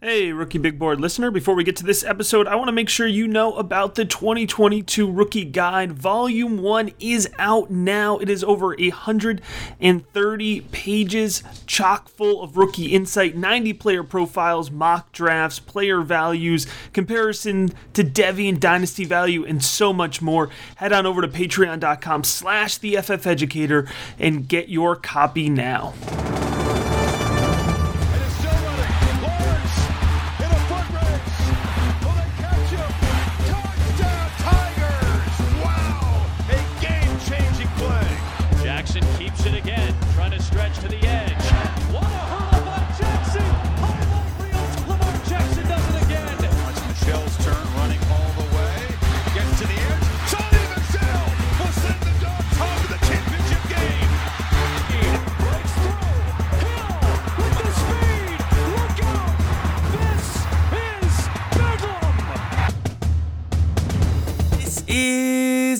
Hey, 0.00 0.32
Rookie 0.32 0.58
Big 0.58 0.78
Board 0.78 1.00
listener. 1.00 1.32
Before 1.32 1.56
we 1.56 1.64
get 1.64 1.74
to 1.78 1.84
this 1.84 2.04
episode, 2.04 2.46
I 2.46 2.54
want 2.54 2.68
to 2.68 2.72
make 2.72 2.88
sure 2.88 3.08
you 3.08 3.26
know 3.26 3.56
about 3.56 3.96
the 3.96 4.04
2022 4.04 5.10
Rookie 5.10 5.44
Guide. 5.44 5.90
Volume 5.90 6.62
1 6.62 6.92
is 7.00 7.28
out 7.36 7.72
now. 7.72 8.16
It 8.18 8.30
is 8.30 8.44
over 8.44 8.76
130 8.78 10.60
pages, 10.60 11.42
chock 11.66 12.08
full 12.08 12.44
of 12.44 12.56
rookie 12.56 12.94
insight, 12.94 13.34
90 13.34 13.72
player 13.72 14.04
profiles, 14.04 14.70
mock 14.70 15.10
drafts, 15.10 15.58
player 15.58 16.00
values, 16.02 16.68
comparison 16.92 17.72
to 17.94 18.04
Devy 18.04 18.48
and 18.48 18.60
Dynasty 18.60 19.04
value, 19.04 19.44
and 19.44 19.64
so 19.64 19.92
much 19.92 20.22
more. 20.22 20.48
Head 20.76 20.92
on 20.92 21.06
over 21.06 21.22
to 21.22 21.28
patreon.com 21.28 22.22
slash 22.22 22.78
the 22.78 22.94
FF 22.98 23.26
Educator 23.26 23.88
and 24.16 24.46
get 24.46 24.68
your 24.68 24.94
copy 24.94 25.50
now. 25.50 25.92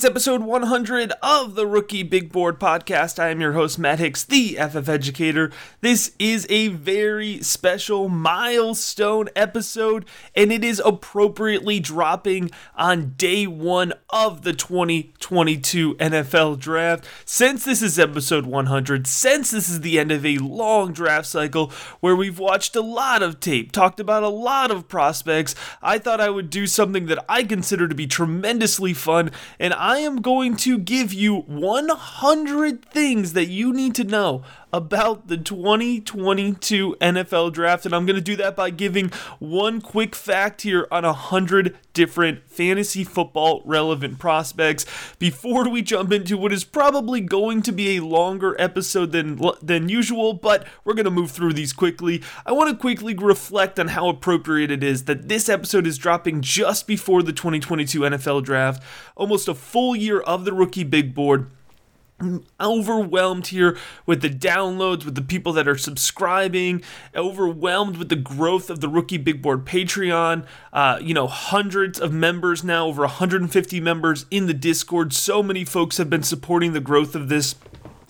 Episode 0.09 0.43
100 0.43 1.13
of 1.23 1.55
the 1.55 1.67
Rookie 1.67 2.03
Big 2.03 2.33
Board 2.33 2.59
podcast. 2.59 3.19
I 3.19 3.29
am 3.29 3.43
your 3.43 3.53
host, 3.53 3.79
Matt 3.79 3.99
Hicks, 3.99 4.25
the 4.25 4.55
FF 4.55 4.89
Educator. 4.89 5.53
This 5.83 6.13
is 6.19 6.47
a 6.49 6.69
very 6.69 7.43
special 7.43 8.09
milestone 8.09 9.29
episode, 9.37 10.07
and 10.35 10.51
it 10.51 10.65
is 10.65 10.81
appropriately 10.83 11.79
dropping 11.79 12.51
on 12.75 13.17
day 13.19 13.47
one 13.47 13.93
of 14.09 14.45
the 14.45 14.55
2022 14.55 15.97
NFL 15.97 16.59
Draft. 16.59 17.07
Since 17.27 17.67
this 17.67 17.83
is 17.83 17.99
episode 17.99 18.47
100, 18.47 19.07
since 19.07 19.51
this 19.51 19.69
is 19.69 19.83
the 19.83 19.99
end 19.99 20.11
of 20.11 20.25
a 20.25 20.39
long 20.39 20.95
draft 20.95 21.27
cycle 21.27 21.71
where 22.01 22.17
we've 22.17 22.39
watched 22.39 22.75
a 22.75 22.81
lot 22.81 23.23
of 23.23 23.41
tape, 23.41 23.73
talked 23.73 24.01
about 24.01 24.23
a 24.23 24.29
lot 24.29 24.71
of 24.71 24.89
prospects, 24.89 25.55
I 25.83 25.99
thought 25.99 26.19
I 26.19 26.31
would 26.31 26.49
do 26.49 26.67
something 26.67 27.05
that 27.07 27.23
I 27.29 27.45
consider 27.45 27.87
to 27.89 27.95
be 27.95 28.07
tremendously 28.07 28.95
fun, 28.95 29.33
and 29.61 29.75
I 29.75 29.98
am 29.99 30.21
going 30.21 30.57
to 30.59 30.79
give 30.79 31.13
you 31.13 31.41
100 31.43 32.85
things 32.85 33.33
that 33.33 33.47
you 33.47 33.73
need 33.73 33.95
to 33.97 34.05
know 34.05 34.43
about 34.73 35.29
the 35.29 35.37
2022 35.37 36.97
NFL 37.01 37.53
draft. 37.53 37.87
And 37.87 37.95
I'm 37.95 38.07
going 38.07 38.17
to 38.17 38.23
do 38.23 38.37
that 38.37 38.57
by 38.57 38.71
giving 38.71 39.11
one 39.39 39.81
quick 39.81 40.15
fact 40.15 40.63
here 40.63 40.87
on 40.91 41.05
100 41.05 41.77
different 41.95 42.49
fantasy 42.49 43.03
football 43.03 43.63
relevant 43.65 44.19
prospects 44.19 44.87
before 45.19 45.69
we 45.69 45.83
jump 45.83 46.13
into 46.13 46.37
what 46.37 46.53
is 46.53 46.65
probably 46.65 47.21
going 47.21 47.63
to 47.63 47.73
be 47.73 47.97
a 47.97 48.05
longer 48.05 48.55
episode 48.59 49.11
than 49.13 49.41
than 49.63 49.89
usual, 49.89 50.33
but 50.33 50.67
we're 50.85 50.95
going 50.95 51.05
to 51.05 51.11
move 51.11 51.31
through 51.31 51.53
these 51.53 51.73
quickly. 51.73 52.23
I 52.47 52.53
want 52.53 52.71
to 52.71 52.77
quickly 52.77 53.15
reflect 53.15 53.81
on 53.81 53.89
how 53.89 54.09
appropriate 54.09 54.71
it 54.71 54.85
is 54.85 55.05
that 55.05 55.29
this 55.29 55.49
episode 55.49 55.87
is 55.87 55.99
dropping 55.99 56.43
just 56.43 56.87
before 56.87 57.23
the 57.23 57.33
2022 57.33 58.01
NFL 58.01 58.45
draft, 58.45 58.83
almost 59.17 59.49
a 59.49 59.55
full 59.55 59.78
year 59.97 60.21
of 60.21 60.45
the 60.45 60.53
rookie 60.53 60.85
big 60.85 61.15
board 61.15 61.51
overwhelmed 62.61 63.49
here 63.49 63.77
with 64.05 64.23
the 64.23 64.31
downloads, 64.31 65.05
with 65.05 65.15
the 65.15 65.23
people 65.23 65.53
that 65.53 65.69
are 65.69 65.79
subscribing, 65.79 66.83
overwhelmed 67.15 67.97
with 67.97 68.09
the 68.09 68.17
growth 68.17 68.71
of 68.71 68.81
the 68.81 68.89
Rookie 68.89 69.19
Big 69.19 69.41
Board 69.41 69.65
Patreon. 69.65 70.45
Uh, 70.73 70.99
you 71.01 71.15
know, 71.15 71.27
hundreds 71.29 72.01
of 72.01 72.13
members 72.13 72.65
now, 72.65 72.87
over 72.87 73.03
150 73.03 73.81
members 73.81 74.27
in 74.31 74.47
the 74.47 74.55
Discord. 74.55 75.13
So 75.13 75.43
many 75.43 75.65
folks 75.65 75.97
have 75.99 76.11
been 76.11 76.25
supporting 76.25 76.73
the 76.73 76.81
growth 76.81 77.15
of 77.15 77.29
this. 77.29 77.55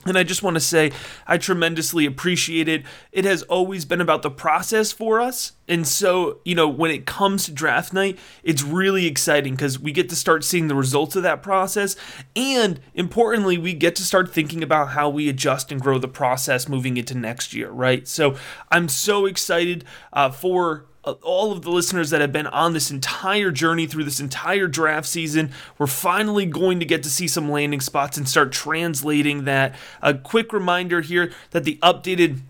And 0.09 0.19
I 0.19 0.23
just 0.23 0.43
want 0.43 0.55
to 0.55 0.61
say, 0.61 0.93
I 1.27 1.39
tremendously 1.39 2.07
appreciate 2.07 2.69
it. 2.69 2.85
It 3.13 3.25
has 3.25 3.43
always 3.43 3.85
been 3.85 4.01
about 4.01 4.23
the 4.23 4.31
process 4.31 4.91
for 4.91 5.21
us. 5.21 5.53
And 5.69 5.87
so, 5.87 6.41
you 6.45 6.55
know, 6.55 6.69
when 6.69 6.91
it 6.91 7.05
comes 7.05 7.45
to 7.45 7.53
draft 7.53 7.93
night, 7.93 8.19
it's 8.43 8.63
really 8.63 9.07
exciting 9.07 9.55
because 9.55 9.79
we 9.79 9.93
get 9.93 10.09
to 10.09 10.17
start 10.17 10.45
seeing 10.45 10.69
the 10.69 10.75
results 10.75 11.15
of 11.15 11.23
that 11.25 11.43
process. 11.43 11.95
And 12.35 12.81
importantly, 12.95 13.59
we 13.59 13.75
get 13.75 13.95
to 13.97 14.03
start 14.03 14.33
thinking 14.33 14.63
about 14.63 14.91
how 14.91 15.11
we 15.11 15.29
adjust 15.29 15.71
and 15.71 15.81
grow 15.81 15.99
the 15.99 16.09
process 16.09 16.69
moving 16.69 16.97
into 16.97 17.15
next 17.15 17.53
year, 17.53 17.71
right? 17.71 18.09
So 18.09 18.37
I'm 18.71 18.89
so 18.89 19.27
excited 19.27 19.85
uh, 20.13 20.31
for 20.31 20.87
all 21.23 21.53
of 21.53 21.63
the 21.63 21.71
listeners 21.71 22.11
that 22.11 22.21
have 22.21 22.33
been 22.33 22.47
on 22.47 22.73
this 22.73 22.91
entire 22.91 23.51
journey 23.51 23.87
through 23.87 24.05
this 24.05 24.21
entire 24.21 24.67
draft 24.67 25.07
season. 25.07 25.51
We're 25.79 25.87
finally 25.87 26.47
going 26.47 26.81
to 26.81 26.87
get 26.87 27.03
to 27.03 27.11
see 27.11 27.29
some 27.29 27.51
landing 27.51 27.81
spots 27.81 28.17
and 28.17 28.29
start 28.29 28.53
translating 28.53 29.45
that. 29.45 29.75
A 30.03 30.15
quick 30.15 30.53
reminder 30.53 31.01
here 31.01 31.33
that 31.51 31.65
the 31.65 31.79
updated 31.83 32.41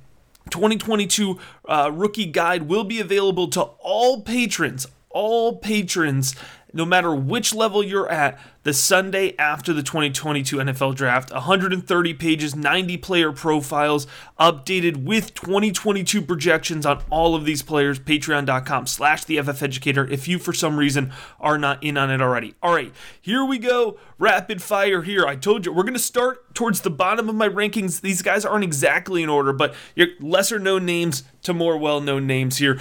2022 0.50 1.38
uh, 1.68 1.90
rookie 1.92 2.26
guide 2.26 2.62
will 2.62 2.84
be 2.84 3.00
available 3.00 3.48
to 3.48 3.62
all 3.62 4.22
patrons, 4.22 4.86
all 5.10 5.56
patrons, 5.56 6.34
no 6.72 6.84
matter 6.84 7.14
which 7.14 7.54
level 7.54 7.82
you're 7.82 8.08
at, 8.08 8.38
the 8.62 8.74
Sunday 8.74 9.34
after 9.38 9.72
the 9.72 9.82
2022 9.82 10.56
NFL 10.58 10.94
Draft. 10.94 11.32
130 11.32 12.14
pages, 12.14 12.54
90 12.54 12.98
player 12.98 13.32
profiles, 13.32 14.06
updated 14.38 15.04
with 15.04 15.32
2022 15.32 16.20
projections 16.20 16.84
on 16.84 17.02
all 17.08 17.34
of 17.34 17.46
these 17.46 17.62
players. 17.62 17.98
Patreon.com 17.98 18.86
slash 18.86 19.24
the 19.24 19.40
FF 19.40 19.62
Educator 19.62 20.06
if 20.06 20.28
you, 20.28 20.38
for 20.38 20.52
some 20.52 20.76
reason, 20.76 21.12
are 21.40 21.56
not 21.56 21.82
in 21.82 21.96
on 21.96 22.10
it 22.10 22.20
already. 22.20 22.54
All 22.62 22.74
right, 22.74 22.92
here 23.20 23.44
we 23.44 23.58
go. 23.58 23.98
Rapid 24.18 24.60
fire 24.60 25.02
here. 25.02 25.26
I 25.26 25.36
told 25.36 25.64
you, 25.64 25.72
we're 25.72 25.84
going 25.84 25.94
to 25.94 25.98
start 25.98 26.54
towards 26.54 26.82
the 26.82 26.90
bottom 26.90 27.28
of 27.28 27.34
my 27.34 27.48
rankings. 27.48 28.02
These 28.02 28.20
guys 28.20 28.44
aren't 28.44 28.64
exactly 28.64 29.22
in 29.22 29.30
order, 29.30 29.52
but 29.52 29.74
lesser 30.20 30.58
known 30.58 30.84
names 30.84 31.22
to 31.42 31.54
more 31.54 31.78
well 31.78 32.00
known 32.00 32.26
names 32.26 32.58
here. 32.58 32.78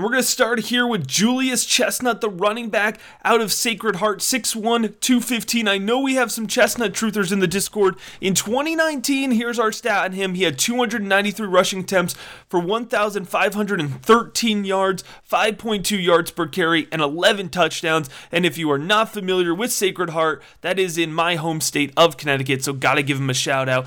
We're 0.00 0.08
going 0.08 0.22
to 0.22 0.28
start 0.28 0.60
here 0.60 0.86
with 0.86 1.06
Julius 1.06 1.66
Chestnut, 1.66 2.22
the 2.22 2.30
running 2.30 2.70
back 2.70 2.98
out 3.22 3.42
of 3.42 3.52
Sacred 3.52 3.96
Heart, 3.96 4.20
6'1, 4.20 4.98
215. 4.98 5.68
I 5.68 5.76
know 5.76 6.00
we 6.00 6.14
have 6.14 6.32
some 6.32 6.46
Chestnut 6.46 6.94
truthers 6.94 7.30
in 7.30 7.40
the 7.40 7.46
Discord. 7.46 7.96
In 8.18 8.32
2019, 8.32 9.32
here's 9.32 9.58
our 9.58 9.72
stat 9.72 10.06
on 10.06 10.12
him. 10.12 10.32
He 10.34 10.44
had 10.44 10.58
293 10.58 11.46
rushing 11.46 11.80
attempts 11.80 12.14
for 12.48 12.60
1,513 12.60 14.64
yards, 14.64 15.04
5.2 15.30 16.02
yards 16.02 16.30
per 16.30 16.46
carry, 16.46 16.88
and 16.90 17.02
11 17.02 17.50
touchdowns. 17.50 18.08
And 18.32 18.46
if 18.46 18.56
you 18.56 18.70
are 18.70 18.78
not 18.78 19.12
familiar 19.12 19.54
with 19.54 19.70
Sacred 19.70 20.08
Heart, 20.10 20.42
that 20.62 20.78
is 20.78 20.96
in 20.96 21.12
my 21.12 21.36
home 21.36 21.60
state 21.60 21.92
of 21.96 22.16
Connecticut, 22.16 22.64
so 22.64 22.72
gotta 22.72 23.02
give 23.02 23.18
him 23.18 23.28
a 23.28 23.34
shout 23.34 23.68
out. 23.68 23.86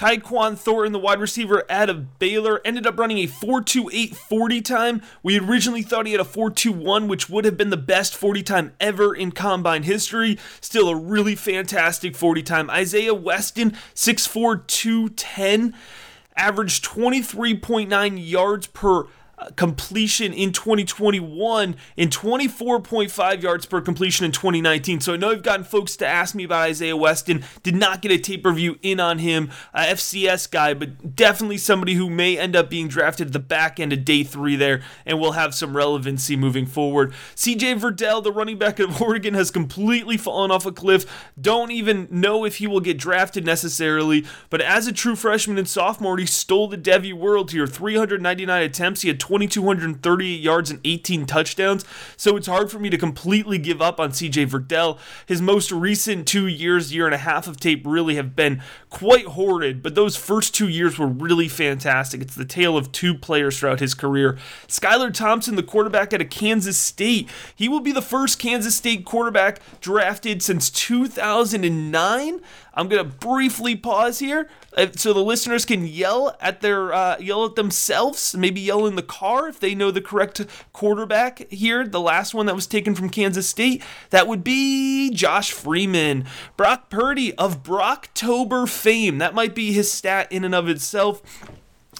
Tyquan 0.00 0.56
Thornton, 0.56 0.92
the 0.92 0.98
wide 0.98 1.20
receiver 1.20 1.62
out 1.68 1.90
of 1.90 2.18
Baylor, 2.18 2.62
ended 2.64 2.86
up 2.86 2.98
running 2.98 3.18
a 3.18 3.26
4.28 3.26 4.16
40 4.16 4.62
time. 4.62 5.02
We 5.22 5.38
originally 5.38 5.82
thought 5.82 6.06
he 6.06 6.12
had 6.12 6.22
a 6.22 6.24
4.21, 6.24 7.06
which 7.06 7.28
would 7.28 7.44
have 7.44 7.58
been 7.58 7.68
the 7.68 7.76
best 7.76 8.16
40 8.16 8.42
time 8.42 8.72
ever 8.80 9.14
in 9.14 9.30
combine 9.30 9.82
history. 9.82 10.38
Still 10.62 10.88
a 10.88 10.96
really 10.96 11.34
fantastic 11.34 12.16
40 12.16 12.42
time. 12.42 12.70
Isaiah 12.70 13.12
Weston, 13.12 13.72
6'4, 13.94 14.66
210, 14.66 15.74
averaged 16.34 16.82
23.9 16.82 18.30
yards 18.30 18.68
per 18.68 19.04
completion 19.56 20.32
in 20.32 20.52
2021 20.52 21.76
and 21.96 22.10
24.5 22.10 23.42
yards 23.42 23.66
per 23.66 23.80
completion 23.80 24.24
in 24.24 24.32
2019. 24.32 25.00
So 25.00 25.14
I 25.14 25.16
know 25.16 25.30
I've 25.30 25.42
gotten 25.42 25.64
folks 25.64 25.96
to 25.96 26.06
ask 26.06 26.34
me 26.34 26.44
about 26.44 26.68
Isaiah 26.68 26.96
Weston. 26.96 27.44
Did 27.62 27.76
not 27.76 28.02
get 28.02 28.12
a 28.12 28.18
tape 28.18 28.44
review 28.44 28.78
in 28.82 29.00
on 29.00 29.18
him, 29.18 29.50
FCS 29.74 30.50
guy, 30.50 30.74
but 30.74 31.16
definitely 31.16 31.58
somebody 31.58 31.94
who 31.94 32.10
may 32.10 32.38
end 32.38 32.54
up 32.54 32.70
being 32.70 32.88
drafted 32.88 33.28
at 33.28 33.32
the 33.32 33.38
back 33.38 33.80
end 33.80 33.92
of 33.92 34.04
day 34.04 34.22
three 34.24 34.56
there 34.56 34.82
and 35.06 35.18
will 35.18 35.32
have 35.32 35.54
some 35.54 35.76
relevancy 35.76 36.36
moving 36.36 36.66
forward. 36.66 37.12
CJ 37.34 37.80
Verdell, 37.80 38.22
the 38.22 38.32
running 38.32 38.58
back 38.58 38.78
of 38.78 39.00
Oregon, 39.02 39.34
has 39.34 39.50
completely 39.50 40.16
fallen 40.16 40.50
off 40.50 40.66
a 40.66 40.72
cliff. 40.72 41.30
Don't 41.40 41.70
even 41.70 42.08
know 42.10 42.44
if 42.44 42.56
he 42.56 42.66
will 42.66 42.80
get 42.80 42.98
drafted 42.98 43.44
necessarily, 43.44 44.26
but 44.50 44.60
as 44.60 44.86
a 44.86 44.92
true 44.92 45.16
freshman 45.16 45.58
and 45.58 45.68
sophomore, 45.68 46.18
he 46.18 46.26
stole 46.26 46.68
the 46.68 46.78
Devy 46.78 47.12
world 47.12 47.52
here. 47.52 47.66
399 47.66 48.62
attempts. 48.62 49.02
He 49.02 49.08
had 49.08 49.20
2,238 49.30 50.40
yards 50.40 50.70
and 50.70 50.80
18 50.84 51.24
touchdowns. 51.24 51.84
So 52.16 52.36
it's 52.36 52.48
hard 52.48 52.70
for 52.70 52.80
me 52.80 52.90
to 52.90 52.98
completely 52.98 53.58
give 53.58 53.80
up 53.80 54.00
on 54.00 54.10
CJ 54.10 54.48
Verdell. 54.48 54.98
His 55.26 55.40
most 55.40 55.70
recent 55.70 56.26
two 56.26 56.48
years, 56.48 56.92
year 56.92 57.06
and 57.06 57.14
a 57.14 57.18
half 57.18 57.46
of 57.46 57.58
tape 57.58 57.82
really 57.86 58.16
have 58.16 58.34
been 58.34 58.60
quite 58.88 59.26
horrid, 59.26 59.84
but 59.84 59.94
those 59.94 60.16
first 60.16 60.52
two 60.52 60.68
years 60.68 60.98
were 60.98 61.06
really 61.06 61.46
fantastic. 61.46 62.20
It's 62.20 62.34
the 62.34 62.44
tale 62.44 62.76
of 62.76 62.90
two 62.90 63.14
players 63.14 63.58
throughout 63.58 63.78
his 63.78 63.94
career. 63.94 64.36
Skylar 64.66 65.14
Thompson, 65.14 65.54
the 65.54 65.62
quarterback 65.62 66.12
out 66.12 66.20
of 66.20 66.30
Kansas 66.30 66.76
State, 66.76 67.28
he 67.54 67.68
will 67.68 67.80
be 67.80 67.92
the 67.92 68.02
first 68.02 68.40
Kansas 68.40 68.74
State 68.74 69.04
quarterback 69.04 69.60
drafted 69.80 70.42
since 70.42 70.70
2009. 70.70 72.40
I'm 72.74 72.88
gonna 72.88 73.04
briefly 73.04 73.76
pause 73.76 74.18
here 74.18 74.48
uh, 74.76 74.86
so 74.96 75.12
the 75.12 75.20
listeners 75.20 75.64
can 75.64 75.86
yell 75.86 76.36
at 76.40 76.60
their 76.60 76.92
uh, 76.92 77.18
yell 77.18 77.44
at 77.44 77.56
themselves, 77.56 78.36
maybe 78.36 78.60
yell 78.60 78.86
in 78.86 78.96
the 78.96 79.02
car 79.02 79.48
if 79.48 79.60
they 79.60 79.74
know 79.74 79.90
the 79.90 80.00
correct 80.00 80.44
quarterback 80.72 81.50
here. 81.50 81.86
The 81.86 82.00
last 82.00 82.34
one 82.34 82.46
that 82.46 82.54
was 82.54 82.66
taken 82.66 82.94
from 82.94 83.10
Kansas 83.10 83.48
State 83.48 83.82
that 84.10 84.28
would 84.28 84.44
be 84.44 85.10
Josh 85.10 85.52
Freeman, 85.52 86.26
Brock 86.56 86.90
Purdy 86.90 87.34
of 87.34 87.62
Brocktober 87.62 88.68
fame. 88.68 89.18
That 89.18 89.34
might 89.34 89.54
be 89.54 89.72
his 89.72 89.90
stat 89.90 90.30
in 90.30 90.44
and 90.44 90.54
of 90.54 90.68
itself 90.68 91.22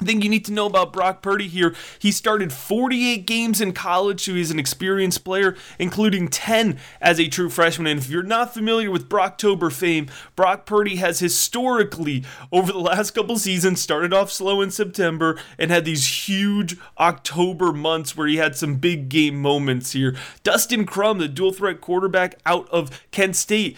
thing 0.06 0.22
you 0.22 0.28
need 0.28 0.44
to 0.46 0.52
know 0.52 0.66
about 0.66 0.92
Brock 0.92 1.22
Purdy 1.22 1.48
here. 1.48 1.74
He 1.98 2.12
started 2.12 2.52
48 2.52 3.26
games 3.26 3.60
in 3.60 3.72
college, 3.72 4.24
so 4.24 4.34
he's 4.34 4.50
an 4.50 4.58
experienced 4.58 5.24
player, 5.24 5.56
including 5.78 6.28
10 6.28 6.78
as 7.00 7.20
a 7.20 7.28
true 7.28 7.50
freshman. 7.50 7.86
And 7.86 8.00
if 8.00 8.08
you're 8.08 8.22
not 8.22 8.54
familiar 8.54 8.90
with 8.90 9.08
Brocktober 9.08 9.72
fame, 9.72 10.08
Brock 10.36 10.66
Purdy 10.66 10.96
has 10.96 11.20
historically, 11.20 12.24
over 12.52 12.72
the 12.72 12.78
last 12.78 13.12
couple 13.12 13.38
seasons, 13.38 13.80
started 13.80 14.12
off 14.12 14.30
slow 14.30 14.60
in 14.60 14.70
September 14.70 15.38
and 15.58 15.70
had 15.70 15.84
these 15.84 16.28
huge 16.28 16.76
October 16.98 17.72
months 17.72 18.16
where 18.16 18.26
he 18.26 18.36
had 18.36 18.56
some 18.56 18.76
big 18.76 19.08
game 19.08 19.40
moments 19.40 19.92
here. 19.92 20.16
Dustin 20.42 20.86
Crum, 20.86 21.18
the 21.18 21.28
dual 21.28 21.52
threat 21.52 21.80
quarterback 21.80 22.36
out 22.46 22.68
of 22.70 23.06
Kent 23.10 23.36
State, 23.36 23.76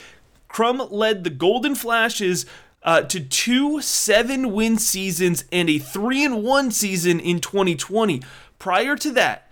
Crum 0.48 0.86
led 0.90 1.24
the 1.24 1.30
Golden 1.30 1.74
Flashes 1.74 2.44
uh, 2.84 3.02
to 3.02 3.20
two 3.20 3.80
seven 3.80 4.52
win 4.52 4.78
seasons 4.78 5.44
and 5.52 5.68
a 5.68 5.78
three 5.78 6.24
and 6.24 6.42
one 6.42 6.70
season 6.70 7.20
in 7.20 7.40
2020. 7.40 8.22
Prior 8.58 8.96
to 8.96 9.10
that, 9.12 9.50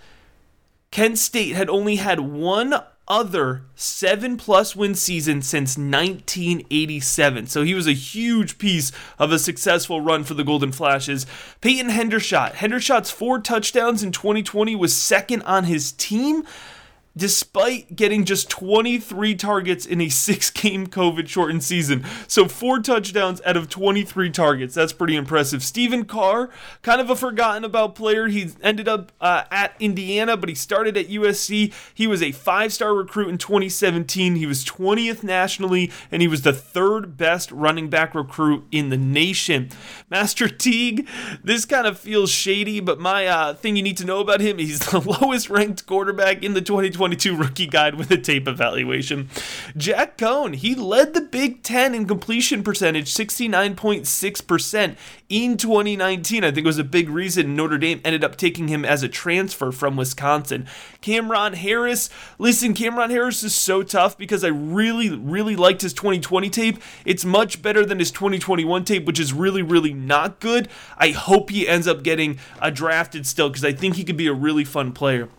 Kent 0.91 1.19
State 1.19 1.55
had 1.55 1.71
only 1.71 1.97
had 1.97 2.21
one 2.21 2.75
other 3.11 3.63
seven 3.75 4.37
plus 4.37 4.77
win 4.77 4.95
season 4.95 5.43
since 5.43 5.77
1987. 5.77 7.47
So 7.49 7.65
he 7.65 7.75
was 7.75 7.89
a 7.89 7.93
huge 7.93 8.57
piece 8.57 8.93
of 9.19 9.33
a 9.33 9.39
successful 9.39 10.01
run 10.01 10.23
for 10.23 10.35
the 10.35 10.45
Golden 10.45 10.71
Flashes. 10.71 11.27
Peyton 11.61 11.91
Hendershot. 11.91 12.53
Hendershot's 12.53 13.11
four 13.11 13.41
touchdowns 13.41 14.05
in 14.05 14.13
2020 14.13 14.77
was 14.77 14.95
second 14.95 15.43
on 15.43 15.65
his 15.65 15.91
team 15.93 16.45
despite 17.17 17.97
getting 17.97 18.25
just 18.25 18.49
23 18.49 19.35
targets 19.35 19.85
in 19.85 20.01
a 20.01 20.09
six 20.09 20.51
game 20.51 20.87
COVID 20.87 21.29
shortened 21.29 21.65
season. 21.65 22.05
So, 22.27 22.47
four 22.47 22.81
touchdowns 22.81 23.41
out 23.45 23.57
of 23.57 23.69
23 23.69 24.31
targets. 24.31 24.75
That's 24.75 24.93
pretty 24.93 25.17
impressive. 25.17 25.63
Stephen 25.63 26.05
Carr, 26.05 26.51
kind 26.83 27.01
of 27.01 27.11
a 27.11 27.17
forgotten 27.17 27.65
about 27.65 27.95
player. 27.95 28.29
He 28.29 28.51
ended 28.63 28.89
up 28.89 29.13
uh, 29.21 29.45
at 29.51 29.75
Indiana, 29.81 30.37
but 30.37 30.49
he 30.49 30.55
started 30.55 30.97
at 30.97 31.09
USC. 31.09 31.73
He 31.95 32.07
was 32.07 32.23
a 32.23 32.33
five 32.33 32.73
star 32.73 32.95
recruit 32.95 33.29
in 33.29 33.39
2017. 33.39 34.37
He 34.37 34.47
was 34.47 34.65
20th 34.65 35.23
nationally, 35.23 35.91
and 36.11 36.23
he 36.23 36.29
was 36.29 36.43
the 36.43 36.53
third 36.53 37.17
best 37.17 37.51
running 37.51 37.89
back 37.89 38.15
recruit 38.15 38.65
in 38.71 38.91
the 38.91 38.97
nation. 38.97 39.71
Master 40.09 40.49
Teague, 40.49 41.09
this 41.43 41.65
kind 41.65 41.87
of 41.87 41.99
feels 41.99 42.31
shady, 42.31 42.81
but 42.81 43.01
my 43.01 43.27
uh, 43.27 43.55
thing 43.55 43.77
you 43.77 43.83
need 43.83 43.97
to 43.97 44.05
know 44.05 44.21
about 44.21 44.41
him, 44.41 44.59
he's 44.59 44.79
the 44.79 45.01
lowest 45.21 45.51
ranked 45.51 45.87
quarterback 45.87 46.43
in 46.43 46.55
the 46.55 46.61
2020 46.61 47.00
2022 47.01 47.35
rookie 47.35 47.67
guide 47.67 47.95
with 47.95 48.11
a 48.11 48.19
tape 48.19 48.47
evaluation. 48.47 49.31
Jack 49.75 50.19
Coan, 50.19 50.55
he 50.55 50.75
led 50.75 51.15
the 51.15 51.23
Big 51.23 51.63
Ten 51.63 51.95
in 51.95 52.07
completion 52.07 52.63
percentage, 52.63 53.07
69.6% 53.07 54.97
in 55.31 55.57
2019. 55.57 56.45
I 56.45 56.49
think 56.49 56.59
it 56.59 56.67
was 56.67 56.79
a 56.79 56.85
big 56.85 57.09
reason 57.09 57.57
Notre 57.57 57.79
Dame 57.79 58.03
ended 58.05 58.23
up 58.23 58.37
taking 58.37 58.69
him 58.69 58.85
as 58.85 59.03
a 59.03 59.09
transfer 59.09 59.73
from 59.73 59.97
Wisconsin. 59.97 60.67
Cameron 61.01 61.55
Harris, 61.55 62.11
listen, 62.39 62.75
Cameron 62.75 63.09
Harris 63.09 63.43
is 63.43 63.55
so 63.55 63.83
tough 63.83 64.19
because 64.19 64.45
I 64.45 64.49
really, 64.49 65.09
really 65.09 65.57
liked 65.57 65.81
his 65.81 65.95
2020 65.95 66.51
tape. 66.51 66.79
It's 67.07 67.25
much 67.25 67.63
better 67.63 67.87
than 67.87 67.99
his 67.99 68.11
2021 68.11 68.85
tape, 68.85 69.07
which 69.07 69.19
is 69.19 69.33
really, 69.33 69.63
really 69.63 69.95
not 69.95 70.39
good. 70.39 70.69
I 70.99 71.13
hope 71.13 71.49
he 71.49 71.67
ends 71.67 71.89
up 71.89 72.03
getting 72.03 72.39
a 72.61 72.71
drafted 72.71 73.27
still 73.27 73.49
because 73.49 73.65
I 73.65 73.73
think 73.73 73.97
he 73.97 74.05
could 74.05 74.19
be 74.19 74.27
a 74.27 74.35
really 74.35 74.65
fun 74.65 74.93
player 74.93 75.31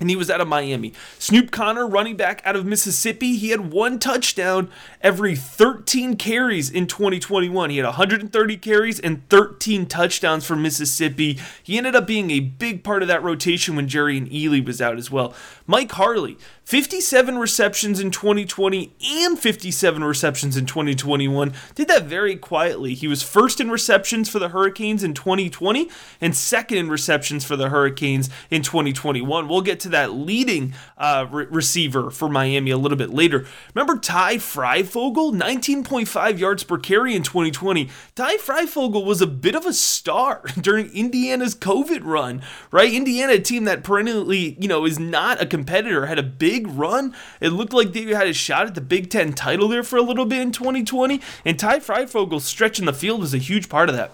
and 0.00 0.10
he 0.10 0.16
was 0.16 0.28
out 0.28 0.40
of 0.40 0.48
Miami. 0.48 0.92
Snoop 1.18 1.50
Conner, 1.52 1.86
running 1.86 2.16
back 2.16 2.42
out 2.44 2.56
of 2.56 2.66
Mississippi, 2.66 3.36
he 3.36 3.50
had 3.50 3.72
one 3.72 3.98
touchdown 3.98 4.68
every 5.00 5.36
13 5.36 6.16
carries 6.16 6.68
in 6.68 6.86
2021. 6.86 7.70
He 7.70 7.76
had 7.76 7.86
130 7.86 8.56
carries 8.56 8.98
and 8.98 9.28
13 9.28 9.86
touchdowns 9.86 10.44
for 10.44 10.56
Mississippi. 10.56 11.38
He 11.62 11.78
ended 11.78 11.94
up 11.94 12.06
being 12.06 12.32
a 12.32 12.40
big 12.40 12.82
part 12.82 13.02
of 13.02 13.08
that 13.08 13.22
rotation 13.22 13.76
when 13.76 13.88
Jerrion 13.88 14.30
Ealy 14.32 14.64
was 14.64 14.82
out 14.82 14.98
as 14.98 15.10
well. 15.12 15.32
Mike 15.66 15.92
Harley, 15.92 16.36
57 16.64 17.38
receptions 17.38 18.00
in 18.00 18.10
2020 18.10 18.94
and 19.06 19.38
57 19.38 20.02
receptions 20.02 20.56
in 20.56 20.66
2021. 20.66 21.52
Did 21.74 21.88
that 21.88 22.04
very 22.04 22.36
quietly. 22.36 22.94
He 22.94 23.06
was 23.06 23.22
first 23.22 23.60
in 23.60 23.70
receptions 23.70 24.30
for 24.30 24.38
the 24.38 24.48
Hurricanes 24.48 25.04
in 25.04 25.14
2020 25.14 25.90
and 26.20 26.34
second 26.34 26.78
in 26.78 26.88
receptions 26.88 27.44
for 27.44 27.56
the 27.56 27.68
Hurricanes 27.68 28.30
in 28.50 28.62
2021. 28.62 29.46
We'll 29.46 29.60
get 29.60 29.78
to 29.80 29.88
that 29.94 30.12
leading 30.12 30.74
uh, 30.98 31.26
re- 31.30 31.46
receiver 31.48 32.10
for 32.10 32.28
Miami 32.28 32.72
a 32.72 32.76
little 32.76 32.98
bit 32.98 33.10
later. 33.10 33.46
Remember 33.74 33.96
Ty 33.96 34.36
Fryfogle? 34.36 35.32
19.5 35.32 36.38
yards 36.38 36.64
per 36.64 36.78
carry 36.78 37.14
in 37.14 37.22
2020. 37.22 37.88
Ty 38.16 38.36
Fryfogle 38.38 39.04
was 39.04 39.22
a 39.22 39.26
bit 39.26 39.54
of 39.54 39.64
a 39.64 39.72
star 39.72 40.42
during 40.60 40.90
Indiana's 40.90 41.54
COVID 41.54 42.00
run, 42.02 42.42
right? 42.70 42.92
Indiana, 42.92 43.38
team 43.38 43.64
that 43.64 43.84
perennially, 43.84 44.56
you 44.58 44.66
know, 44.66 44.84
is 44.84 44.98
not 44.98 45.40
a 45.40 45.46
competitor, 45.46 46.06
had 46.06 46.18
a 46.18 46.24
big 46.24 46.66
run. 46.66 47.14
It 47.40 47.50
looked 47.50 47.72
like 47.72 47.92
they 47.92 48.02
had 48.06 48.26
a 48.26 48.32
shot 48.32 48.66
at 48.66 48.74
the 48.74 48.80
Big 48.80 49.10
Ten 49.10 49.32
title 49.32 49.68
there 49.68 49.84
for 49.84 49.96
a 49.96 50.02
little 50.02 50.26
bit 50.26 50.40
in 50.40 50.50
2020, 50.50 51.20
and 51.44 51.58
Ty 51.58 51.78
Fryfogle 51.78 52.40
stretching 52.40 52.84
the 52.84 52.92
field 52.92 53.20
was 53.20 53.34
a 53.34 53.38
huge 53.38 53.68
part 53.68 53.88
of 53.88 53.94
that. 53.94 54.10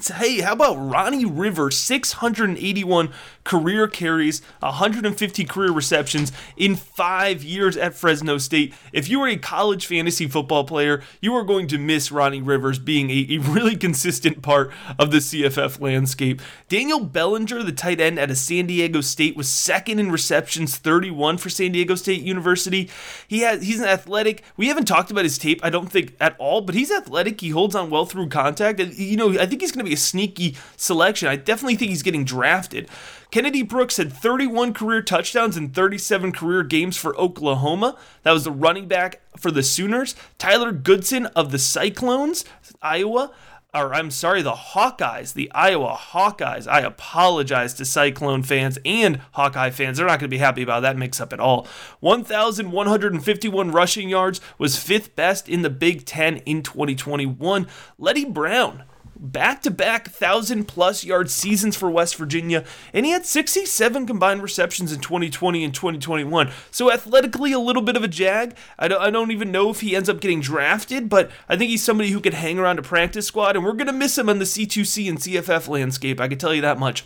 So, 0.00 0.14
hey, 0.14 0.40
how 0.40 0.52
about 0.52 0.76
Ronnie 0.76 1.24
Rivers? 1.24 1.76
681 1.76 3.12
career 3.42 3.88
carries, 3.88 4.42
150 4.60 5.44
career 5.44 5.72
receptions 5.72 6.30
in 6.56 6.76
five 6.76 7.42
years 7.42 7.76
at 7.76 7.94
Fresno 7.94 8.38
State. 8.38 8.74
If 8.92 9.08
you 9.08 9.20
are 9.22 9.28
a 9.28 9.36
college 9.36 9.86
fantasy 9.86 10.28
football 10.28 10.64
player, 10.64 11.02
you 11.20 11.34
are 11.34 11.42
going 11.42 11.66
to 11.68 11.78
miss 11.78 12.12
Ronnie 12.12 12.42
Rivers 12.42 12.78
being 12.78 13.10
a, 13.10 13.26
a 13.30 13.38
really 13.38 13.74
consistent 13.74 14.42
part 14.42 14.70
of 14.98 15.10
the 15.10 15.18
CFF 15.18 15.80
landscape. 15.80 16.40
Daniel 16.68 17.00
Bellinger, 17.00 17.62
the 17.62 17.72
tight 17.72 18.00
end 18.00 18.18
at 18.18 18.30
a 18.30 18.36
San 18.36 18.66
Diego 18.66 19.00
State, 19.00 19.36
was 19.36 19.48
second 19.48 19.98
in 19.98 20.12
receptions, 20.12 20.76
31 20.76 21.38
for 21.38 21.48
San 21.48 21.72
Diego 21.72 21.94
State 21.96 22.22
University. 22.22 22.90
He 23.26 23.40
has 23.40 23.62
he's 23.62 23.80
an 23.80 23.88
athletic. 23.88 24.44
We 24.56 24.68
haven't 24.68 24.86
talked 24.86 25.10
about 25.10 25.24
his 25.24 25.38
tape, 25.38 25.60
I 25.64 25.70
don't 25.70 25.90
think 25.90 26.14
at 26.20 26.36
all, 26.38 26.60
but 26.60 26.74
he's 26.74 26.92
athletic. 26.92 27.40
He 27.40 27.48
holds 27.48 27.74
on 27.74 27.90
well 27.90 28.04
through 28.04 28.28
contact, 28.28 28.78
and 28.78 28.94
you 28.96 29.16
know 29.16 29.30
I 29.40 29.46
think 29.46 29.62
he's 29.62 29.72
going 29.72 29.86
to 29.86 29.87
be 29.88 29.94
a 29.94 29.96
sneaky 29.96 30.56
selection. 30.76 31.28
I 31.28 31.36
definitely 31.36 31.76
think 31.76 31.90
he's 31.90 32.02
getting 32.02 32.24
drafted. 32.24 32.88
Kennedy 33.30 33.62
Brooks 33.62 33.98
had 33.98 34.12
31 34.12 34.72
career 34.72 35.02
touchdowns 35.02 35.56
in 35.56 35.70
37 35.70 36.32
career 36.32 36.62
games 36.62 36.96
for 36.96 37.18
Oklahoma. 37.18 37.96
That 38.22 38.32
was 38.32 38.44
the 38.44 38.50
running 38.50 38.88
back 38.88 39.20
for 39.36 39.50
the 39.50 39.62
Sooners. 39.62 40.14
Tyler 40.38 40.72
Goodson 40.72 41.26
of 41.26 41.50
the 41.50 41.58
Cyclones, 41.58 42.44
Iowa 42.80 43.32
or 43.74 43.92
I'm 43.92 44.10
sorry, 44.10 44.40
the 44.40 44.52
Hawkeyes, 44.52 45.34
the 45.34 45.50
Iowa 45.52 45.94
Hawkeyes. 45.94 46.66
I 46.66 46.80
apologize 46.80 47.74
to 47.74 47.84
Cyclone 47.84 48.42
fans 48.42 48.78
and 48.84 49.20
Hawkeye 49.32 49.70
fans. 49.70 49.98
They're 49.98 50.06
not 50.06 50.20
going 50.20 50.30
to 50.30 50.34
be 50.34 50.38
happy 50.38 50.62
about 50.62 50.80
that 50.80 50.96
mix 50.96 51.20
up 51.20 51.32
at 51.32 51.40
all. 51.40 51.66
1,151 52.00 53.70
rushing 53.70 54.08
yards 54.08 54.40
was 54.56 54.82
fifth 54.82 55.14
best 55.14 55.48
in 55.48 55.62
the 55.62 55.70
Big 55.70 56.06
Ten 56.06 56.38
in 56.38 56.62
2021. 56.62 57.66
Leddie 57.98 58.24
Brown 58.24 58.84
back 59.18 59.62
to 59.62 59.70
back 59.70 60.06
1,000 60.06 60.66
plus 60.66 61.04
yard 61.04 61.30
seasons 61.30 61.76
for 61.76 61.90
West 61.90 62.16
Virginia, 62.16 62.64
and 62.92 63.04
he 63.04 63.12
had 63.12 63.26
67 63.26 64.06
combined 64.06 64.42
receptions 64.42 64.92
in 64.92 65.00
2020 65.00 65.64
and 65.64 65.74
2021. 65.74 66.50
So, 66.70 66.92
athletically, 66.92 67.52
a 67.52 67.58
little 67.58 67.82
bit 67.82 67.96
of 67.96 68.04
a 68.04 68.08
jag. 68.08 68.56
I 68.78 68.88
don't, 68.88 69.00
I 69.00 69.10
don't 69.10 69.30
even 69.30 69.52
know 69.52 69.70
if 69.70 69.80
he 69.80 69.96
ends 69.96 70.08
up 70.08 70.20
getting 70.20 70.40
drafted, 70.40 71.08
but 71.08 71.30
I 71.48 71.56
think 71.56 71.70
he's 71.70 71.82
somebody 71.82 72.10
who 72.10 72.20
could 72.20 72.34
hang 72.34 72.58
around 72.58 72.78
a 72.78 72.82
practice 72.82 73.26
squad, 73.26 73.56
and 73.56 73.64
we're 73.64 73.72
going 73.72 73.86
to 73.86 73.92
miss 73.92 74.18
him 74.18 74.28
on 74.28 74.38
the 74.38 74.44
C2C 74.44 75.08
and 75.08 75.18
CFF 75.18 75.68
landscape. 75.68 76.20
I 76.20 76.28
can 76.28 76.38
tell 76.38 76.54
you 76.54 76.62
that 76.62 76.78
much. 76.78 77.04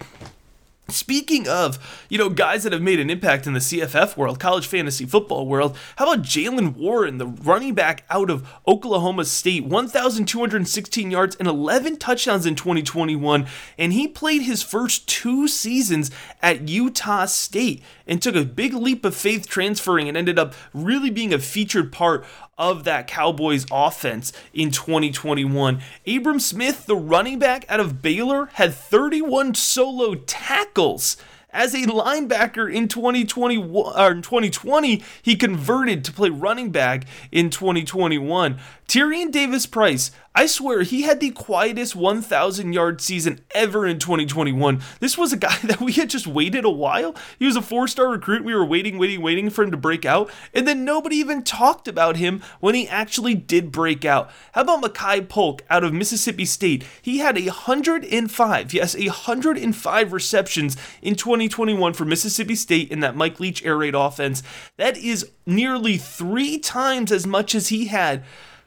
Speaking 0.88 1.48
of, 1.48 2.04
you 2.10 2.18
know, 2.18 2.28
guys 2.28 2.64
that 2.64 2.72
have 2.72 2.82
made 2.82 3.00
an 3.00 3.08
impact 3.08 3.46
in 3.46 3.54
the 3.54 3.60
CFF 3.60 4.16
world, 4.16 4.40
college 4.40 4.66
fantasy 4.66 5.06
football 5.06 5.46
world, 5.46 5.76
how 5.96 6.12
about 6.12 6.24
Jaylen 6.24 6.76
Warren, 6.76 7.18
the 7.18 7.26
running 7.26 7.72
back 7.72 8.04
out 8.10 8.28
of 8.28 8.46
Oklahoma 8.66 9.24
State, 9.24 9.64
1,216 9.64 11.10
yards 11.10 11.36
and 11.36 11.48
11 11.48 11.96
touchdowns 11.96 12.44
in 12.44 12.56
2021, 12.56 13.46
and 13.78 13.92
he 13.92 14.06
played 14.08 14.42
his 14.42 14.62
first 14.62 15.08
two 15.08 15.46
seasons 15.48 16.10
at 16.42 16.68
Utah 16.68 17.26
State 17.26 17.82
and 18.06 18.20
took 18.20 18.34
a 18.34 18.44
big 18.44 18.74
leap 18.74 19.04
of 19.04 19.14
faith 19.14 19.48
transferring 19.48 20.08
and 20.08 20.16
ended 20.16 20.38
up 20.38 20.52
really 20.74 21.10
being 21.10 21.32
a 21.32 21.38
featured 21.38 21.92
part 21.92 22.26
of 22.58 22.84
that 22.84 23.06
Cowboys 23.06 23.66
offense 23.70 24.32
in 24.52 24.70
2021. 24.70 25.80
Abram 26.06 26.40
Smith, 26.40 26.86
the 26.86 26.96
running 26.96 27.38
back 27.38 27.64
out 27.68 27.80
of 27.80 28.02
Baylor, 28.02 28.46
had 28.54 28.74
31 28.74 29.54
solo 29.54 30.14
tackles. 30.14 31.16
As 31.52 31.74
a 31.74 31.82
linebacker 31.82 32.72
in 32.72 32.88
2020 32.88 33.58
or 33.58 34.10
in 34.10 34.22
2020, 34.22 35.02
he 35.20 35.36
converted 35.36 36.02
to 36.04 36.12
play 36.12 36.30
running 36.30 36.70
back 36.70 37.04
in 37.30 37.50
2021. 37.50 38.58
Tyrion 38.88 39.30
Davis 39.30 39.66
Price, 39.66 40.10
I 40.34 40.46
swear 40.46 40.82
he 40.82 41.02
had 41.02 41.20
the 41.20 41.30
quietest 41.30 41.94
1,000 41.94 42.72
yard 42.72 43.02
season 43.02 43.40
ever 43.54 43.86
in 43.86 43.98
2021. 43.98 44.80
This 45.00 45.18
was 45.18 45.32
a 45.32 45.36
guy 45.36 45.56
that 45.64 45.80
we 45.80 45.92
had 45.92 46.08
just 46.08 46.26
waited 46.26 46.64
a 46.64 46.70
while. 46.70 47.14
He 47.38 47.44
was 47.44 47.56
a 47.56 47.62
four 47.62 47.86
star 47.86 48.08
recruit. 48.08 48.44
We 48.44 48.54
were 48.54 48.64
waiting, 48.64 48.98
waiting, 48.98 49.20
waiting 49.20 49.50
for 49.50 49.62
him 49.62 49.70
to 49.70 49.76
break 49.76 50.06
out. 50.06 50.30
And 50.54 50.66
then 50.66 50.84
nobody 50.84 51.16
even 51.16 51.42
talked 51.42 51.86
about 51.86 52.16
him 52.16 52.42
when 52.60 52.74
he 52.74 52.88
actually 52.88 53.34
did 53.34 53.72
break 53.72 54.04
out. 54.06 54.30
How 54.52 54.62
about 54.62 54.82
Makai 54.82 55.28
Polk 55.28 55.62
out 55.68 55.84
of 55.84 55.92
Mississippi 55.92 56.46
State? 56.46 56.84
He 57.00 57.18
had 57.18 57.38
105, 57.38 58.74
yes, 58.74 58.96
105 58.96 60.12
receptions 60.12 60.76
in 61.02 61.14
2021 61.48 61.92
for 61.94 62.04
Mississippi 62.04 62.54
State 62.54 62.90
in 62.90 63.00
that 63.00 63.16
Mike 63.16 63.40
Leach 63.40 63.64
air 63.64 63.76
raid 63.76 63.94
offense. 63.94 64.42
That 64.76 64.96
is 64.96 65.30
nearly 65.46 65.96
three 65.96 66.58
times 66.58 67.12
as 67.12 67.26
much 67.26 67.54
as 67.54 67.68
he 67.68 67.86
had 67.86 68.24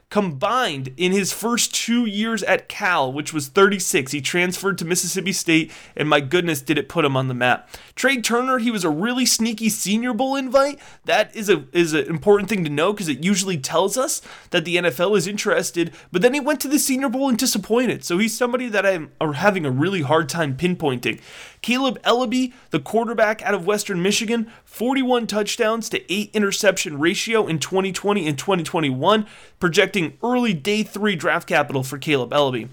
combined 0.08 0.94
in 0.96 1.10
his 1.10 1.32
first 1.32 1.74
two 1.74 2.06
years 2.06 2.42
at 2.44 2.68
Cal, 2.68 3.12
which 3.12 3.32
was 3.32 3.48
36. 3.48 4.12
He 4.12 4.20
transferred 4.20 4.78
to 4.78 4.84
Mississippi 4.84 5.32
State, 5.32 5.72
and 5.96 6.08
my 6.08 6.20
goodness, 6.20 6.62
did 6.62 6.78
it 6.78 6.88
put 6.88 7.04
him 7.04 7.16
on 7.16 7.26
the 7.26 7.34
map. 7.34 7.68
Tre 7.96 8.20
Turner, 8.20 8.58
he 8.58 8.70
was 8.70 8.84
a 8.84 8.90
really 8.90 9.26
sneaky 9.26 9.68
Senior 9.68 10.14
Bowl 10.14 10.36
invite. 10.36 10.78
That 11.06 11.34
is 11.34 11.48
a 11.48 11.64
is 11.72 11.92
an 11.92 12.06
important 12.06 12.48
thing 12.48 12.62
to 12.64 12.70
know 12.70 12.92
because 12.92 13.08
it 13.08 13.24
usually 13.24 13.58
tells 13.58 13.98
us 13.98 14.22
that 14.50 14.64
the 14.64 14.76
NFL 14.76 15.16
is 15.16 15.26
interested. 15.26 15.92
But 16.12 16.22
then 16.22 16.34
he 16.34 16.40
went 16.40 16.60
to 16.60 16.68
the 16.68 16.78
Senior 16.78 17.08
Bowl 17.08 17.28
and 17.28 17.36
disappointed. 17.36 18.04
So 18.04 18.18
he's 18.18 18.36
somebody 18.36 18.68
that 18.68 18.86
I'm 18.86 19.10
having 19.20 19.66
a 19.66 19.70
really 19.70 20.02
hard 20.02 20.28
time 20.28 20.56
pinpointing. 20.56 21.20
Kaleb 21.66 22.00
Eleby, 22.02 22.52
the 22.70 22.78
quarterback 22.78 23.42
out 23.42 23.52
of 23.52 23.66
Western 23.66 24.00
Michigan, 24.00 24.52
41 24.64 25.26
touchdowns 25.26 25.88
to 25.88 26.12
8 26.12 26.30
interception 26.32 27.00
ratio 27.00 27.48
in 27.48 27.58
2020 27.58 28.28
and 28.28 28.38
2021, 28.38 29.26
projecting 29.58 30.16
early 30.22 30.54
day 30.54 30.84
3 30.84 31.16
draft 31.16 31.48
capital 31.48 31.82
for 31.82 31.98
Kaleb 31.98 32.30
Eleby. 32.30 32.68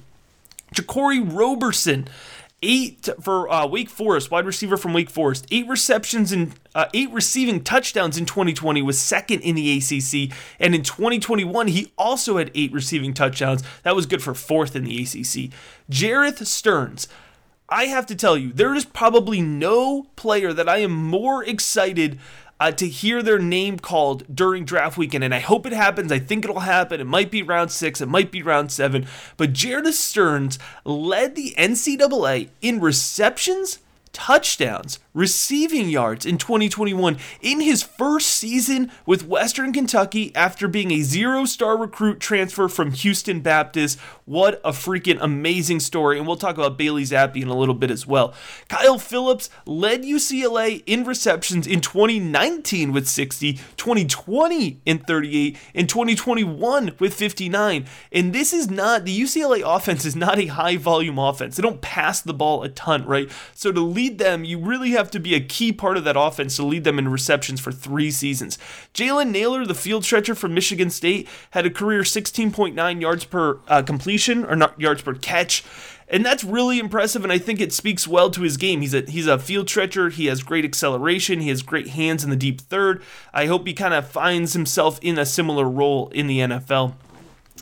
Jaquarii 0.76 1.28
Roberson, 1.28 2.08
eight 2.62 3.10
for 3.20 3.52
uh, 3.52 3.66
Wake 3.66 3.90
Forest, 3.90 4.30
wide 4.30 4.46
receiver 4.46 4.78
from 4.78 4.94
Wake 4.94 5.10
Forest, 5.10 5.48
eight 5.50 5.68
receptions 5.68 6.32
and 6.32 6.54
uh, 6.76 6.86
eight 6.94 7.10
receiving 7.10 7.64
touchdowns 7.64 8.16
in 8.16 8.28
2020, 8.28 8.84
was 8.84 9.00
second 9.00 9.42
in 9.42 9.56
the 9.56 9.76
ACC, 9.76 10.32
and 10.60 10.76
in 10.76 10.84
2021 10.84 11.68
he 11.68 11.92
also 11.98 12.38
had 12.38 12.52
eight 12.54 12.72
receiving 12.72 13.16
touchdowns. 13.16 13.64
That 13.82 13.96
was 13.96 14.06
good 14.06 14.22
for 14.22 14.36
fourth 14.36 14.76
in 14.76 14.84
the 14.84 15.02
ACC. 15.02 15.52
Jerreth 15.90 16.46
Sterns. 16.46 17.08
I 17.74 17.86
have 17.86 18.06
to 18.06 18.16
tell 18.16 18.38
you, 18.38 18.54
there 18.54 18.76
is 18.76 18.86
probably 18.86 19.42
no 19.42 20.04
player 20.16 20.54
that 20.54 20.70
I 20.70 20.78
am 20.78 20.92
more 20.92 21.44
excited 21.44 22.20
uh, 22.60 22.70
to 22.72 22.88
hear 22.88 23.24
their 23.24 23.40
name 23.40 23.80
called 23.80 24.24
during 24.34 24.64
draft 24.64 24.96
weekend. 24.96 25.24
And 25.24 25.34
I 25.34 25.40
hope 25.40 25.66
it 25.66 25.74
happens. 25.74 26.12
I 26.12 26.20
think 26.20 26.46
it'll 26.46 26.60
happen. 26.60 27.02
It 27.02 27.08
might 27.08 27.32
be 27.32 27.42
round 27.42 27.72
six, 27.72 28.00
it 28.00 28.08
might 28.08 28.30
be 28.30 28.44
round 28.44 28.72
seven. 28.72 29.08
But 29.38 29.54
Jerreth 29.54 29.94
Sterns 29.94 30.60
led 30.86 31.36
the 31.36 31.56
NCAA 31.58 32.50
in 32.62 32.80
receptions, 32.80 33.80
touchdowns, 34.14 35.00
receiving 35.14 35.90
yards 35.90 36.26
in 36.26 36.38
2021 36.38 37.18
in 37.42 37.60
his 37.60 37.84
first 37.84 38.28
season 38.28 38.92
with 39.06 39.28
Western 39.28 39.74
Kentucky 39.74 40.34
after 40.36 40.68
being 40.68 40.92
a 40.92 41.02
zero 41.02 41.46
star 41.46 41.76
recruit 41.76 42.20
transfer 42.20 42.70
from 42.70 42.92
Houston 42.92 43.42
Baptist. 43.42 44.00
What 44.26 44.62
a 44.64 44.72
freaking 44.72 45.18
amazing 45.20 45.82
story. 45.82 46.18
And 46.18 46.28
we'll 46.28 46.38
talk 46.38 46.56
about 46.56 46.78
Bailey 46.78 47.04
Zappe 47.04 47.42
in 47.42 47.48
a 47.48 47.58
little 47.58 47.76
bit 47.76 47.92
as 47.92 48.08
well. 48.08 48.34
Kyle 48.70 49.00
Phillips 49.00 49.50
led 49.66 50.04
UCLA 50.04 50.84
in 50.86 51.04
receptions 51.04 51.68
in 51.68 51.82
2019 51.82 52.94
with 52.94 53.08
60, 53.08 53.54
2020 53.76 54.82
in 54.86 55.00
38, 55.00 55.58
and 55.74 55.90
2021 55.90 56.92
with 57.00 57.14
59. 57.14 57.86
And 58.12 58.34
this 58.34 58.54
is 58.54 58.70
not, 58.70 59.06
the 59.06 59.20
UCLA 59.20 59.64
offense 59.66 60.06
is 60.06 60.16
not 60.16 60.38
a 60.38 60.46
high 60.46 60.78
volume 60.78 61.18
offense. 61.18 61.56
They 61.56 61.64
don't 61.64 61.82
pass 61.82 62.22
the 62.22 62.34
ball 62.34 62.64
a 62.64 62.70
ton, 62.70 63.06
right? 63.06 63.30
So 63.54 63.72
to 63.72 63.82
lead 63.82 64.03
them, 64.10 64.44
you 64.44 64.60
really 64.60 64.92
have 64.92 65.12
to 65.12 65.20
be 65.20 65.36
a 65.36 65.40
key 65.40 65.72
part 65.72 65.98
of 65.98 66.04
that 66.04 66.18
offense 66.18 66.56
to 66.56 66.66
lead 66.66 66.84
them 66.84 67.00
in 67.00 67.10
receptions 67.10 67.60
for 67.60 67.72
three 67.72 68.12
seasons. 68.12 68.58
Jalen 68.94 69.32
Nailor, 69.32 69.66
the 69.66 69.76
field 69.76 70.06
stretcher 70.06 70.36
from 70.36 70.54
Michigan 70.54 70.90
State, 70.90 71.28
had 71.52 71.66
a 71.66 71.70
career 71.70 72.02
16.9 72.02 73.02
yards 73.02 73.26
per 73.26 73.60
uh, 73.68 73.82
completion 73.82 74.46
or 74.46 74.56
not 74.56 74.80
yards 74.80 75.02
per 75.02 75.14
catch. 75.14 75.64
And 76.08 76.26
that's 76.26 76.44
really 76.44 76.80
impressive, 76.80 77.24
and 77.24 77.32
I 77.32 77.38
think 77.38 77.60
it 77.60 77.74
speaks 77.74 78.08
well 78.08 78.30
to 78.32 78.42
his 78.42 78.58
game. 78.58 78.82
He's 78.82 78.94
a 78.94 79.02
he's 79.02 79.26
a 79.26 79.40
field 79.40 79.70
stretcher. 79.70 80.10
He 80.10 80.28
has 80.28 80.44
great 80.44 80.66
acceleration. 80.66 81.40
He 81.40 81.50
has 81.50 81.64
great 81.64 81.88
hands 81.88 82.24
in 82.24 82.30
the 82.30 82.36
deep 82.36 82.62
third. 82.62 83.02
I 83.34 83.48
hope 83.48 83.66
he 83.66 83.74
kind 83.74 83.94
of 83.94 84.08
finds 84.08 84.54
himself 84.54 85.00
in 85.02 85.18
a 85.18 85.26
similar 85.26 85.68
role 85.68 86.10
in 86.10 86.28
the 86.28 86.40
NFL. 86.40 86.94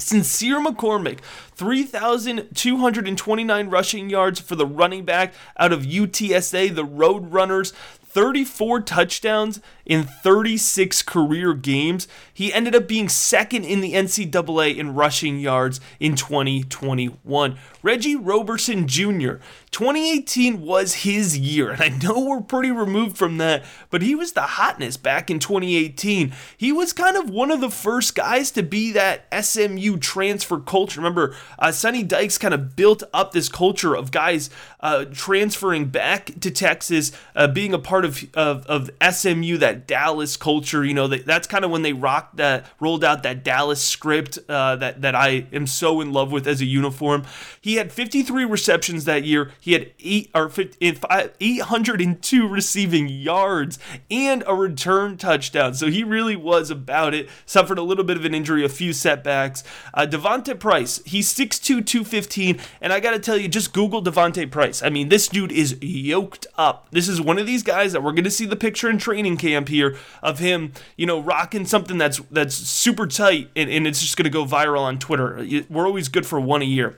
Sincere 0.02 0.60
McCormick, 0.60 1.20
3,229 1.56 3.70
rushing 3.70 4.10
yards 4.10 4.40
for 4.40 4.56
the 4.56 4.66
running 4.66 5.06
back 5.06 5.36
out 5.58 5.72
of 5.72 5.84
UTSA, 5.84 6.74
the 6.74 6.86
Roadrunners. 6.86 7.74
34 8.14 8.82
touchdowns 8.82 9.62
in 9.86 10.04
36 10.04 11.02
career 11.02 11.54
games. 11.54 12.08
He 12.34 12.54
ended 12.54 12.76
up 12.76 12.88
being 12.88 13.10
second 13.10 13.66
in 13.66 13.82
the 13.82 13.94
NCAA 13.94 14.78
in 14.78 14.94
rushing 14.94 15.40
yards 15.40 15.80
in 16.00 16.16
2021. 16.16 17.58
Reggie 17.84 18.16
Roberson 18.16 18.88
Jr., 18.88 19.36
2018 19.72 20.62
was 20.62 20.96
his 20.96 21.38
year, 21.38 21.72
and 21.72 21.82
I 21.82 21.90
know 21.90 22.20
we're 22.20 22.42
pretty 22.42 22.72
removed 22.72 23.18
from 23.18 23.38
that, 23.38 23.64
but 23.90 24.02
he 24.02 24.16
was 24.16 24.34
the 24.34 24.42
hotness 24.42 24.98
back 24.98 25.32
in 25.32 25.40
2018. 25.40 26.34
He 26.58 26.72
was 26.72 26.94
kind 26.94 27.16
of 27.16 27.30
one 27.30 27.52
of 27.52 27.62
the 27.62 27.70
first 27.70 28.14
guys 28.14 28.52
to 28.52 28.64
be 28.64 28.92
that 28.92 29.26
SMU 29.34 29.98
transfer 29.98 30.60
culture. 30.60 31.00
Remember, 31.00 31.36
uh, 31.58 31.72
Sonny 31.72 32.04
Dykes 32.04 32.38
kind 32.38 32.54
of 32.54 32.76
built 32.76 33.04
up 33.14 33.32
this 33.32 33.48
culture 33.50 33.96
of 33.96 34.12
guys 34.12 34.50
uh, 34.82 35.06
transferring 35.06 35.86
back 35.86 36.40
to 36.42 36.52
Texas, 36.52 37.12
uh, 37.36 37.48
being 37.48 37.74
a 37.74 37.80
part 37.80 38.01
of, 38.06 38.26
of, 38.34 38.66
of 38.68 38.90
SMU, 39.14 39.58
that 39.58 39.88
Dallas 39.88 40.38
culture. 40.38 40.84
You 40.84 40.94
know, 40.94 41.08
that, 41.08 41.26
that's 41.26 41.48
kind 41.48 41.66
of 41.66 41.72
when 41.72 41.82
they 41.82 41.94
rocked 41.94 42.38
that, 42.38 42.66
rolled 42.80 43.04
out 43.04 43.24
that 43.24 43.44
Dallas 43.44 43.82
script 43.82 44.40
uh, 44.50 44.76
that, 44.78 45.02
that 45.02 45.16
I 45.16 45.48
am 45.54 45.68
so 45.68 46.02
in 46.02 46.12
love 46.12 46.32
with 46.32 46.48
as 46.48 46.62
a 46.62 46.66
uniform. 46.66 47.24
He 47.60 47.76
had 47.76 47.92
53 47.92 48.46
receptions 48.46 49.06
that 49.06 49.24
year. 49.24 49.52
He 49.60 49.74
had 49.74 49.92
eight 50.00 50.30
or 50.34 50.52
802 50.82 52.48
receiving 52.48 53.10
yards 53.10 53.80
and 54.10 54.44
a 54.48 54.56
return 54.56 55.18
touchdown. 55.18 55.74
So 55.74 55.88
he 55.88 56.04
really 56.04 56.36
was 56.36 56.70
about 56.70 57.14
it. 57.14 57.30
Suffered 57.46 57.78
a 57.78 57.84
little 57.84 58.04
bit 58.04 58.18
of 58.18 58.26
an 58.26 58.34
injury, 58.34 58.64
a 58.64 58.70
few 58.70 58.94
setbacks. 58.94 59.64
Uh, 59.94 60.06
D'Vonte 60.06 60.60
Price, 60.60 61.02
he's 61.06 61.34
6'2", 61.34 61.86
215, 61.86 62.60
and 62.80 62.94
I 62.94 63.00
got 63.00 63.12
to 63.12 63.20
tell 63.20 63.38
you, 63.38 63.48
just 63.48 63.74
Google 63.74 64.02
D'Vonte 64.02 64.50
Price. 64.50 64.82
I 64.82 64.90
mean, 64.90 65.10
this 65.10 65.28
dude 65.28 65.52
is 65.52 65.78
yoked 65.82 66.48
up. 66.58 66.88
This 66.92 67.08
is 67.08 67.22
one 67.22 67.38
of 67.38 67.46
these 67.46 67.64
guys 67.64 67.91
that 67.92 68.04
we're 68.04 68.12
going 68.12 68.24
to 68.24 68.32
see 68.32 68.46
the 68.46 68.56
picture 68.56 68.90
in 68.90 68.98
training 68.98 69.38
camp 69.38 69.70
here 69.70 69.98
of 70.22 70.40
him, 70.40 70.74
you 70.98 71.06
know, 71.06 71.20
rocking 71.20 71.66
something 71.66 71.98
that's 71.98 72.20
that's 72.32 72.56
super 72.56 73.08
tight, 73.08 73.50
and, 73.56 73.70
and 73.70 73.88
it's 73.88 74.02
just 74.02 74.18
going 74.18 74.24
to 74.26 74.30
go 74.30 74.46
viral 74.46 74.82
on 74.82 75.00
Twitter. 75.00 75.46
We're 75.70 75.86
always 75.86 76.08
good 76.08 76.26
for 76.26 76.40
one 76.40 76.62
a 76.62 76.66
year. 76.66 76.98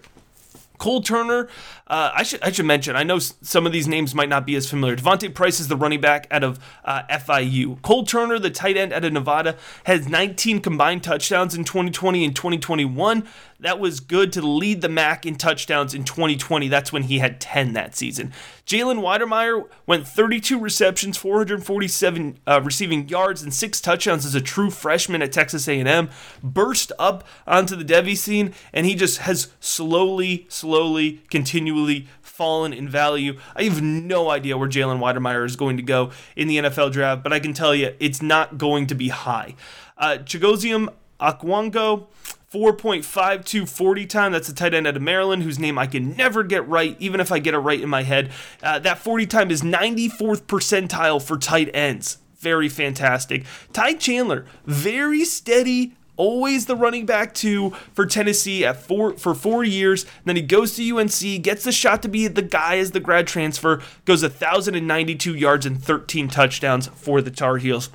Cole 0.83 1.01
Turner, 1.01 1.47
uh, 1.87 2.11
I 2.13 2.23
should 2.23 2.41
I 2.43 2.51
should 2.51 2.65
mention. 2.65 2.95
I 2.97 3.03
know 3.03 3.17
some 3.19 3.65
of 3.65 3.71
these 3.71 3.87
names 3.87 4.13
might 4.13 4.27
not 4.27 4.45
be 4.45 4.55
as 4.55 4.69
familiar. 4.69 4.97
D'Vonte 4.97 5.33
Price 5.33 5.61
is 5.61 5.69
the 5.69 5.77
running 5.77 6.01
back 6.01 6.27
out 6.29 6.43
of 6.43 6.59
uh, 6.83 7.03
FIU. 7.09 7.81
Cole 7.81 8.03
Turner, 8.03 8.37
the 8.37 8.49
tight 8.49 8.75
end 8.75 8.91
out 8.91 9.05
of 9.05 9.13
Nevada, 9.13 9.55
has 9.85 10.09
19 10.09 10.59
combined 10.59 11.01
touchdowns 11.01 11.55
in 11.55 11.63
2020 11.63 12.25
and 12.25 12.35
2021. 12.35 13.25
That 13.63 13.79
was 13.79 14.01
good 14.01 14.33
to 14.33 14.41
lead 14.41 14.81
the 14.81 14.89
MAC 14.89 15.25
in 15.25 15.35
touchdowns 15.35 15.93
in 15.93 16.03
2020. 16.03 16.67
That's 16.67 16.91
when 16.91 17.03
he 17.03 17.19
had 17.19 17.39
10 17.39 17.71
that 17.73 17.95
season. 17.95 18.33
Jalen 18.65 18.99
Wydermyer 18.99 19.69
went 19.87 20.05
32 20.05 20.59
receptions, 20.59 21.15
447 21.17 22.39
uh, 22.45 22.59
receiving 22.61 23.07
yards, 23.07 23.41
and 23.41 23.53
six 23.53 23.79
touchdowns 23.79 24.25
as 24.25 24.35
a 24.35 24.41
true 24.41 24.69
freshman 24.69 25.21
at 25.21 25.31
Texas 25.31 25.69
A&M. 25.69 26.09
Burst 26.43 26.91
up 26.99 27.25
onto 27.47 27.77
the 27.77 27.85
Devy 27.85 28.17
scene, 28.17 28.53
and 28.73 28.85
he 28.85 28.95
just 28.95 29.19
has 29.19 29.53
slowly, 29.61 30.45
slowly, 30.49 31.21
continually 31.29 32.09
fallen 32.21 32.73
in 32.73 32.89
value. 32.89 33.39
I 33.55 33.63
have 33.63 33.81
no 33.81 34.29
idea 34.29 34.57
where 34.57 34.67
Jalen 34.67 34.99
Wydermyer 34.99 35.45
is 35.45 35.55
going 35.55 35.77
to 35.77 35.83
go 35.83 36.11
in 36.35 36.49
the 36.49 36.57
NFL 36.57 36.91
draft, 36.91 37.23
but 37.23 37.31
I 37.31 37.39
can 37.39 37.53
tell 37.53 37.73
you 37.73 37.95
it's 38.01 38.21
not 38.21 38.57
going 38.57 38.87
to 38.87 38.95
be 38.95 39.07
high. 39.07 39.55
Uh, 39.97 40.17
Chigoziem 40.17 40.89
Okonkwo, 41.21 42.07
4.52 42.53 43.67
40 43.67 44.05
time. 44.05 44.31
That's 44.31 44.47
a 44.47 44.53
tight 44.53 44.75
end 44.75 44.85
out 44.85 44.95
of 44.95 45.01
Maryland 45.01 45.41
whose 45.41 45.57
name 45.57 45.79
I 45.79 45.87
can 45.87 46.15
never 46.15 46.43
get 46.43 46.67
right, 46.67 46.95
even 46.99 47.19
if 47.19 47.31
I 47.31 47.39
get 47.39 47.55
it 47.55 47.59
right 47.59 47.81
in 47.81 47.89
my 47.89 48.03
head. 48.03 48.31
Uh, 48.61 48.77
that 48.79 48.99
40 48.99 49.25
time 49.25 49.49
is 49.49 49.63
94th 49.63 50.43
percentile 50.43 51.21
for 51.21 51.37
tight 51.37 51.71
ends. 51.73 52.19
Very 52.37 52.69
fantastic. 52.69 53.45
Ty 53.71 53.93
Chandler, 53.93 54.45
very 54.65 55.25
steady, 55.25 55.93
always 56.15 56.67
the 56.67 56.75
running 56.75 57.05
back 57.05 57.33
two 57.33 57.71
for 57.93 58.05
Tennessee 58.05 58.65
at 58.65 58.77
four 58.77 59.17
for 59.17 59.33
four 59.33 59.63
years. 59.63 60.05
Then 60.25 60.35
he 60.35 60.41
goes 60.41 60.75
to 60.75 60.97
UNC, 60.97 61.41
gets 61.41 61.63
the 61.63 61.71
shot 61.71 62.01
to 62.03 62.07
be 62.07 62.27
the 62.27 62.41
guy 62.41 62.77
as 62.77 62.91
the 62.91 62.99
grad 62.99 63.27
transfer, 63.27 63.81
goes 64.05 64.21
1,092 64.21 65.33
yards 65.33 65.65
and 65.65 65.81
13 65.81 66.27
touchdowns 66.27 66.87
for 66.87 67.21
the 67.21 67.31
Tar 67.31 67.57
Heels. 67.57 67.89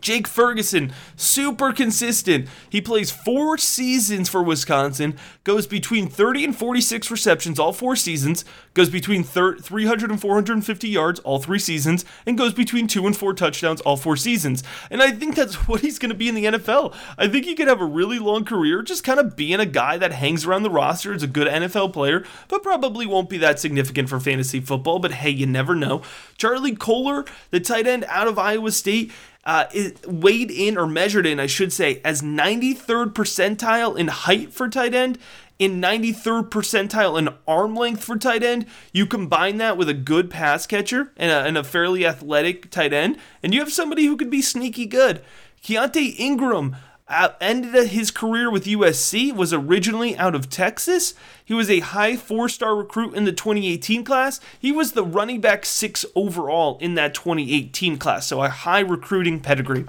Jake 0.00 0.26
Ferguson, 0.26 0.92
super 1.16 1.72
consistent. 1.72 2.48
He 2.68 2.80
plays 2.80 3.10
four 3.10 3.58
seasons 3.58 4.28
for 4.28 4.42
Wisconsin, 4.42 5.16
goes 5.44 5.66
between 5.66 6.08
30 6.08 6.44
and 6.44 6.56
46 6.56 7.10
receptions 7.10 7.58
all 7.58 7.72
four 7.72 7.96
seasons, 7.96 8.44
goes 8.74 8.90
between 8.90 9.24
300 9.24 10.10
and 10.10 10.20
450 10.20 10.88
yards 10.88 11.20
all 11.20 11.38
three 11.38 11.58
seasons, 11.58 12.04
and 12.26 12.38
goes 12.38 12.52
between 12.52 12.86
two 12.86 13.06
and 13.06 13.16
four 13.16 13.34
touchdowns 13.34 13.80
all 13.82 13.96
four 13.96 14.16
seasons. 14.16 14.62
And 14.90 15.02
I 15.02 15.10
think 15.10 15.34
that's 15.34 15.54
what 15.68 15.80
he's 15.80 15.98
going 15.98 16.10
to 16.10 16.16
be 16.16 16.28
in 16.28 16.34
the 16.34 16.44
NFL. 16.44 16.94
I 17.18 17.28
think 17.28 17.44
he 17.44 17.54
could 17.54 17.68
have 17.68 17.80
a 17.80 17.86
really 17.86 18.18
long 18.18 18.44
career 18.44 18.82
just 18.82 19.04
kind 19.04 19.20
of 19.20 19.36
being 19.36 19.60
a 19.60 19.66
guy 19.66 19.96
that 19.98 20.12
hangs 20.12 20.44
around 20.44 20.62
the 20.62 20.70
roster, 20.70 21.12
is 21.12 21.22
a 21.22 21.26
good 21.26 21.48
NFL 21.48 21.92
player, 21.92 22.24
but 22.48 22.62
probably 22.62 23.06
won't 23.06 23.28
be 23.28 23.38
that 23.38 23.58
significant 23.58 24.08
for 24.08 24.20
fantasy 24.20 24.60
football. 24.60 24.98
But 24.98 25.12
hey, 25.12 25.30
you 25.30 25.46
never 25.46 25.74
know. 25.74 26.02
Charlie 26.36 26.74
Kolar, 26.74 27.24
the 27.50 27.60
tight 27.60 27.86
end 27.86 28.04
out 28.08 28.28
of 28.28 28.38
Iowa 28.38 28.70
State, 28.72 29.12
uh, 29.44 29.66
weighed 30.06 30.50
in 30.50 30.76
or 30.76 30.86
measured 30.86 31.26
in, 31.26 31.40
I 31.40 31.46
should 31.46 31.72
say, 31.72 32.00
as 32.04 32.22
93rd 32.22 33.12
percentile 33.14 33.96
in 33.96 34.08
height 34.08 34.52
for 34.52 34.68
tight 34.68 34.94
end, 34.94 35.18
in 35.58 35.80
93rd 35.80 36.48
percentile 36.48 37.18
in 37.18 37.28
arm 37.46 37.74
length 37.74 38.02
for 38.02 38.16
tight 38.16 38.42
end. 38.42 38.66
You 38.92 39.06
combine 39.06 39.58
that 39.58 39.76
with 39.76 39.88
a 39.88 39.94
good 39.94 40.30
pass 40.30 40.66
catcher 40.66 41.12
and 41.16 41.30
a, 41.30 41.44
and 41.46 41.58
a 41.58 41.64
fairly 41.64 42.06
athletic 42.06 42.70
tight 42.70 42.92
end, 42.92 43.18
and 43.42 43.52
you 43.52 43.60
have 43.60 43.72
somebody 43.72 44.06
who 44.06 44.16
could 44.16 44.30
be 44.30 44.42
sneaky 44.42 44.86
good. 44.86 45.22
Keaontay 45.62 46.18
Ingram 46.18 46.76
Uh, 47.10 47.30
ended 47.40 47.88
his 47.88 48.12
career 48.12 48.48
with 48.48 48.66
USC, 48.66 49.34
was 49.34 49.52
originally 49.52 50.16
out 50.16 50.36
of 50.36 50.48
Texas. 50.48 51.12
He 51.44 51.52
was 51.52 51.68
a 51.68 51.80
high 51.80 52.16
four 52.16 52.48
star 52.48 52.76
recruit 52.76 53.14
in 53.14 53.24
the 53.24 53.32
2018 53.32 54.04
class. 54.04 54.38
He 54.56 54.70
was 54.70 54.92
the 54.92 55.04
running 55.04 55.40
back 55.40 55.66
six 55.66 56.06
overall 56.14 56.78
in 56.80 56.94
that 56.94 57.12
2018 57.14 57.98
class, 57.98 58.28
so 58.28 58.40
a 58.44 58.48
high 58.48 58.78
recruiting 58.78 59.40
pedigree. 59.40 59.86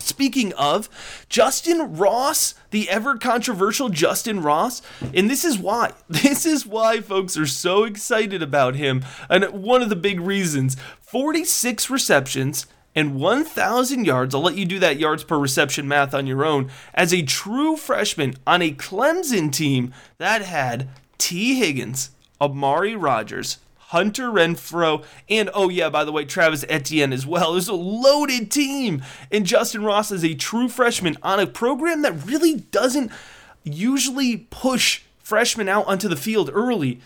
Speaking 0.00 0.52
of, 0.54 0.88
Justin 1.28 1.96
Ross, 1.96 2.54
the 2.70 2.90
ever 2.90 3.16
controversial 3.16 3.88
Justin 3.88 4.42
Ross, 4.42 4.82
and 5.14 5.30
this 5.30 5.44
is 5.44 5.58
why. 5.58 5.92
This 6.08 6.44
is 6.44 6.66
why 6.66 7.00
folks 7.00 7.36
are 7.36 7.46
so 7.46 7.84
excited 7.84 8.42
about 8.42 8.74
him. 8.74 9.04
And 9.30 9.44
one 9.62 9.80
of 9.80 9.90
the 9.90 9.96
big 9.96 10.20
reasons 10.20 10.76
46 11.00 11.88
receptions, 11.88 12.66
and 12.94 13.14
1,000 13.14 14.04
yards. 14.04 14.34
I'll 14.34 14.42
let 14.42 14.56
you 14.56 14.64
do 14.64 14.78
that 14.78 14.98
yards 14.98 15.24
per 15.24 15.38
reception 15.38 15.88
math 15.88 16.14
on 16.14 16.26
your 16.26 16.44
own. 16.44 16.70
As 16.94 17.12
a 17.12 17.22
true 17.22 17.76
freshman 17.76 18.34
on 18.46 18.62
a 18.62 18.72
Clemson 18.72 19.52
team 19.52 19.92
that 20.18 20.42
had 20.42 20.88
Tee 21.18 21.54
Higgins, 21.54 22.10
Amari 22.40 22.96
Rogers, 22.96 23.58
Hunter 23.76 24.30
Renfrow, 24.30 25.04
and 25.28 25.50
oh 25.54 25.68
yeah, 25.68 25.90
by 25.90 26.04
the 26.04 26.12
way, 26.12 26.24
Travis 26.24 26.64
Etienne 26.68 27.12
as 27.12 27.26
well. 27.26 27.50
It 27.52 27.56
was 27.56 27.68
a 27.68 27.74
loaded 27.74 28.50
team. 28.50 29.02
And 29.30 29.46
Justin 29.46 29.84
Ross 29.84 30.10
is 30.10 30.24
a 30.24 30.34
true 30.34 30.68
freshman 30.68 31.16
on 31.22 31.40
a 31.40 31.46
program 31.46 32.02
that 32.02 32.26
really 32.26 32.56
doesn't 32.56 33.12
usually 33.64 34.48
push 34.50 35.02
freshmen 35.18 35.68
out 35.68 35.86
onto 35.86 36.08
the 36.08 36.16
field 36.16 36.50
early 36.52 37.00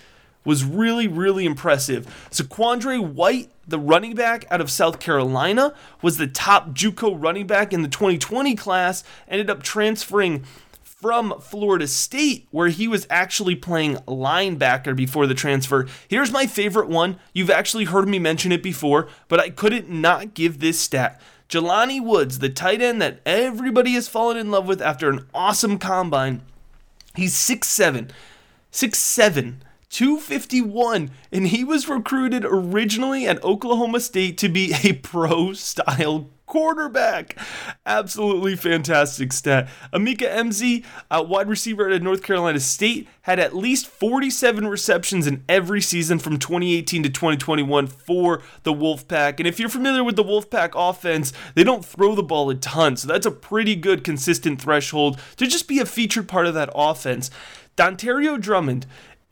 was 0.44 0.64
really, 0.64 1.08
really 1.08 1.44
impressive. 1.44 2.06
Zaquandre 2.30 3.04
White, 3.04 3.50
the 3.66 3.78
running 3.78 4.14
back 4.14 4.44
out 4.50 4.60
of 4.60 4.70
South 4.70 5.00
Carolina, 5.00 5.74
was 6.02 6.18
the 6.18 6.26
top 6.26 6.70
JUCO 6.70 7.16
running 7.20 7.46
back 7.46 7.72
in 7.72 7.82
the 7.82 7.88
2020 7.88 8.54
class, 8.54 9.02
ended 9.28 9.50
up 9.50 9.62
transferring 9.62 10.44
from 10.82 11.38
Florida 11.40 11.86
State, 11.86 12.48
where 12.50 12.68
he 12.68 12.88
was 12.88 13.06
actually 13.10 13.54
playing 13.54 13.96
linebacker 14.06 14.96
before 14.96 15.26
the 15.26 15.34
transfer. 15.34 15.86
Here's 16.08 16.32
my 16.32 16.46
favorite 16.46 16.88
one. 16.88 17.18
You've 17.34 17.50
actually 17.50 17.84
heard 17.84 18.08
me 18.08 18.18
mention 18.18 18.50
it 18.50 18.62
before, 18.62 19.08
but 19.28 19.38
I 19.38 19.50
couldn't 19.50 19.90
not 19.90 20.32
give 20.32 20.58
this 20.58 20.80
stat. 20.80 21.20
Jelani 21.48 22.02
Woods, 22.02 22.38
the 22.38 22.48
tight 22.48 22.80
end 22.80 23.00
that 23.02 23.20
everybody 23.26 23.92
has 23.92 24.08
fallen 24.08 24.36
in 24.36 24.50
love 24.50 24.66
with 24.66 24.80
after 24.80 25.10
an 25.10 25.26
awesome 25.34 25.78
combine, 25.78 26.40
he's 27.14 27.34
6'7. 27.34 28.10
6'7 28.72 29.54
251 29.90 31.10
and 31.32 31.48
he 31.48 31.64
was 31.64 31.88
recruited 31.88 32.44
originally 32.44 33.26
at 33.26 33.42
Oklahoma 33.44 34.00
State 34.00 34.36
to 34.38 34.48
be 34.48 34.74
a 34.84 34.94
pro 34.94 35.52
style 35.52 36.30
quarterback. 36.46 37.36
Absolutely 37.84 38.56
fantastic 38.56 39.32
stat. 39.32 39.68
Emeka 39.92 40.30
Emezie, 40.30 40.84
a 41.10 41.16
uh, 41.16 41.22
wide 41.22 41.48
receiver 41.48 41.88
at 41.90 42.02
North 42.02 42.22
Carolina 42.22 42.60
State, 42.60 43.08
had 43.22 43.38
at 43.38 43.54
least 43.54 43.86
47 43.86 44.66
receptions 44.66 45.26
in 45.26 45.44
every 45.48 45.80
season 45.80 46.18
from 46.18 46.38
2018 46.38 47.02
to 47.02 47.10
2021 47.10 47.88
for 47.88 48.42
the 48.62 48.72
Wolfpack. 48.72 49.38
And 49.38 49.46
if 49.46 49.58
you're 49.58 49.68
familiar 49.68 50.04
with 50.04 50.16
the 50.16 50.24
Wolfpack 50.24 50.70
offense, 50.74 51.32
they 51.54 51.64
don't 51.64 51.84
throw 51.84 52.14
the 52.14 52.22
ball 52.22 52.48
a 52.48 52.54
ton, 52.54 52.96
so 52.96 53.08
that's 53.08 53.26
a 53.26 53.30
pretty 53.30 53.74
good 53.74 54.04
consistent 54.04 54.62
threshold 54.62 55.20
to 55.36 55.46
just 55.46 55.68
be 55.68 55.80
a 55.80 55.86
featured 55.86 56.28
part 56.28 56.46
of 56.46 56.54
that 56.54 56.70
offense. 56.74 57.30
Dontario 57.76 58.40
Drummond 58.40 58.86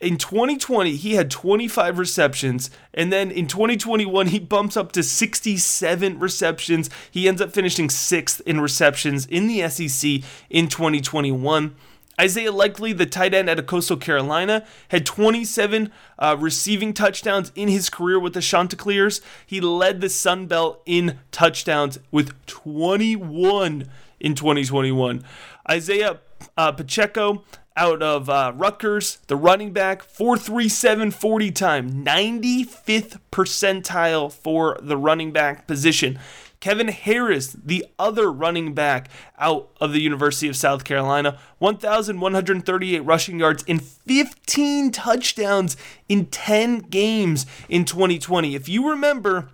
in 0.04 0.18
2020, 0.18 0.96
he 0.96 1.14
had 1.14 1.30
25 1.30 1.98
receptions, 1.98 2.70
and 2.92 3.10
then 3.10 3.30
in 3.30 3.46
2021, 3.46 4.26
he 4.26 4.38
bumps 4.38 4.76
up 4.76 4.92
to 4.92 5.02
67 5.02 6.18
receptions. 6.18 6.90
He 7.10 7.26
ends 7.26 7.40
up 7.40 7.52
finishing 7.52 7.88
sixth 7.88 8.42
in 8.44 8.60
receptions 8.60 9.24
in 9.24 9.46
the 9.46 9.66
SEC 9.68 10.22
in 10.50 10.68
2021. 10.68 11.74
Isaiah 12.20 12.52
Likely, 12.52 12.92
the 12.92 13.06
tight 13.06 13.32
end 13.32 13.48
out 13.48 13.58
of 13.58 13.66
Coastal 13.66 13.96
Carolina, 13.96 14.64
had 14.88 15.06
27 15.06 15.90
uh, 16.18 16.36
receiving 16.38 16.92
touchdowns 16.92 17.50
in 17.54 17.68
his 17.68 17.88
career 17.88 18.20
with 18.20 18.34
the 18.34 18.42
Chanticleers. 18.42 19.22
He 19.46 19.60
led 19.60 20.02
the 20.02 20.10
Sun 20.10 20.46
Belt 20.46 20.82
in 20.84 21.18
touchdowns 21.32 21.98
with 22.10 22.34
21 22.46 23.88
in 24.20 24.34
2021. 24.34 25.24
Isaiah 25.68 26.20
uh, 26.56 26.72
Pacheco, 26.72 27.42
out 27.76 28.02
of 28.02 28.30
uh, 28.30 28.52
Rutgers, 28.54 29.18
the 29.26 29.37
running 29.37 29.72
back, 29.72 30.02
437 30.02 31.10
40 31.10 31.50
time, 31.50 32.04
95th 32.04 33.18
percentile 33.32 34.32
for 34.32 34.78
the 34.80 34.96
running 34.96 35.32
back 35.32 35.66
position. 35.66 36.18
Kevin 36.60 36.88
Harris, 36.88 37.52
the 37.52 37.84
other 37.98 38.32
running 38.32 38.72
back 38.72 39.10
out 39.38 39.68
of 39.82 39.92
the 39.92 40.00
University 40.00 40.48
of 40.48 40.56
South 40.56 40.82
Carolina, 40.82 41.38
1,138 41.58 43.00
rushing 43.00 43.38
yards 43.38 43.62
and 43.68 43.82
15 43.82 44.90
touchdowns 44.90 45.76
in 46.08 46.24
10 46.26 46.78
games 46.78 47.44
in 47.68 47.84
2020. 47.84 48.54
If 48.54 48.66
you 48.66 48.88
remember, 48.88 49.50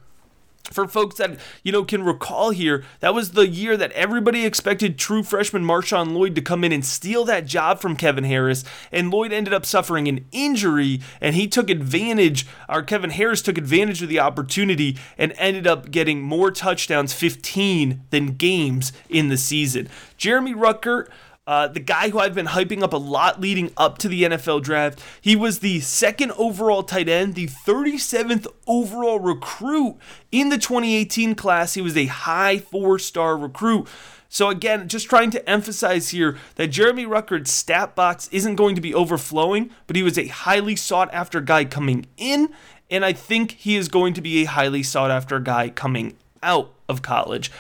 for 0.71 0.87
folks 0.87 1.17
that 1.17 1.39
you 1.63 1.73
know 1.73 1.85
can 1.85 2.03
recall 2.03 2.51
here, 2.51 2.85
that 3.01 3.15
was 3.15 3.33
the 3.33 3.49
year 3.49 3.77
that 3.77 3.93
everybody 3.93 4.45
expected 4.45 4.99
true 4.99 5.23
freshman 5.23 5.65
Marshawn 5.65 6.13
Lloyd 6.13 6.35
to 6.37 6.43
come 6.43 6.65
in 6.65 6.73
and 6.73 6.85
steal 6.85 7.25
that 7.25 7.47
job 7.47 7.81
from 7.81 7.97
Kevin 7.97 8.25
Harris, 8.25 8.65
and 8.93 9.11
Lloyd 9.11 9.33
ended 9.33 9.53
up 9.53 9.67
suffering 9.67 10.09
an 10.09 10.25
injury, 10.33 11.01
and 11.21 11.35
he 11.35 11.49
took 11.49 11.71
advantage, 11.71 12.47
or 12.69 12.83
Kevin 12.83 13.11
Harris 13.11 13.43
took 13.43 13.59
advantage 13.59 14.03
of 14.03 14.09
the 14.09 14.21
opportunity 14.21 14.97
and 15.19 15.33
ended 15.37 15.67
up 15.67 15.91
getting 15.91 16.23
more 16.23 16.51
touchdowns, 16.51 17.13
15, 17.13 18.03
than 18.11 18.35
games 18.35 18.93
in 19.09 19.29
the 19.29 19.37
season. 19.37 19.89
Jeremy 20.17 20.55
Ruckert 20.55 21.09
uh, 21.51 21.67
the 21.67 21.81
guy 21.81 22.11
who 22.11 22.21
I've 22.21 22.33
been 22.33 22.47
hyping 22.47 22.81
up 22.81 22.93
a 22.93 22.97
lot 22.97 23.41
leading 23.41 23.73
up 23.77 23.99
to 23.99 24.09
the 24.09 24.23
NFL 24.23 24.63
draft. 24.63 25.03
He 25.21 25.35
was 25.35 25.59
the 25.59 25.81
second 25.81 26.31
overall 26.39 26.85
tight 26.85 27.09
end, 27.09 27.35
the 27.35 27.49
37th 27.49 28.47
overall 28.69 29.19
recruit 29.19 29.97
in 30.31 30.51
the 30.51 30.59
2018 30.59 31.35
class. 31.35 31.75
He 31.75 31.83
was 31.83 31.97
a 31.97 32.07
high 32.07 32.59
four 32.59 33.01
star 33.01 33.37
recruit. 33.37 33.89
So 34.29 34.49
again, 34.49 34.87
just 34.87 35.09
trying 35.09 35.33
to 35.33 35.51
emphasize 35.51 36.11
here 36.11 36.39
that 36.55 36.69
Jeremy 36.69 37.05
Ruckert's 37.05 37.51
stat 37.51 37.97
box 37.97 38.29
isn't 38.31 38.55
going 38.55 38.77
to 38.77 38.81
be 38.81 38.95
overflowing, 38.95 39.71
but 39.89 39.97
he 39.97 40.05
was 40.05 40.17
a 40.17 40.29
highly 40.29 40.77
sought 40.77 41.13
after 41.13 41.41
guy 41.41 41.65
coming 41.65 42.07
in, 42.17 42.51
and 42.89 43.05
I 43.05 43.13
think 43.13 43.57
he 43.59 43.75
is 43.75 43.89
going 43.89 44.15
to 44.15 44.21
be 44.21 44.43
a 44.43 44.47
highly 44.47 44.85
sought 44.85 45.11
after 45.11 45.41
guy 45.41 45.69
coming 45.71 46.17
out 46.45 46.73
of 46.89 47.03
college. 47.03 47.51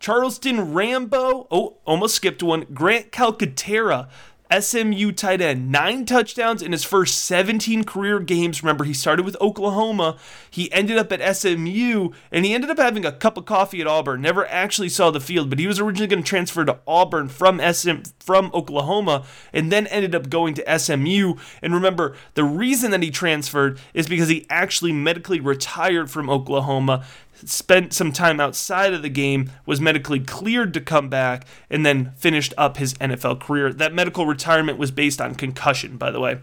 Charleston 0.00 0.72
Rambo. 0.72 1.46
Oh, 1.50 1.78
almost 1.84 2.14
skipped 2.14 2.42
one. 2.42 2.66
Grant 2.72 3.10
Calcaterra 3.10 4.08
SMU 4.50 5.12
tight 5.12 5.42
end, 5.42 5.70
nine 5.70 6.06
touchdowns 6.06 6.62
in 6.62 6.72
his 6.72 6.84
first 6.84 7.22
17 7.24 7.84
career 7.84 8.18
games. 8.18 8.62
Remember, 8.62 8.84
he 8.84 8.94
started 8.94 9.26
with 9.26 9.36
Oklahoma. 9.40 10.16
He 10.50 10.72
ended 10.72 10.96
up 10.96 11.12
at 11.12 11.36
SMU, 11.36 12.10
and 12.32 12.44
he 12.46 12.54
ended 12.54 12.70
up 12.70 12.78
having 12.78 13.04
a 13.04 13.12
cup 13.12 13.36
of 13.36 13.44
coffee 13.44 13.82
at 13.82 13.86
Auburn. 13.86 14.22
Never 14.22 14.46
actually 14.46 14.88
saw 14.88 15.10
the 15.10 15.20
field, 15.20 15.50
but 15.50 15.58
he 15.58 15.66
was 15.66 15.78
originally 15.78 16.06
going 16.06 16.22
to 16.22 16.28
transfer 16.28 16.64
to 16.64 16.78
Auburn 16.86 17.28
from 17.28 17.60
SM 17.60 17.96
from 18.20 18.50
Oklahoma, 18.54 19.24
and 19.52 19.70
then 19.70 19.86
ended 19.88 20.14
up 20.14 20.30
going 20.30 20.54
to 20.54 20.78
SMU. 20.78 21.34
And 21.60 21.74
remember, 21.74 22.16
the 22.34 22.44
reason 22.44 22.90
that 22.92 23.02
he 23.02 23.10
transferred 23.10 23.78
is 23.92 24.08
because 24.08 24.28
he 24.28 24.46
actually 24.48 24.92
medically 24.92 25.40
retired 25.40 26.10
from 26.10 26.30
Oklahoma 26.30 27.04
spent 27.44 27.92
some 27.92 28.12
time 28.12 28.40
outside 28.40 28.92
of 28.92 29.02
the 29.02 29.08
game, 29.08 29.50
was 29.66 29.80
medically 29.80 30.20
cleared 30.20 30.74
to 30.74 30.80
come 30.80 31.08
back, 31.08 31.46
and 31.70 31.84
then 31.84 32.12
finished 32.16 32.54
up 32.56 32.76
his 32.76 32.94
NFL 32.94 33.40
career. 33.40 33.72
That 33.72 33.94
medical 33.94 34.26
retirement 34.26 34.78
was 34.78 34.90
based 34.90 35.20
on 35.20 35.34
concussion, 35.34 35.96
by 35.96 36.10
the 36.10 36.20
way. 36.20 36.38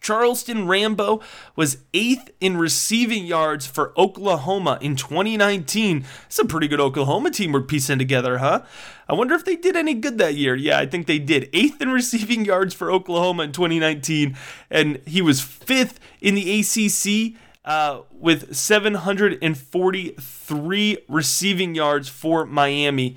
Charleston 0.00 0.66
Rambo 0.66 1.20
was 1.54 1.78
eighth 1.92 2.30
in 2.40 2.56
receiving 2.56 3.26
yards 3.26 3.66
for 3.66 3.92
Oklahoma 3.98 4.78
in 4.80 4.96
2019. 4.96 6.04
It's 6.26 6.38
a 6.38 6.44
pretty 6.44 6.68
good 6.68 6.80
Oklahoma 6.80 7.30
team 7.30 7.52
we're 7.52 7.60
piecing 7.60 7.98
together, 7.98 8.38
huh? 8.38 8.62
I 9.08 9.12
wonder 9.12 9.34
if 9.34 9.44
they 9.44 9.56
did 9.56 9.76
any 9.76 9.94
good 9.94 10.18
that 10.18 10.36
year. 10.36 10.54
Yeah, 10.54 10.78
I 10.78 10.86
think 10.86 11.06
they 11.06 11.18
did. 11.18 11.50
Eighth 11.52 11.82
in 11.82 11.90
receiving 11.90 12.44
yards 12.44 12.72
for 12.74 12.90
Oklahoma 12.90 13.44
in 13.44 13.52
2019, 13.52 14.36
and 14.70 15.00
he 15.06 15.20
was 15.20 15.40
fifth 15.40 16.00
in 16.20 16.34
the 16.34 16.60
ACC 16.60 17.36
uh, 17.64 18.02
with 18.12 18.54
743 18.54 20.98
receiving 21.08 21.74
yards 21.74 22.08
for 22.08 22.46
Miami. 22.46 23.16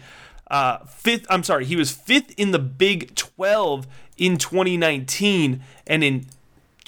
Uh, 0.49 0.79
fifth, 0.85 1.27
I'm 1.29 1.43
sorry, 1.43 1.65
he 1.65 1.75
was 1.75 1.91
fifth 1.91 2.33
in 2.37 2.51
the 2.51 2.59
Big 2.59 3.13
12 3.15 3.85
in 4.17 4.37
2019, 4.37 5.61
and 5.87 6.03
in 6.03 6.27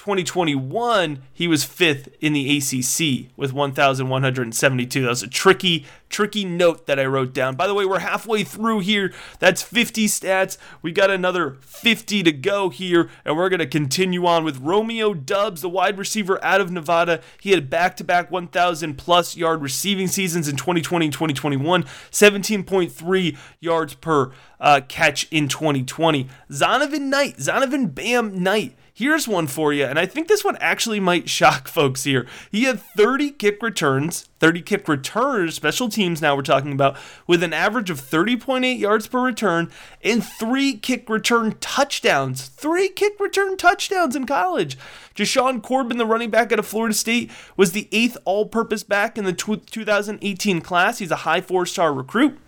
2021, 0.05 1.23
he 1.33 1.47
was 1.47 1.63
fifth 1.63 2.09
in 2.21 2.33
the 2.33 2.57
ACC 2.57 3.31
with 3.35 3.53
1,172. 3.53 5.01
That 5.01 5.09
was 5.09 5.23
a 5.23 5.27
tricky, 5.27 5.83
tricky 6.09 6.45
note 6.45 6.85
that 6.85 6.99
I 6.99 7.05
wrote 7.05 7.33
down. 7.33 7.55
By 7.55 7.65
the 7.65 7.73
way, 7.73 7.87
we're 7.87 7.97
halfway 7.97 8.43
through 8.43 8.81
here. 8.81 9.11
That's 9.39 9.63
50 9.63 10.05
stats. 10.05 10.59
We 10.83 10.91
got 10.91 11.09
another 11.09 11.57
50 11.61 12.21
to 12.21 12.31
go 12.31 12.69
here, 12.69 13.09
and 13.25 13.35
we're 13.35 13.49
going 13.49 13.61
to 13.61 13.65
continue 13.65 14.27
on 14.27 14.43
with 14.43 14.59
Romeo 14.59 15.15
Doubs, 15.15 15.61
the 15.61 15.69
wide 15.69 15.97
receiver 15.97 16.37
out 16.45 16.61
of 16.61 16.69
Nevada. 16.69 17.19
He 17.41 17.49
had 17.49 17.67
back 17.71 17.97
to 17.97 18.03
back 18.03 18.29
1,000 18.29 18.99
plus 18.99 19.35
yard 19.35 19.63
receiving 19.63 20.07
seasons 20.07 20.47
in 20.47 20.55
2020 20.55 21.07
and 21.07 21.13
2021, 21.13 21.83
17.3 22.11 23.37
yards 23.59 23.95
per 23.95 24.31
uh, 24.59 24.81
catch 24.87 25.27
in 25.31 25.47
2020. 25.47 26.29
Zonovan 26.51 27.09
Knight, 27.09 27.37
Zonovan 27.37 27.95
Bam 27.95 28.43
Knight 28.43 28.75
Here's 28.97 29.27
one 29.27 29.47
for 29.47 29.73
you, 29.73 29.83
and 29.83 29.99
I 29.99 30.05
think 30.05 30.29
this 30.29 30.45
one 30.45 30.55
actually 30.61 31.01
might 31.01 31.27
shock 31.27 31.67
folks 31.67 32.05
here. 32.05 32.25
He 32.49 32.63
had 32.63 32.79
30 32.79 33.31
kick 33.31 33.61
returns, 33.61 34.29
30 34.39 34.61
kick 34.61 34.87
returns, 34.87 35.53
special 35.55 35.89
teams 35.89 36.21
now 36.21 36.33
we're 36.33 36.43
talking 36.43 36.71
about, 36.71 36.95
with 37.27 37.43
an 37.43 37.51
average 37.51 37.89
of 37.89 37.99
30.8 37.99 38.79
yards 38.79 39.07
per 39.07 39.19
return 39.19 39.69
and 40.01 40.23
three 40.23 40.77
kick 40.77 41.09
return 41.09 41.57
touchdowns. 41.59 42.47
Three 42.47 42.87
kick 42.87 43.19
return 43.19 43.57
touchdowns 43.57 44.15
in 44.15 44.25
college. 44.25 44.77
Jashaun 45.13 45.61
Corbin, 45.61 45.97
the 45.97 46.05
running 46.05 46.29
back 46.29 46.53
out 46.53 46.59
of 46.59 46.65
Florida 46.65 46.95
State, 46.95 47.29
was 47.57 47.73
the 47.73 47.89
eighth 47.91 48.17
all 48.23 48.45
purpose 48.45 48.83
back 48.83 49.17
in 49.17 49.25
the 49.25 49.33
2018 49.33 50.61
class. 50.61 50.99
He's 50.99 51.11
a 51.11 51.17
high 51.17 51.41
four 51.41 51.65
star 51.65 51.93
recruit. 51.93 52.39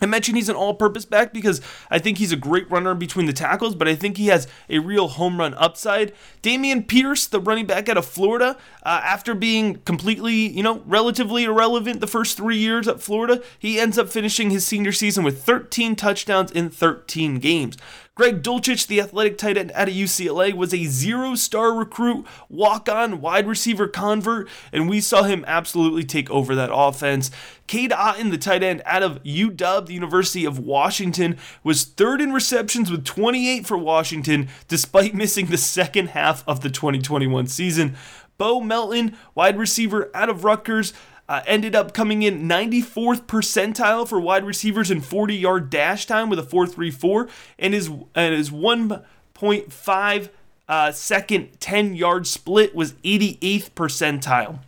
I 0.00 0.06
mentioned 0.06 0.36
he's 0.36 0.48
an 0.48 0.56
all 0.56 0.74
purpose 0.74 1.04
back 1.04 1.32
because 1.32 1.60
I 1.90 1.98
think 1.98 2.18
he's 2.18 2.32
a 2.32 2.36
great 2.36 2.70
runner 2.70 2.94
between 2.94 3.26
the 3.26 3.32
tackles, 3.32 3.74
but 3.74 3.88
I 3.88 3.94
think 3.94 4.16
he 4.16 4.26
has 4.28 4.46
a 4.68 4.78
real 4.78 5.08
home 5.08 5.38
run 5.38 5.54
upside. 5.54 6.12
Dameon 6.42 6.86
Pierce, 6.86 7.26
the 7.26 7.40
running 7.40 7.66
back 7.66 7.88
out 7.88 7.96
of 7.96 8.06
Florida, 8.06 8.56
uh, 8.82 9.00
after 9.04 9.34
being 9.34 9.76
completely, 9.78 10.34
you 10.34 10.62
know, 10.62 10.82
relatively 10.86 11.44
irrelevant 11.44 12.00
the 12.00 12.06
first 12.06 12.36
three 12.36 12.58
years 12.58 12.88
at 12.88 13.00
Florida, 13.00 13.42
he 13.58 13.78
ends 13.78 13.98
up 13.98 14.08
finishing 14.08 14.50
his 14.50 14.66
senior 14.66 14.92
season 14.92 15.24
with 15.24 15.42
13 15.42 15.96
touchdowns 15.96 16.50
in 16.50 16.70
13 16.70 17.38
games. 17.38 17.76
Greg 18.20 18.42
Dulcich, 18.42 18.86
the 18.86 19.00
athletic 19.00 19.38
tight 19.38 19.56
end 19.56 19.72
out 19.74 19.88
of 19.88 19.94
UCLA, 19.94 20.52
was 20.52 20.74
a 20.74 20.84
zero 20.84 21.34
star 21.34 21.72
recruit, 21.72 22.26
walk 22.50 22.86
on 22.86 23.22
wide 23.22 23.46
receiver 23.48 23.88
convert, 23.88 24.46
and 24.74 24.90
we 24.90 25.00
saw 25.00 25.22
him 25.22 25.42
absolutely 25.48 26.04
take 26.04 26.30
over 26.30 26.54
that 26.54 26.68
offense. 26.70 27.30
Cade 27.66 27.92
Otton, 27.92 28.30
the 28.30 28.36
tight 28.36 28.62
end 28.62 28.82
out 28.84 29.02
of 29.02 29.22
UW, 29.22 29.86
the 29.86 29.94
University 29.94 30.44
of 30.44 30.58
Washington, 30.58 31.38
was 31.64 31.84
third 31.84 32.20
in 32.20 32.30
receptions 32.30 32.90
with 32.90 33.06
28 33.06 33.66
for 33.66 33.78
Washington, 33.78 34.50
despite 34.68 35.14
missing 35.14 35.46
the 35.46 35.56
second 35.56 36.08
half 36.08 36.46
of 36.46 36.60
the 36.60 36.68
2021 36.68 37.46
season. 37.46 37.96
Bo 38.36 38.60
Melton, 38.60 39.16
wide 39.34 39.56
receiver 39.56 40.10
out 40.12 40.28
of 40.28 40.44
Rutgers, 40.44 40.92
uh, 41.30 41.42
ended 41.46 41.76
up 41.76 41.94
coming 41.94 42.22
in 42.22 42.48
94th 42.48 43.22
percentile 43.22 44.06
for 44.06 44.20
wide 44.20 44.44
receivers 44.44 44.90
in 44.90 45.00
40 45.00 45.36
yard 45.36 45.70
dash 45.70 46.04
time 46.04 46.28
with 46.28 46.40
a 46.40 46.42
4.34 46.42 47.30
and 47.56 47.72
his 47.72 47.88
and 48.16 48.34
his 48.34 48.50
1.5 48.50 50.28
uh, 50.68 50.90
second 50.90 51.60
10 51.60 51.94
yard 51.94 52.26
split 52.26 52.74
was 52.74 52.94
88th 53.04 53.70
percentile. 53.70 54.58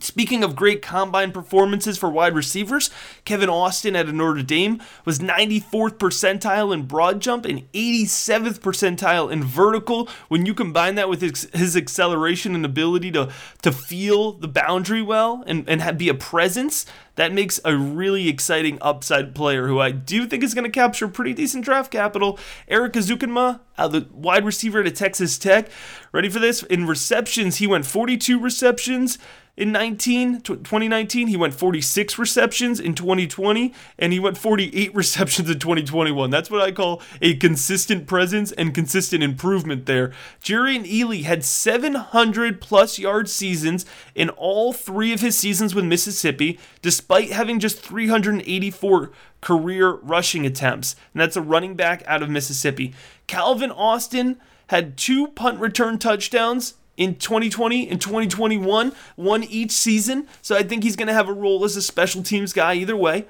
Speaking 0.00 0.44
of 0.44 0.54
great 0.54 0.80
combine 0.80 1.32
performances 1.32 1.98
for 1.98 2.08
wide 2.08 2.34
receivers, 2.34 2.88
Kevin 3.24 3.48
Austin 3.48 3.96
at 3.96 4.06
Notre 4.08 4.42
Dame 4.42 4.80
was 5.04 5.18
94th 5.18 5.98
percentile 5.98 6.72
in 6.72 6.82
broad 6.84 7.20
jump 7.20 7.44
and 7.44 7.70
87th 7.72 8.60
percentile 8.60 9.30
in 9.30 9.42
vertical. 9.42 10.08
When 10.28 10.46
you 10.46 10.54
combine 10.54 10.94
that 10.94 11.08
with 11.08 11.20
his, 11.20 11.48
his 11.52 11.76
acceleration 11.76 12.54
and 12.54 12.64
ability 12.64 13.10
to, 13.12 13.32
to 13.62 13.72
feel 13.72 14.32
the 14.32 14.46
boundary 14.46 15.02
well 15.02 15.42
and, 15.48 15.68
and 15.68 15.82
have, 15.82 15.98
be 15.98 16.08
a 16.08 16.14
presence, 16.14 16.86
that 17.16 17.32
makes 17.32 17.58
a 17.64 17.76
really 17.76 18.28
exciting 18.28 18.78
upside 18.80 19.34
player 19.34 19.66
who 19.66 19.80
I 19.80 19.90
do 19.90 20.26
think 20.28 20.44
is 20.44 20.54
going 20.54 20.64
to 20.64 20.70
capture 20.70 21.08
pretty 21.08 21.34
decent 21.34 21.64
draft 21.64 21.90
capital. 21.90 22.38
Eric 22.68 22.92
Ezukanma, 22.92 23.58
uh, 23.76 23.88
the 23.88 24.06
wide 24.12 24.44
receiver 24.44 24.80
at 24.80 24.94
Texas 24.94 25.36
Tech. 25.38 25.68
Ready 26.12 26.28
for 26.28 26.38
this? 26.38 26.62
In 26.62 26.86
receptions, 26.86 27.56
he 27.56 27.66
went 27.66 27.86
42 27.86 28.38
receptions 28.38 29.18
in 29.58 29.72
19 29.72 30.40
2019 30.40 31.28
he 31.28 31.36
went 31.36 31.54
46 31.54 32.18
receptions 32.18 32.80
in 32.80 32.94
2020 32.94 33.74
and 33.98 34.12
he 34.12 34.18
went 34.18 34.38
48 34.38 34.94
receptions 34.94 35.50
in 35.50 35.58
2021 35.58 36.30
that's 36.30 36.50
what 36.50 36.62
i 36.62 36.72
call 36.72 37.02
a 37.20 37.34
consistent 37.36 38.06
presence 38.06 38.52
and 38.52 38.74
consistent 38.74 39.22
improvement 39.22 39.86
there. 39.86 40.12
Jerrion 40.42 40.84
Ealy 40.88 41.24
had 41.24 41.44
700 41.44 42.60
plus 42.60 42.98
yard 42.98 43.28
seasons 43.28 43.84
in 44.14 44.30
all 44.30 44.72
three 44.72 45.12
of 45.12 45.20
his 45.20 45.36
seasons 45.36 45.74
with 45.74 45.84
mississippi 45.84 46.58
despite 46.82 47.30
having 47.30 47.58
just 47.58 47.80
384 47.80 49.10
career 49.40 49.92
rushing 49.96 50.46
attempts. 50.46 50.96
And 51.12 51.20
that's 51.20 51.36
a 51.36 51.42
running 51.42 51.74
back 51.74 52.02
out 52.06 52.22
of 52.22 52.30
mississippi. 52.30 52.94
Calvin 53.26 53.70
austin 53.70 54.38
had 54.68 54.96
two 54.96 55.28
punt 55.28 55.60
return 55.60 55.98
touchdowns 55.98 56.74
in 56.98 57.14
2020 57.14 57.88
and 57.88 58.00
2021, 58.00 58.92
one 59.16 59.44
each 59.44 59.70
season. 59.70 60.26
So 60.42 60.56
I 60.56 60.62
think 60.62 60.82
he's 60.82 60.96
going 60.96 61.08
to 61.08 61.14
have 61.14 61.28
a 61.28 61.32
role 61.32 61.64
as 61.64 61.76
a 61.76 61.80
special 61.82 62.22
teams 62.22 62.52
guy 62.52 62.74
either 62.74 62.96
way. 62.96 63.26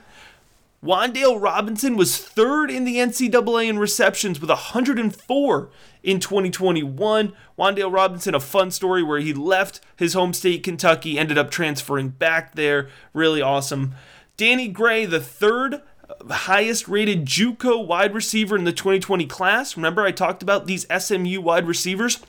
Wan'Dale 0.82 1.40
Robinson 1.40 1.96
was 1.96 2.16
third 2.16 2.70
in 2.70 2.84
the 2.84 2.96
NCAA 2.96 3.68
in 3.68 3.78
receptions 3.78 4.40
with 4.40 4.48
104 4.48 5.70
in 6.02 6.20
2021. 6.20 7.32
Wan'Dale 7.58 7.92
Robinson, 7.92 8.34
a 8.34 8.40
fun 8.40 8.70
story 8.70 9.02
where 9.02 9.18
he 9.18 9.34
left 9.34 9.80
his 9.96 10.14
home 10.14 10.32
state, 10.32 10.62
Kentucky, 10.62 11.18
ended 11.18 11.36
up 11.36 11.50
transferring 11.50 12.10
back 12.10 12.54
there. 12.54 12.88
Really 13.12 13.42
awesome. 13.42 13.94
Danny 14.36 14.68
Gray, 14.68 15.04
the 15.04 15.20
third 15.20 15.82
uh, 16.08 16.32
highest 16.32 16.86
rated 16.86 17.26
JUCO 17.26 17.84
wide 17.84 18.14
receiver 18.14 18.56
in 18.56 18.62
the 18.62 18.72
2020 18.72 19.26
class. 19.26 19.76
Remember, 19.76 20.04
I 20.04 20.12
talked 20.12 20.44
about 20.44 20.66
these 20.66 20.86
SMU 20.96 21.40
wide 21.40 21.66
receivers 21.66 22.20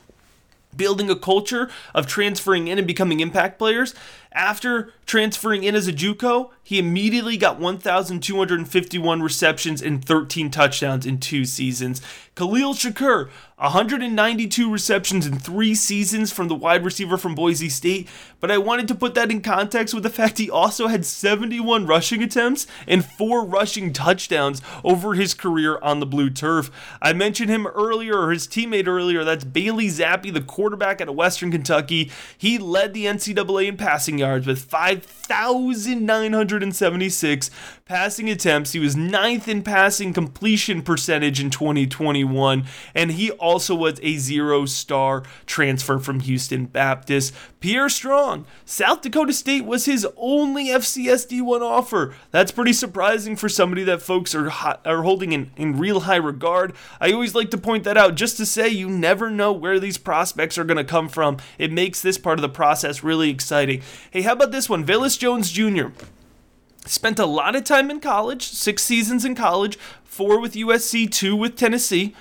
building 0.76 1.10
a 1.10 1.16
culture 1.16 1.70
of 1.94 2.06
transferring 2.06 2.68
in 2.68 2.78
and 2.78 2.86
becoming 2.86 3.20
impact 3.20 3.58
players. 3.58 3.94
After 4.32 4.92
transferring 5.06 5.64
in 5.64 5.74
as 5.74 5.88
a 5.88 5.92
JUCO, 5.92 6.50
he 6.70 6.78
immediately 6.78 7.36
got 7.36 7.58
1,251 7.58 9.22
receptions 9.22 9.82
and 9.82 10.04
13 10.04 10.52
touchdowns 10.52 11.04
in 11.04 11.18
two 11.18 11.44
seasons. 11.44 12.00
Khalil 12.36 12.74
Shakir, 12.74 13.28
192 13.56 14.70
receptions 14.70 15.26
in 15.26 15.38
three 15.38 15.74
seasons 15.74 16.32
from 16.32 16.46
the 16.46 16.54
wide 16.54 16.84
receiver 16.84 17.18
from 17.18 17.34
Boise 17.34 17.68
State. 17.68 18.08
But 18.38 18.50
I 18.50 18.56
wanted 18.56 18.88
to 18.88 18.94
put 18.94 19.14
that 19.14 19.30
in 19.30 19.42
context 19.42 19.92
with 19.92 20.04
the 20.04 20.10
fact 20.10 20.38
he 20.38 20.48
also 20.48 20.86
had 20.86 21.04
71 21.04 21.86
rushing 21.86 22.22
attempts 22.22 22.66
and 22.86 23.04
four 23.04 23.44
rushing 23.44 23.92
touchdowns 23.92 24.62
over 24.82 25.14
his 25.14 25.34
career 25.34 25.78
on 25.82 26.00
the 26.00 26.06
blue 26.06 26.30
turf. 26.30 26.70
I 27.02 27.12
mentioned 27.12 27.50
him 27.50 27.66
earlier, 27.66 28.16
or 28.16 28.30
his 28.30 28.46
teammate 28.46 28.86
earlier. 28.86 29.24
That's 29.24 29.44
Bailey 29.44 29.88
Zappe, 29.88 30.32
the 30.32 30.40
quarterback 30.40 31.00
out 31.02 31.08
of 31.08 31.16
Western 31.16 31.50
Kentucky. 31.50 32.10
He 32.38 32.56
led 32.56 32.94
the 32.94 33.04
NCAA 33.04 33.66
in 33.66 33.76
passing 33.76 34.18
yards 34.18 34.46
with 34.46 34.62
5,976 36.60 37.50
passing 37.86 38.28
attempts. 38.28 38.72
He 38.72 38.78
was 38.78 38.94
ninth 38.96 39.48
in 39.48 39.62
passing 39.62 40.12
completion 40.12 40.82
percentage 40.82 41.40
in 41.40 41.50
2021, 41.50 42.64
and 42.94 43.12
he 43.12 43.30
also 43.32 43.74
was 43.74 43.98
a 44.02 44.16
zero 44.18 44.66
star 44.66 45.22
transfer 45.46 45.98
from 45.98 46.20
Houston 46.20 46.66
Baptist. 46.66 47.34
Pierre 47.60 47.88
Strong, 47.88 48.46
South 48.64 49.02
Dakota 49.02 49.32
State 49.32 49.64
was 49.64 49.84
his 49.84 50.06
only 50.16 50.66
FCS 50.66 51.28
D1 51.28 51.60
offer. 51.60 52.14
That's 52.30 52.52
pretty 52.52 52.72
surprising 52.72 53.36
for 53.36 53.48
somebody 53.48 53.84
that 53.84 54.02
folks 54.02 54.34
are, 54.34 54.50
are 54.84 55.02
holding 55.02 55.32
in, 55.32 55.50
in 55.56 55.78
real 55.78 56.00
high 56.00 56.16
regard. 56.16 56.74
I 57.00 57.12
always 57.12 57.34
like 57.34 57.50
to 57.50 57.58
point 57.58 57.84
that 57.84 57.96
out 57.96 58.14
just 58.14 58.36
to 58.38 58.46
say 58.46 58.68
you 58.68 58.88
never 58.88 59.30
know 59.30 59.52
where 59.52 59.80
these 59.80 59.98
prospects 59.98 60.58
are 60.58 60.64
going 60.64 60.76
to 60.76 60.84
come 60.84 61.08
from. 61.08 61.38
It 61.58 61.72
makes 61.72 62.00
this 62.00 62.18
part 62.18 62.38
of 62.38 62.42
the 62.42 62.48
process 62.48 63.02
really 63.02 63.30
exciting. 63.30 63.82
Hey, 64.10 64.22
how 64.22 64.32
about 64.32 64.52
this 64.52 64.68
one? 64.68 64.84
Velus 64.86 65.18
Jones 65.18 65.50
Jr. 65.50 65.88
Spent 66.86 67.18
a 67.18 67.26
lot 67.26 67.54
of 67.54 67.64
time 67.64 67.90
in 67.90 68.00
college, 68.00 68.48
six 68.48 68.82
seasons 68.82 69.24
in 69.24 69.34
college, 69.34 69.78
four 70.02 70.40
with 70.40 70.54
USC, 70.54 71.10
two 71.10 71.36
with 71.36 71.56
Tennessee. 71.56 72.14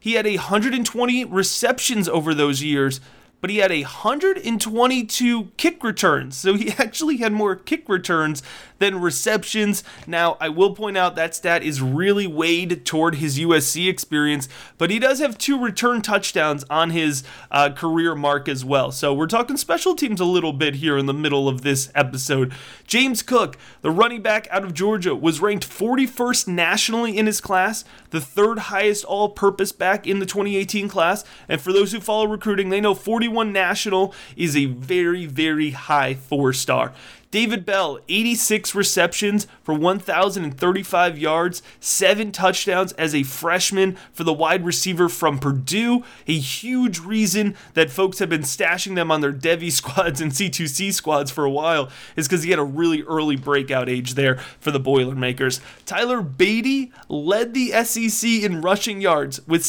He 0.00 0.14
had 0.14 0.26
120 0.26 1.24
receptions 1.24 2.08
over 2.08 2.32
those 2.32 2.62
years, 2.62 3.00
but 3.40 3.50
he 3.50 3.58
had 3.58 3.70
122 3.70 5.44
kick 5.56 5.84
returns. 5.84 6.36
So 6.36 6.54
he 6.54 6.72
actually 6.78 7.18
had 7.18 7.32
more 7.32 7.54
kick 7.54 7.88
returns 7.88 8.42
than 8.78 9.00
receptions. 9.00 9.82
Now, 10.06 10.36
I 10.40 10.48
will 10.48 10.74
point 10.74 10.96
out 10.96 11.16
that 11.16 11.34
stat 11.34 11.62
is 11.62 11.80
really 11.80 12.26
weighed 12.26 12.84
toward 12.84 13.16
his 13.16 13.38
USC 13.38 13.88
experience, 13.88 14.48
but 14.76 14.90
he 14.90 14.98
does 14.98 15.18
have 15.18 15.38
two 15.38 15.60
return 15.60 16.02
touchdowns 16.02 16.64
on 16.70 16.90
his 16.90 17.22
uh, 17.50 17.70
career 17.70 18.14
mark 18.14 18.48
as 18.48 18.64
well. 18.64 18.92
So 18.92 19.12
we're 19.12 19.26
talking 19.26 19.56
special 19.56 19.94
teams 19.94 20.20
a 20.20 20.24
little 20.24 20.52
bit 20.52 20.76
here 20.76 20.96
in 20.96 21.06
the 21.06 21.14
middle 21.14 21.48
of 21.48 21.62
this 21.62 21.90
episode. 21.94 22.52
James 22.86 23.22
Cook, 23.22 23.56
the 23.82 23.90
running 23.90 24.22
back 24.22 24.48
out 24.50 24.64
of 24.64 24.74
Georgia, 24.74 25.14
was 25.14 25.40
ranked 25.40 25.68
41st 25.68 26.48
nationally 26.48 27.16
in 27.16 27.26
his 27.26 27.40
class, 27.40 27.84
the 28.10 28.20
third 28.20 28.58
highest 28.58 29.04
all 29.04 29.28
purpose 29.28 29.72
back 29.72 30.06
in 30.06 30.18
the 30.18 30.26
2018 30.26 30.88
class. 30.88 31.24
And 31.48 31.60
for 31.60 31.72
those 31.72 31.92
who 31.92 32.00
follow 32.00 32.26
recruiting, 32.26 32.70
they 32.70 32.80
know 32.80 32.94
41 32.94 33.52
national 33.52 34.14
is 34.36 34.56
a 34.56 34.66
very, 34.66 35.26
very 35.26 35.70
high 35.70 36.14
four 36.14 36.52
star. 36.52 36.92
David 37.30 37.66
Bell, 37.66 37.98
86 38.08 38.74
receptions 38.74 39.46
for 39.62 39.74
1,035 39.74 41.18
yards, 41.18 41.62
seven 41.78 42.32
touchdowns 42.32 42.92
as 42.92 43.14
a 43.14 43.22
freshman 43.22 43.98
for 44.14 44.24
the 44.24 44.32
wide 44.32 44.64
receiver 44.64 45.10
from 45.10 45.38
Purdue. 45.38 46.04
A 46.26 46.38
huge 46.38 47.00
reason 47.00 47.54
that 47.74 47.90
folks 47.90 48.18
have 48.18 48.30
been 48.30 48.42
stashing 48.42 48.94
them 48.94 49.10
on 49.10 49.20
their 49.20 49.32
Devy 49.32 49.70
squads 49.78 50.22
and 50.22 50.32
C2C 50.32 50.92
squads 50.94 51.30
for 51.30 51.44
a 51.44 51.50
while 51.50 51.90
is 52.16 52.26
because 52.26 52.44
he 52.44 52.50
had 52.50 52.58
a 52.58 52.64
really 52.64 53.02
early 53.02 53.36
breakout 53.36 53.90
age 53.90 54.14
there 54.14 54.36
for 54.58 54.70
the 54.70 54.80
Boilermakers. 54.80 55.60
Tyler 55.84 56.22
Badie 56.22 56.92
led 57.08 57.52
the 57.52 57.72
SEC 57.84 58.42
in 58.42 58.62
rushing 58.62 59.02
yards 59.02 59.46
with 59.46 59.66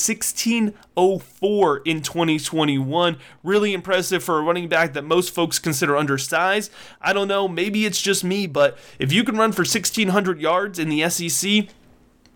1604 1.00 1.78
in 1.86 2.02
2021. 2.02 3.18
Really 3.44 3.74
impressive 3.74 4.24
for 4.24 4.40
a 4.40 4.42
running 4.42 4.68
back 4.68 4.94
that 4.94 5.04
most 5.04 5.34
folks 5.34 5.60
consider 5.60 5.96
undersized. 5.96 6.72
I 7.02 7.14
don't 7.14 7.28
know 7.28 7.48
maybe 7.48 7.86
it's 7.86 8.02
just 8.02 8.24
me, 8.24 8.48
but 8.48 8.78
if 9.00 9.12
you 9.12 9.24
can 9.24 9.38
run 9.38 9.52
for 9.52 9.62
1,600 9.62 10.40
yards 10.40 10.80
in 10.80 10.90
the 10.90 11.10
SEC, 11.10 11.68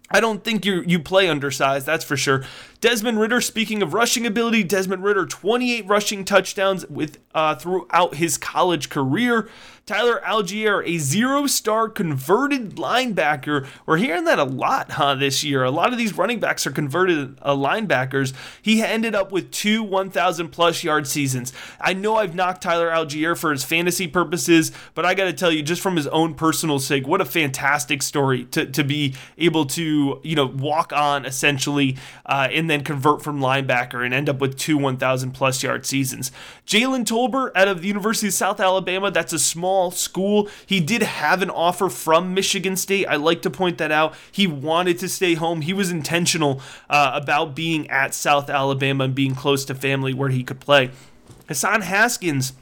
I 0.10 0.20
don't 0.20 0.44
think 0.44 0.66
you 0.66 0.84
you 0.86 1.00
play 1.00 1.28
undersized, 1.28 1.86
that's 1.86 2.06
for 2.06 2.16
sure. 2.16 2.46
Desmond 2.84 3.18
Ridder, 3.18 3.40
speaking 3.40 3.82
of 3.82 3.94
rushing 3.94 4.26
ability, 4.26 4.66
Desmond 4.66 5.06
Ridder, 5.06 5.26
28 5.26 5.88
rushing 5.88 6.26
touchdowns 6.26 6.86
with 6.90 7.18
uh, 7.34 7.56
throughout 7.56 8.16
his 8.16 8.38
college 8.38 8.90
career. 8.90 9.48
Tyler 9.86 10.22
Allgeier, 10.26 10.82
a 10.88 10.98
zero-star 10.98 11.90
converted 11.90 12.78
linebacker. 12.78 13.68
We're 13.86 13.98
hearing 13.98 14.24
that 14.24 14.40
a 14.40 14.46
lot, 14.46 14.92
huh, 14.92 15.16
this 15.16 15.44
year. 15.44 15.66
A 15.66 15.72
lot 15.72 15.92
of 15.92 15.98
these 15.98 16.18
running 16.18 16.40
backs 16.40 16.66
are 16.66 16.72
converted 16.72 17.38
uh, 17.42 17.54
linebackers. 17.54 18.34
He 18.62 18.82
ended 18.82 19.14
up 19.14 19.34
with 19.34 19.52
two 19.52 19.84
1,000 19.84 20.50
plus 20.50 20.86
yard 20.86 21.06
seasons. 21.06 21.52
I 21.82 21.94
know 21.94 22.16
I've 22.16 22.34
knocked 22.34 22.64
Tyler 22.64 22.92
Allgeier 22.92 23.38
for 23.38 23.52
his 23.52 23.66
fantasy 23.66 24.08
purposes, 24.08 24.72
but 24.94 25.06
I 25.06 25.16
got 25.16 25.26
to 25.26 25.34
tell 25.34 25.52
you, 25.52 25.62
just 25.62 25.82
from 25.82 25.98
his 25.98 26.08
own 26.08 26.34
personal 26.36 26.80
sake, 26.80 27.06
what 27.06 27.20
a 27.20 27.26
fantastic 27.26 28.02
story 28.02 28.46
to, 28.46 28.66
to 28.66 28.86
be 28.86 29.16
able 29.38 29.66
to, 29.66 30.22
you 30.24 30.36
know, 30.36 30.46
walk 30.46 30.94
on 30.94 31.26
essentially 31.26 31.98
uh, 32.26 32.48
and 32.54 32.70
then 32.74 32.84
convert 32.84 33.22
from 33.22 33.40
linebacker 33.40 34.04
and 34.04 34.14
end 34.14 34.28
up 34.28 34.42
with 34.42 34.58
two 34.58 34.78
1,000 34.78 35.32
plus 35.32 35.62
yard 35.64 35.86
seasons. 35.86 36.32
Jalen 36.66 37.06
Tolbert 37.06 37.52
out 37.56 37.68
of 37.68 37.82
the 37.82 37.88
University 37.88 38.28
of 38.28 38.34
South 38.34 38.60
Alabama, 38.60 39.12
that's 39.12 39.32
a 39.32 39.40
small 39.40 39.92
school. 39.92 40.50
He 40.66 40.80
did 40.80 41.04
have 41.04 41.42
an 41.42 41.50
offer 41.50 41.90
from 41.90 42.34
Michigan 42.34 42.76
State. 42.76 43.06
I 43.06 43.16
like 43.16 43.42
to 43.44 43.50
point 43.50 43.78
that 43.78 43.92
out. 43.92 44.16
He 44.32 44.48
wanted 44.48 44.98
to 45.00 45.08
stay 45.08 45.36
home. 45.36 45.62
He 45.62 45.74
was 45.74 45.92
intentional 45.92 46.62
uh, 46.90 47.12
about 47.14 47.56
being 47.56 47.90
at 47.90 48.14
South 48.14 48.50
Alabama 48.50 49.06
and 49.06 49.16
being 49.16 49.36
close 49.36 49.64
to 49.66 49.76
family 49.76 50.14
where 50.14 50.30
he 50.30 50.44
could 50.44 50.60
play. 50.60 50.90
Hassan 51.48 51.82
Haskins 51.82 52.54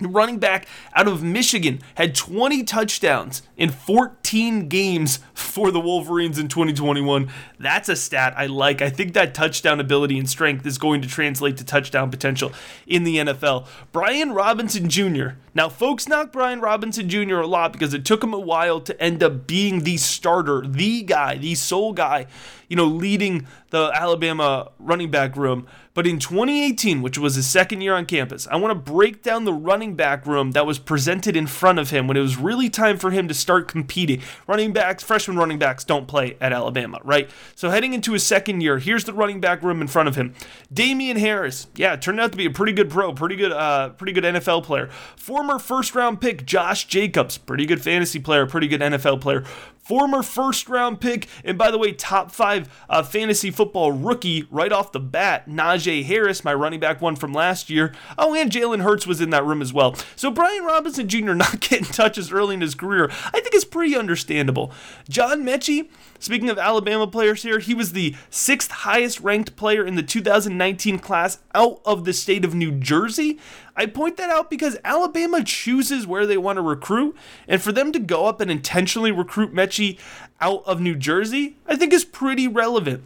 running 0.00 0.38
back 0.38 0.66
out 0.94 1.08
of 1.08 1.22
Michigan, 1.22 1.80
had 1.94 2.14
20 2.14 2.64
touchdowns 2.64 3.42
in 3.56 3.70
14 3.70 4.68
games 4.68 5.20
for 5.34 5.70
the 5.70 5.80
Wolverines 5.80 6.38
in 6.38 6.48
2021. 6.48 7.30
That's 7.58 7.88
a 7.88 7.96
stat 7.96 8.34
I 8.36 8.46
like. 8.46 8.82
I 8.82 8.90
think 8.90 9.14
that 9.14 9.34
touchdown 9.34 9.80
ability 9.80 10.18
and 10.18 10.28
strength 10.28 10.66
is 10.66 10.78
going 10.78 11.02
to 11.02 11.08
translate 11.08 11.56
to 11.58 11.64
touchdown 11.64 12.10
potential 12.10 12.52
in 12.86 13.04
the 13.04 13.16
NFL. 13.16 13.66
Brian 13.92 14.32
Robinson 14.32 14.88
Jr. 14.88 15.30
Now, 15.54 15.70
folks 15.70 16.06
knock 16.06 16.32
Brian 16.32 16.60
Robinson 16.60 17.08
Jr. 17.08 17.36
a 17.36 17.46
lot 17.46 17.72
because 17.72 17.94
it 17.94 18.04
took 18.04 18.22
him 18.22 18.34
a 18.34 18.38
while 18.38 18.80
to 18.80 19.00
end 19.02 19.22
up 19.22 19.46
being 19.46 19.84
the 19.84 19.96
starter, 19.96 20.62
the 20.66 21.02
guy, 21.02 21.38
the 21.38 21.54
sole 21.54 21.94
guy, 21.94 22.26
you 22.68 22.76
know, 22.76 22.84
leading 22.84 23.46
the 23.70 23.90
Alabama 23.94 24.70
running 24.78 25.10
back 25.10 25.36
room. 25.36 25.66
But 25.96 26.06
in 26.06 26.18
2018, 26.18 27.00
which 27.00 27.16
was 27.16 27.36
his 27.36 27.46
second 27.46 27.80
year 27.80 27.94
on 27.94 28.04
campus, 28.04 28.46
I 28.48 28.56
want 28.56 28.70
to 28.70 28.92
break 28.92 29.22
down 29.22 29.46
the 29.46 29.54
running 29.54 29.94
back 29.94 30.26
room 30.26 30.50
that 30.50 30.66
was 30.66 30.78
presented 30.78 31.34
in 31.34 31.46
front 31.46 31.78
of 31.78 31.88
him 31.88 32.06
when 32.06 32.18
it 32.18 32.20
was 32.20 32.36
really 32.36 32.68
time 32.68 32.98
for 32.98 33.12
him 33.12 33.28
to 33.28 33.34
start 33.34 33.66
competing. 33.66 34.20
Running 34.46 34.74
backs, 34.74 35.02
freshman 35.02 35.38
running 35.38 35.58
backs 35.58 35.84
don't 35.84 36.06
play 36.06 36.36
at 36.38 36.52
Alabama, 36.52 37.00
right? 37.02 37.30
So 37.54 37.70
heading 37.70 37.94
into 37.94 38.12
his 38.12 38.26
second 38.26 38.60
year, 38.60 38.78
here's 38.78 39.04
the 39.04 39.14
running 39.14 39.40
back 39.40 39.62
room 39.62 39.80
in 39.80 39.88
front 39.88 40.06
of 40.06 40.16
him. 40.16 40.34
Damien 40.70 41.16
Harris, 41.16 41.66
yeah, 41.76 41.96
turned 41.96 42.20
out 42.20 42.30
to 42.30 42.36
be 42.36 42.44
a 42.44 42.50
pretty 42.50 42.74
good 42.74 42.90
pro, 42.90 43.14
pretty 43.14 43.36
good, 43.36 43.52
uh, 43.52 43.88
pretty 43.88 44.12
good 44.12 44.24
NFL 44.24 44.64
player. 44.64 44.88
Former 45.16 45.58
first 45.58 45.94
round 45.94 46.20
pick 46.20 46.44
Josh 46.44 46.86
Jacobs, 46.86 47.38
pretty 47.38 47.64
good 47.64 47.80
fantasy 47.80 48.18
player, 48.18 48.44
pretty 48.44 48.68
good 48.68 48.82
NFL 48.82 49.22
player 49.22 49.44
former 49.86 50.22
first 50.22 50.68
round 50.68 51.00
pick, 51.00 51.28
and 51.44 51.56
by 51.56 51.70
the 51.70 51.78
way, 51.78 51.92
top 51.92 52.30
five 52.30 52.68
uh, 52.90 53.02
fantasy 53.02 53.50
football 53.50 53.92
rookie 53.92 54.46
right 54.50 54.72
off 54.72 54.92
the 54.92 55.00
bat, 55.00 55.48
Najee 55.48 56.04
Harris, 56.04 56.44
my 56.44 56.52
running 56.52 56.80
back 56.80 57.00
one 57.00 57.16
from 57.16 57.32
last 57.32 57.70
year. 57.70 57.94
Oh, 58.18 58.34
and 58.34 58.50
Jalen 58.50 58.82
Hurts 58.82 59.06
was 59.06 59.20
in 59.20 59.30
that 59.30 59.44
room 59.44 59.62
as 59.62 59.72
well. 59.72 59.94
So 60.16 60.30
Brian 60.30 60.64
Robinson 60.64 61.08
Jr. 61.08 61.32
not 61.34 61.60
getting 61.60 61.84
touches 61.84 62.32
early 62.32 62.54
in 62.54 62.60
his 62.60 62.74
career, 62.74 63.10
I 63.32 63.40
think 63.40 63.54
is 63.54 63.64
pretty 63.64 63.96
understandable. 63.96 64.72
John 65.08 65.44
Metchie, 65.44 65.88
Speaking 66.18 66.48
of 66.48 66.58
Alabama 66.58 67.06
players 67.06 67.42
here, 67.42 67.58
he 67.58 67.74
was 67.74 67.92
the 67.92 68.14
sixth 68.30 68.70
highest 68.70 69.20
ranked 69.20 69.56
player 69.56 69.84
in 69.84 69.96
the 69.96 70.02
2019 70.02 70.98
class 70.98 71.38
out 71.54 71.80
of 71.84 72.04
the 72.04 72.12
state 72.12 72.44
of 72.44 72.54
New 72.54 72.72
Jersey. 72.72 73.38
I 73.76 73.86
point 73.86 74.16
that 74.16 74.30
out 74.30 74.48
because 74.48 74.78
Alabama 74.84 75.44
chooses 75.44 76.06
where 76.06 76.26
they 76.26 76.38
want 76.38 76.56
to 76.56 76.62
recruit, 76.62 77.14
and 77.46 77.60
for 77.60 77.72
them 77.72 77.92
to 77.92 77.98
go 77.98 78.26
up 78.26 78.40
and 78.40 78.50
intentionally 78.50 79.12
recruit 79.12 79.52
Metchie 79.52 79.98
out 80.40 80.62
of 80.64 80.80
New 80.80 80.94
Jersey, 80.94 81.56
I 81.66 81.76
think 81.76 81.92
is 81.92 82.04
pretty 82.04 82.48
relevant. 82.48 83.02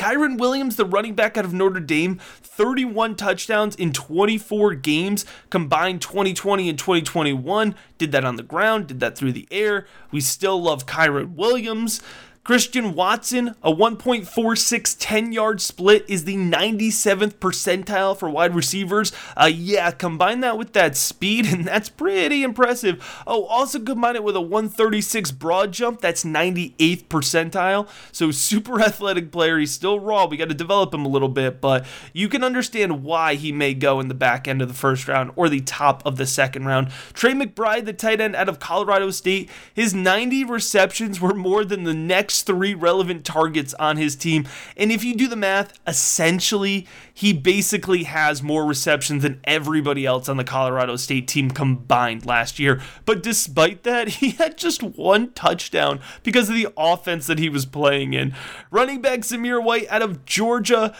Kyren 0.00 0.38
Williams, 0.38 0.76
the 0.76 0.86
running 0.86 1.14
back 1.14 1.36
out 1.36 1.44
of 1.44 1.52
Notre 1.52 1.80
Dame, 1.80 2.18
31 2.42 3.16
touchdowns 3.16 3.76
in 3.76 3.92
24 3.92 4.74
games, 4.76 5.26
combined 5.50 6.00
2020 6.00 6.70
and 6.70 6.78
2021. 6.78 7.74
Did 7.98 8.12
that 8.12 8.24
on 8.24 8.36
the 8.36 8.42
ground, 8.42 8.86
did 8.86 9.00
that 9.00 9.18
through 9.18 9.32
the 9.32 9.46
air. 9.50 9.86
We 10.10 10.22
still 10.22 10.62
love 10.62 10.86
Kyren 10.86 11.34
Williams. 11.34 12.00
Christian 12.42 12.94
Watson, 12.94 13.54
a 13.62 13.70
1.46 13.70 14.96
10 14.98 15.32
yard 15.32 15.60
split, 15.60 16.06
is 16.08 16.24
the 16.24 16.36
97th 16.36 17.34
percentile 17.34 18.16
for 18.16 18.30
wide 18.30 18.54
receivers. 18.54 19.12
Uh, 19.36 19.50
yeah, 19.52 19.90
combine 19.90 20.40
that 20.40 20.56
with 20.56 20.72
that 20.72 20.96
speed, 20.96 21.44
and 21.52 21.66
that's 21.66 21.90
pretty 21.90 22.42
impressive. 22.42 23.22
Oh, 23.26 23.44
also 23.44 23.78
combine 23.78 24.16
it 24.16 24.24
with 24.24 24.36
a 24.36 24.40
136 24.40 25.32
broad 25.32 25.72
jump, 25.72 26.00
that's 26.00 26.24
98th 26.24 27.04
percentile. 27.04 27.86
So, 28.10 28.30
super 28.30 28.80
athletic 28.80 29.30
player. 29.30 29.58
He's 29.58 29.72
still 29.72 30.00
raw. 30.00 30.24
We 30.24 30.38
got 30.38 30.48
to 30.48 30.54
develop 30.54 30.94
him 30.94 31.04
a 31.04 31.10
little 31.10 31.28
bit, 31.28 31.60
but 31.60 31.84
you 32.14 32.30
can 32.30 32.42
understand 32.42 33.04
why 33.04 33.34
he 33.34 33.52
may 33.52 33.74
go 33.74 34.00
in 34.00 34.08
the 34.08 34.14
back 34.14 34.48
end 34.48 34.62
of 34.62 34.68
the 34.68 34.74
first 34.74 35.06
round 35.06 35.30
or 35.36 35.50
the 35.50 35.60
top 35.60 36.04
of 36.06 36.16
the 36.16 36.26
second 36.26 36.64
round. 36.64 36.88
Trey 37.12 37.32
McBride, 37.32 37.84
the 37.84 37.92
tight 37.92 38.20
end 38.20 38.34
out 38.34 38.48
of 38.48 38.58
Colorado 38.58 39.10
State, 39.10 39.50
his 39.74 39.92
90 39.92 40.44
receptions 40.44 41.20
were 41.20 41.34
more 41.34 41.66
than 41.66 41.84
the 41.84 41.94
next 41.94 42.29
next 42.30 42.42
three 42.42 42.74
relevant 42.74 43.24
targets 43.24 43.74
on 43.74 43.96
his 43.96 44.14
team. 44.14 44.46
And 44.76 44.92
if 44.92 45.02
you 45.02 45.16
do 45.16 45.26
the 45.26 45.34
math, 45.34 45.80
essentially, 45.84 46.86
he 47.12 47.32
basically 47.32 48.04
has 48.04 48.40
more 48.40 48.64
receptions 48.64 49.24
than 49.24 49.40
everybody 49.42 50.06
else 50.06 50.28
on 50.28 50.36
the 50.36 50.44
Colorado 50.44 50.94
State 50.94 51.26
team 51.26 51.50
combined 51.50 52.24
last 52.24 52.60
year. 52.60 52.80
But 53.04 53.24
despite 53.24 53.82
that, 53.82 54.08
he 54.20 54.30
had 54.30 54.56
just 54.56 54.80
one 54.80 55.32
touchdown 55.32 55.98
because 56.22 56.48
of 56.48 56.54
the 56.54 56.68
offense 56.76 57.26
that 57.26 57.40
he 57.40 57.48
was 57.48 57.66
playing 57.66 58.14
in. 58.14 58.32
Running 58.70 59.02
back 59.02 59.20
Zamir 59.20 59.60
White 59.60 59.90
out 59.90 60.02
of 60.02 60.24
Georgia 60.24 60.94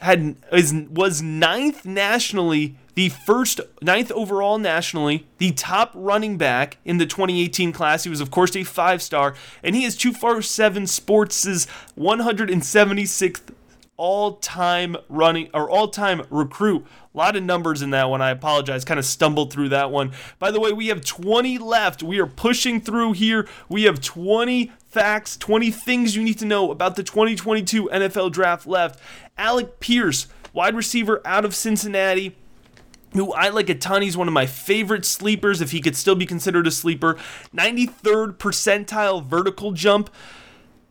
had 0.00 0.36
is, 0.52 0.72
was 0.90 1.22
ninth 1.22 1.84
nationally, 1.84 2.76
the 2.94 3.10
first 3.10 3.60
ninth 3.82 4.10
overall 4.12 4.58
nationally, 4.58 5.26
the 5.38 5.52
top 5.52 5.92
running 5.94 6.36
back 6.36 6.78
in 6.84 6.98
the 6.98 7.06
2018 7.06 7.72
class. 7.72 8.04
He 8.04 8.10
was 8.10 8.20
of 8.20 8.30
course 8.30 8.56
a 8.56 8.64
five 8.64 9.02
star, 9.02 9.34
and 9.62 9.76
he 9.76 9.84
is 9.84 9.96
247 9.96 10.86
Sports' 10.86 11.66
176th 11.98 13.54
all-time 14.00 14.96
running 15.10 15.50
or 15.52 15.68
all-time 15.68 16.22
recruit. 16.30 16.86
A 17.14 17.18
lot 17.18 17.36
of 17.36 17.42
numbers 17.42 17.82
in 17.82 17.90
that 17.90 18.08
one. 18.08 18.22
I 18.22 18.30
apologize. 18.30 18.82
Kind 18.82 18.98
of 18.98 19.04
stumbled 19.04 19.52
through 19.52 19.68
that 19.70 19.90
one. 19.90 20.12
By 20.38 20.50
the 20.50 20.58
way, 20.58 20.72
we 20.72 20.86
have 20.86 21.04
20 21.04 21.58
left. 21.58 22.02
We 22.02 22.18
are 22.18 22.26
pushing 22.26 22.80
through 22.80 23.12
here. 23.12 23.46
We 23.68 23.82
have 23.82 24.00
20 24.00 24.72
facts, 24.88 25.36
20 25.36 25.70
things 25.70 26.16
you 26.16 26.22
need 26.22 26.38
to 26.38 26.46
know 26.46 26.70
about 26.70 26.96
the 26.96 27.02
2022 27.02 27.90
NFL 27.92 28.32
draft 28.32 28.66
left. 28.66 28.98
Alec 29.40 29.80
Pierce, 29.80 30.28
wide 30.52 30.76
receiver 30.76 31.20
out 31.24 31.44
of 31.44 31.54
Cincinnati 31.56 32.36
who 33.14 33.32
I 33.32 33.48
like 33.48 33.68
a 33.68 33.74
ton. 33.74 34.02
He's 34.02 34.16
one 34.16 34.28
of 34.28 34.34
my 34.34 34.46
favorite 34.46 35.04
sleepers, 35.04 35.60
if 35.60 35.72
he 35.72 35.80
could 35.80 35.96
still 35.96 36.14
be 36.14 36.26
considered 36.26 36.66
a 36.66 36.70
sleeper. 36.70 37.16
93rd 37.54 38.36
percentile 38.36 39.24
vertical 39.24 39.72
jump. 39.72 40.10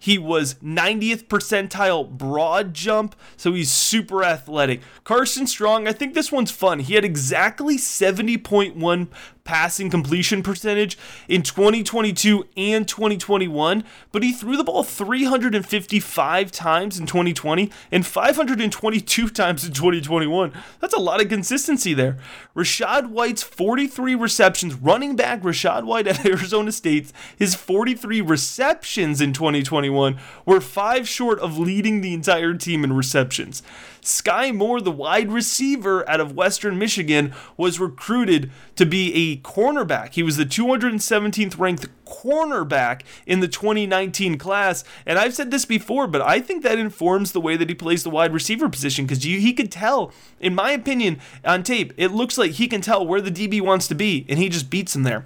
He 0.01 0.17
was 0.17 0.55
90th 0.55 1.25
percentile 1.25 2.09
broad 2.09 2.73
jump, 2.73 3.15
so 3.35 3.53
he's 3.53 3.69
super 3.69 4.23
athletic. 4.23 4.81
Carson 5.03 5.45
Strong, 5.45 5.89
I 5.89 5.91
think 5.91 6.13
this 6.13 6.31
one's 6.31 6.51
fun. 6.51 6.79
He 6.79 6.93
had 6.93 7.03
exactly 7.03 7.77
70.1 7.77 9.07
passing 9.49 9.89
completion 9.89 10.43
percentage 10.43 10.95
in 11.27 11.41
2022 11.41 12.45
and 12.55 12.87
2021, 12.87 13.83
but 14.11 14.21
he 14.21 14.31
threw 14.31 14.55
the 14.55 14.63
ball 14.63 14.83
355 14.83 16.51
times 16.51 16.99
in 16.99 17.07
2020 17.07 17.71
and 17.91 18.05
522 18.05 19.29
times 19.29 19.65
in 19.65 19.73
2021. 19.73 20.53
That's 20.79 20.93
a 20.93 20.99
lot 20.99 21.19
of 21.19 21.29
consistency 21.29 21.95
there. 21.95 22.19
Rachaad 22.55 23.09
White's 23.09 23.41
43 23.41 24.13
receptions, 24.13 24.75
running 24.75 25.15
back 25.15 25.41
Rachaad 25.41 25.83
White 25.83 26.05
at 26.05 26.23
Arizona 26.27 26.71
State, 26.71 27.11
his 27.35 27.55
43 27.55 28.21
receptions 28.21 29.19
in 29.19 29.33
2021 29.33 30.19
were 30.45 30.61
five 30.61 31.07
short 31.07 31.39
of 31.39 31.57
leading 31.57 32.01
the 32.01 32.13
entire 32.13 32.53
team 32.53 32.83
in 32.83 32.93
receptions. 32.93 33.63
Skyy 34.01 34.53
Moore, 34.55 34.81
the 34.81 34.91
wide 34.91 35.31
receiver 35.31 36.07
out 36.09 36.19
of 36.19 36.35
Western 36.35 36.77
Michigan, 36.77 37.33
was 37.57 37.79
recruited 37.79 38.51
to 38.75 38.85
be 38.85 39.13
a 39.13 39.37
cornerback. 39.37 40.13
He 40.13 40.23
was 40.23 40.37
the 40.37 40.45
217th 40.45 41.59
ranked 41.59 41.87
cornerback 42.05 43.01
in 43.25 43.39
the 43.39 43.47
2019 43.47 44.37
class. 44.37 44.83
And 45.05 45.19
I've 45.19 45.35
said 45.35 45.51
this 45.51 45.65
before, 45.65 46.07
but 46.07 46.21
I 46.21 46.39
think 46.39 46.63
that 46.63 46.79
informs 46.79 47.31
the 47.31 47.41
way 47.41 47.55
that 47.55 47.69
he 47.69 47.75
plays 47.75 48.03
the 48.03 48.09
wide 48.09 48.33
receiver 48.33 48.67
position 48.69 49.05
because 49.05 49.23
he 49.23 49.53
could 49.53 49.71
tell, 49.71 50.11
in 50.39 50.55
my 50.55 50.71
opinion, 50.71 51.19
on 51.45 51.63
tape, 51.63 51.93
it 51.97 52.09
looks 52.09 52.37
like 52.37 52.51
he 52.51 52.67
can 52.67 52.81
tell 52.81 53.05
where 53.05 53.21
the 53.21 53.31
DB 53.31 53.61
wants 53.61 53.87
to 53.87 53.95
be, 53.95 54.25
and 54.27 54.39
he 54.39 54.49
just 54.49 54.69
beats 54.69 54.95
him 54.95 55.03
there. 55.03 55.25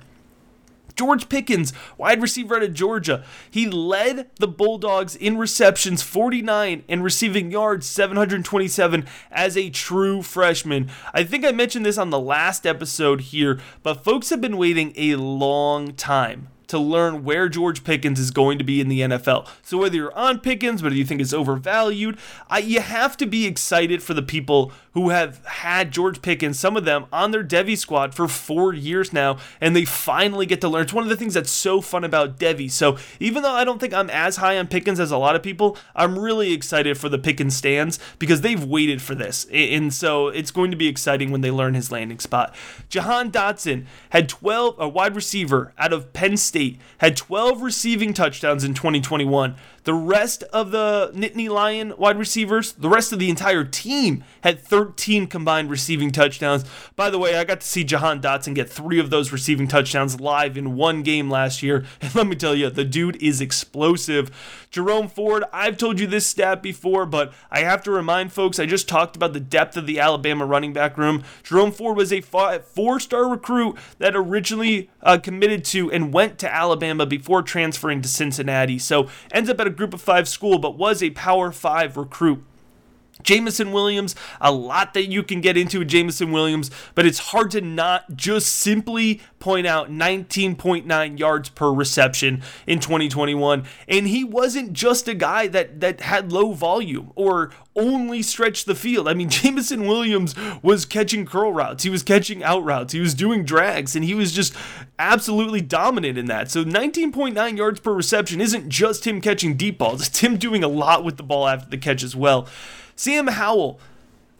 George 0.95 1.29
Pickens, 1.29 1.73
wide 1.97 2.21
receiver 2.21 2.55
out 2.55 2.63
of 2.63 2.73
Georgia. 2.73 3.23
He 3.49 3.69
led 3.69 4.29
the 4.37 4.47
Bulldogs 4.47 5.15
in 5.15 5.37
receptions 5.37 6.03
49 6.03 6.83
and 6.87 7.03
receiving 7.03 7.51
yards 7.51 7.87
727 7.87 9.05
as 9.31 9.57
a 9.57 9.69
true 9.69 10.21
freshman. 10.21 10.89
I 11.13 11.23
think 11.23 11.45
I 11.45 11.51
mentioned 11.51 11.85
this 11.85 11.97
on 11.97 12.09
the 12.09 12.19
last 12.19 12.65
episode 12.65 13.21
here, 13.21 13.59
but 13.81 14.03
folks 14.03 14.29
have 14.29 14.41
been 14.41 14.57
waiting 14.57 14.93
a 14.95 15.15
long 15.15 15.93
time 15.93 16.49
to 16.73 16.79
learn 16.79 17.23
where 17.23 17.47
George 17.49 17.83
Pickens 17.83 18.19
is 18.19 18.31
going 18.31 18.57
to 18.57 18.63
be 18.63 18.81
in 18.81 18.89
the 18.89 19.01
NFL. 19.01 19.47
So 19.61 19.77
whether 19.77 19.95
you're 19.95 20.17
on 20.17 20.39
Pickens, 20.39 20.81
whether 20.81 20.95
you 20.95 21.05
think 21.05 21.21
it's 21.21 21.31
overvalued, 21.31 22.17
I, 22.49 22.57
you 22.57 22.81
have 22.81 23.15
to 23.17 23.27
be 23.27 23.45
excited 23.45 24.01
for 24.01 24.15
the 24.15 24.23
people 24.23 24.71
who 24.93 25.09
have 25.09 25.43
had 25.45 25.91
George 25.91 26.21
Pickens, 26.23 26.59
some 26.59 26.75
of 26.75 26.85
them 26.85 27.05
on 27.11 27.29
their 27.29 27.43
Devy 27.43 27.77
squad 27.77 28.15
for 28.15 28.27
four 28.27 28.73
years 28.73 29.13
now, 29.13 29.37
and 29.61 29.75
they 29.75 29.85
finally 29.85 30.47
get 30.47 30.61
to 30.61 30.69
learn. 30.69 30.83
It's 30.83 30.93
one 30.93 31.03
of 31.03 31.09
the 31.09 31.15
things 31.15 31.35
that's 31.35 31.51
so 31.51 31.79
fun 31.79 32.03
about 32.03 32.39
Devy. 32.39 32.71
So 32.71 32.97
even 33.19 33.43
though 33.43 33.53
I 33.53 33.63
don't 33.63 33.79
think 33.79 33.93
I'm 33.93 34.09
as 34.09 34.37
high 34.37 34.57
on 34.57 34.67
Pickens 34.67 34.99
as 34.99 35.11
a 35.11 35.17
lot 35.17 35.35
of 35.35 35.43
people, 35.43 35.77
I'm 35.95 36.17
really 36.17 36.53
excited 36.53 36.97
for 36.97 37.09
the 37.09 37.19
Pickens 37.19 37.55
stands 37.55 37.99
because 38.17 38.41
they've 38.41 38.63
waited 38.63 39.01
for 39.01 39.13
this. 39.13 39.45
And 39.51 39.93
so 39.93 40.27
it's 40.27 40.51
going 40.51 40.71
to 40.71 40.77
be 40.77 40.87
exciting 40.87 41.31
when 41.31 41.41
they 41.41 41.51
learn 41.51 41.75
his 41.75 41.91
landing 41.91 42.19
spot. 42.19 42.55
Jahan 42.89 43.31
Dotson 43.31 43.85
had 44.09 44.29
12, 44.29 44.75
a 44.79 44.87
wide 44.87 45.15
receiver 45.15 45.73
out 45.77 45.93
of 45.93 46.13
Penn 46.13 46.37
State, 46.37 46.62
had 46.99 47.15
12 47.17 47.61
receiving 47.61 48.13
touchdowns 48.13 48.63
in 48.63 48.73
2021. 48.73 49.55
The 49.83 49.93
rest 49.93 50.43
of 50.43 50.71
the 50.71 51.11
Nittany 51.13 51.49
Lion 51.49 51.93
wide 51.97 52.17
receivers, 52.17 52.71
the 52.73 52.89
rest 52.89 53.11
of 53.11 53.19
the 53.19 53.29
entire 53.29 53.65
team 53.65 54.23
had 54.41 54.59
13 54.59 55.27
combined 55.27 55.69
receiving 55.69 56.11
touchdowns. 56.11 56.63
By 56.95 57.09
the 57.09 57.19
way, 57.19 57.35
I 57.37 57.43
got 57.43 57.61
to 57.61 57.67
see 57.67 57.83
Jahan 57.83 58.21
Dotson 58.21 58.55
get 58.55 58.69
three 58.69 58.99
of 58.99 59.09
those 59.09 59.31
receiving 59.31 59.67
touchdowns 59.67 60.21
live 60.21 60.57
in 60.57 60.75
one 60.75 61.03
game 61.03 61.29
last 61.29 61.61
year. 61.61 61.85
And 62.03 62.13
let 62.15 62.27
me 62.27 62.35
tell 62.35 62.53
you, 62.53 62.69
the 62.69 62.83
dude 62.83 63.21
is 63.23 63.39
explosive. 63.39 64.29
Jerome 64.69 65.07
Ford, 65.07 65.45
I've 65.53 65.77
told 65.77 65.99
you 65.99 66.07
this 66.07 66.27
stat 66.27 66.61
before, 66.61 67.05
but 67.05 67.33
I 67.49 67.61
have 67.61 67.81
to 67.83 67.91
remind 67.91 68.33
folks, 68.33 68.59
I 68.59 68.65
just 68.65 68.89
talked 68.89 69.15
about 69.15 69.31
the 69.31 69.39
depth 69.39 69.77
of 69.77 69.85
the 69.85 69.99
Alabama 69.99 70.45
running 70.45 70.73
back 70.73 70.97
room. 70.97 71.23
Jerome 71.43 71.71
Ford 71.71 71.95
was 71.95 72.11
a 72.11 72.21
four 72.21 72.99
star 72.99 73.29
recruit 73.29 73.77
that 73.99 74.15
originally 74.15 74.89
uh, 75.01 75.17
committed 75.17 75.63
to 75.65 75.91
and 75.91 76.13
went 76.13 76.39
to 76.39 76.53
Alabama 76.53 77.05
before 77.05 77.41
transferring 77.41 78.01
to 78.01 78.09
Cincinnati. 78.09 78.77
So 78.79 79.09
ends 79.31 79.49
up 79.49 79.59
at 79.59 79.67
a 79.67 79.72
group 79.73 79.93
of 79.93 80.01
five 80.01 80.27
school, 80.27 80.57
but 80.59 80.77
was 80.77 81.03
a 81.03 81.09
power 81.11 81.51
five 81.51 81.97
recruit. 81.97 82.43
Jameson 83.21 83.71
Williams, 83.71 84.15
a 84.41 84.51
lot 84.51 84.93
that 84.93 85.05
you 85.05 85.23
can 85.23 85.41
get 85.41 85.55
into 85.55 85.79
with 85.79 85.87
Jameson 85.87 86.31
Williams, 86.31 86.71
but 86.95 87.05
it's 87.05 87.19
hard 87.19 87.51
to 87.51 87.61
not 87.61 88.15
just 88.15 88.47
simply 88.55 89.21
point 89.39 89.67
out 89.67 89.91
19.9 89.91 91.19
yards 91.19 91.49
per 91.49 91.71
reception 91.71 92.41
in 92.65 92.79
2021. 92.79 93.65
And 93.87 94.07
he 94.07 94.23
wasn't 94.23 94.73
just 94.73 95.07
a 95.07 95.13
guy 95.13 95.47
that 95.47 95.81
that 95.81 96.01
had 96.01 96.31
low 96.31 96.53
volume 96.53 97.11
or 97.15 97.51
only 97.75 98.21
stretched 98.21 98.65
the 98.65 98.75
field. 98.75 99.07
I 99.07 99.13
mean, 99.13 99.29
Jameson 99.43 99.87
Williams 99.87 100.35
was 100.61 100.85
catching 100.85 101.25
curl 101.25 101.53
routes, 101.53 101.83
he 101.83 101.89
was 101.89 102.03
catching 102.03 102.43
out 102.43 102.63
routes, 102.63 102.93
he 102.93 102.99
was 102.99 103.13
doing 103.13 103.45
drags, 103.45 103.95
and 103.95 104.05
he 104.05 104.15
was 104.15 104.31
just 104.31 104.55
absolutely 104.97 105.61
dominant 105.61 106.17
in 106.17 106.25
that. 106.27 106.49
So 106.49 106.63
19.9 106.63 107.57
yards 107.57 107.79
per 107.79 107.93
reception 107.93 108.41
isn't 108.41 108.69
just 108.69 109.05
him 109.05 109.21
catching 109.21 109.55
deep 109.55 109.77
balls, 109.77 110.07
it's 110.07 110.19
him 110.19 110.37
doing 110.37 110.63
a 110.63 110.67
lot 110.67 111.03
with 111.03 111.17
the 111.17 111.23
ball 111.23 111.47
after 111.47 111.69
the 111.69 111.77
catch 111.77 112.03
as 112.03 112.15
well. 112.15 112.47
Sam 112.95 113.27
Howell, 113.27 113.79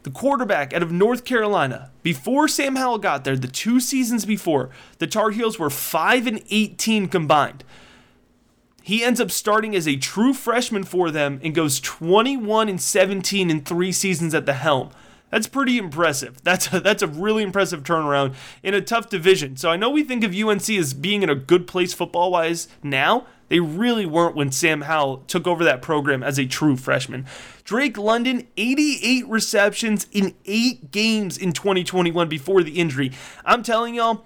the 0.04 0.10
quarterback 0.10 0.72
out 0.72 0.82
of 0.82 0.92
North 0.92 1.24
Carolina, 1.24 1.90
before 2.02 2.46
Sam 2.46 2.76
Howell 2.76 2.98
got 2.98 3.24
there, 3.24 3.36
the 3.36 3.48
two 3.48 3.80
seasons 3.80 4.24
before, 4.24 4.70
the 4.98 5.06
Tar 5.06 5.30
Heels 5.30 5.58
were 5.58 5.70
5 5.70 6.26
and 6.26 6.42
18 6.50 7.08
combined. 7.08 7.64
He 8.82 9.02
ends 9.02 9.18
up 9.18 9.30
starting 9.30 9.74
as 9.74 9.88
a 9.88 9.96
true 9.96 10.34
freshman 10.34 10.84
for 10.84 11.10
them 11.10 11.40
and 11.42 11.54
goes 11.54 11.80
21 11.80 12.68
and 12.68 12.80
17 12.80 13.50
in 13.50 13.62
3 13.62 13.92
seasons 13.92 14.34
at 14.34 14.44
the 14.44 14.52
helm. 14.52 14.90
That's 15.34 15.48
pretty 15.48 15.78
impressive. 15.78 16.40
That's 16.44 16.72
a, 16.72 16.78
that's 16.78 17.02
a 17.02 17.08
really 17.08 17.42
impressive 17.42 17.82
turnaround 17.82 18.36
in 18.62 18.72
a 18.72 18.80
tough 18.80 19.08
division. 19.08 19.56
So 19.56 19.68
I 19.68 19.74
know 19.76 19.90
we 19.90 20.04
think 20.04 20.22
of 20.22 20.32
UNC 20.32 20.70
as 20.70 20.94
being 20.94 21.24
in 21.24 21.28
a 21.28 21.34
good 21.34 21.66
place 21.66 21.92
football 21.92 22.30
wise 22.30 22.68
now. 22.84 23.26
They 23.48 23.58
really 23.58 24.06
weren't 24.06 24.36
when 24.36 24.52
Sam 24.52 24.82
Howell 24.82 25.24
took 25.26 25.48
over 25.48 25.64
that 25.64 25.82
program 25.82 26.22
as 26.22 26.38
a 26.38 26.46
true 26.46 26.76
freshman. 26.76 27.26
Drake 27.64 27.98
London, 27.98 28.46
88 28.56 29.26
receptions 29.26 30.06
in 30.12 30.36
eight 30.44 30.92
games 30.92 31.36
in 31.36 31.52
2021 31.52 32.28
before 32.28 32.62
the 32.62 32.78
injury. 32.78 33.10
I'm 33.44 33.64
telling 33.64 33.96
y'all, 33.96 34.24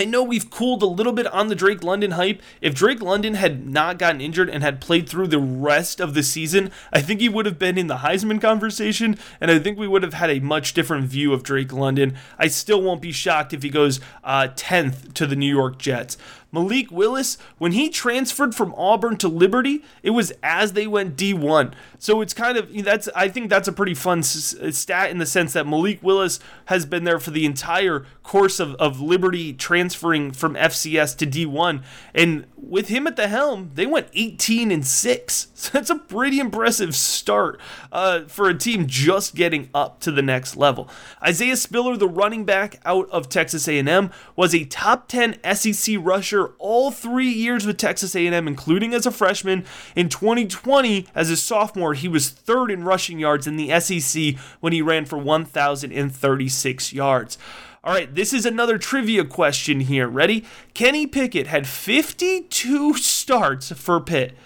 I 0.00 0.06
know 0.06 0.22
we've 0.22 0.48
cooled 0.48 0.82
a 0.82 0.86
little 0.86 1.12
bit 1.12 1.26
on 1.26 1.48
the 1.48 1.54
Drake 1.54 1.84
London 1.84 2.12
hype. 2.12 2.40
If 2.62 2.74
Drake 2.74 3.02
London 3.02 3.34
had 3.34 3.66
not 3.66 3.98
gotten 3.98 4.22
injured 4.22 4.48
and 4.48 4.62
had 4.62 4.80
played 4.80 5.06
through 5.06 5.26
the 5.26 5.38
rest 5.38 6.00
of 6.00 6.14
the 6.14 6.22
season, 6.22 6.70
I 6.90 7.02
think 7.02 7.20
he 7.20 7.28
would 7.28 7.44
have 7.44 7.58
been 7.58 7.76
in 7.76 7.86
the 7.86 7.98
Heisman 7.98 8.40
conversation, 8.40 9.18
and 9.42 9.50
I 9.50 9.58
think 9.58 9.78
we 9.78 9.86
would 9.86 10.02
have 10.02 10.14
had 10.14 10.30
a 10.30 10.40
much 10.40 10.72
different 10.72 11.04
view 11.08 11.34
of 11.34 11.42
Drake 11.42 11.70
London. 11.70 12.16
I 12.38 12.46
still 12.46 12.80
won't 12.80 13.02
be 13.02 13.12
shocked 13.12 13.52
if 13.52 13.62
he 13.62 13.68
goes 13.68 14.00
uh, 14.24 14.48
10th 14.56 15.12
to 15.12 15.26
the 15.26 15.36
New 15.36 15.54
York 15.54 15.76
Jets. 15.76 16.16
Malik 16.52 16.90
Willis, 16.90 17.38
when 17.58 17.72
he 17.72 17.88
transferred 17.88 18.54
from 18.54 18.74
Auburn 18.76 19.16
to 19.18 19.28
Liberty, 19.28 19.82
it 20.02 20.10
was 20.10 20.32
as 20.42 20.72
they 20.72 20.86
went 20.86 21.16
D1. 21.16 21.72
So 21.98 22.20
it's 22.20 22.34
kind 22.34 22.56
of 22.56 22.68
that's 22.84 23.08
I 23.14 23.28
think 23.28 23.50
that's 23.50 23.68
a 23.68 23.72
pretty 23.72 23.94
fun 23.94 24.22
stat 24.22 25.10
in 25.10 25.18
the 25.18 25.26
sense 25.26 25.52
that 25.52 25.66
Malik 25.66 26.02
Willis 26.02 26.40
has 26.66 26.86
been 26.86 27.04
there 27.04 27.18
for 27.18 27.30
the 27.30 27.44
entire 27.44 28.06
course 28.22 28.60
of, 28.60 28.74
of 28.76 29.00
Liberty 29.00 29.52
transferring 29.52 30.32
from 30.32 30.54
FCS 30.54 31.16
to 31.18 31.26
D1. 31.26 31.82
And 32.14 32.46
with 32.56 32.88
him 32.88 33.06
at 33.06 33.16
the 33.16 33.28
helm, 33.28 33.70
they 33.74 33.86
went 33.86 34.08
18 34.14 34.70
and 34.70 34.86
6. 34.86 35.46
So 35.60 35.70
that's 35.72 35.90
a 35.90 35.96
pretty 35.96 36.40
impressive 36.40 36.96
start 36.96 37.60
uh, 37.92 38.22
for 38.22 38.48
a 38.48 38.56
team 38.56 38.86
just 38.86 39.34
getting 39.34 39.68
up 39.74 40.00
to 40.00 40.10
the 40.10 40.22
next 40.22 40.56
level. 40.56 40.88
Isaiah 41.22 41.56
Spiller, 41.56 41.98
the 41.98 42.08
running 42.08 42.46
back 42.46 42.80
out 42.86 43.10
of 43.10 43.28
Texas 43.28 43.68
A&M, 43.68 44.10
was 44.36 44.54
a 44.54 44.64
top 44.64 45.06
10 45.08 45.36
SEC 45.54 45.96
rusher 46.00 46.39
all 46.58 46.90
three 46.90 47.30
years 47.30 47.66
with 47.66 47.76
Texas 47.76 48.14
A&M, 48.14 48.48
including 48.48 48.94
as 48.94 49.06
a 49.06 49.10
freshman. 49.10 49.64
In 49.94 50.08
2020, 50.08 51.06
as 51.14 51.30
a 51.30 51.36
sophomore, 51.36 51.94
he 51.94 52.08
was 52.08 52.30
third 52.30 52.70
in 52.70 52.84
rushing 52.84 53.18
yards 53.18 53.46
in 53.46 53.56
the 53.56 53.78
SEC 53.80 54.36
when 54.60 54.72
he 54.72 54.82
ran 54.82 55.04
for 55.04 55.18
1,036 55.18 56.92
yards. 56.92 57.38
All 57.82 57.94
right, 57.94 58.14
this 58.14 58.34
is 58.34 58.44
another 58.44 58.76
trivia 58.76 59.24
question 59.24 59.80
here. 59.80 60.06
Ready? 60.06 60.44
Kenny 60.74 61.06
Pickett 61.06 61.46
had 61.46 61.66
52 61.66 62.92
starts 62.94 63.72
for 63.72 63.98
Pitt. 64.00 64.36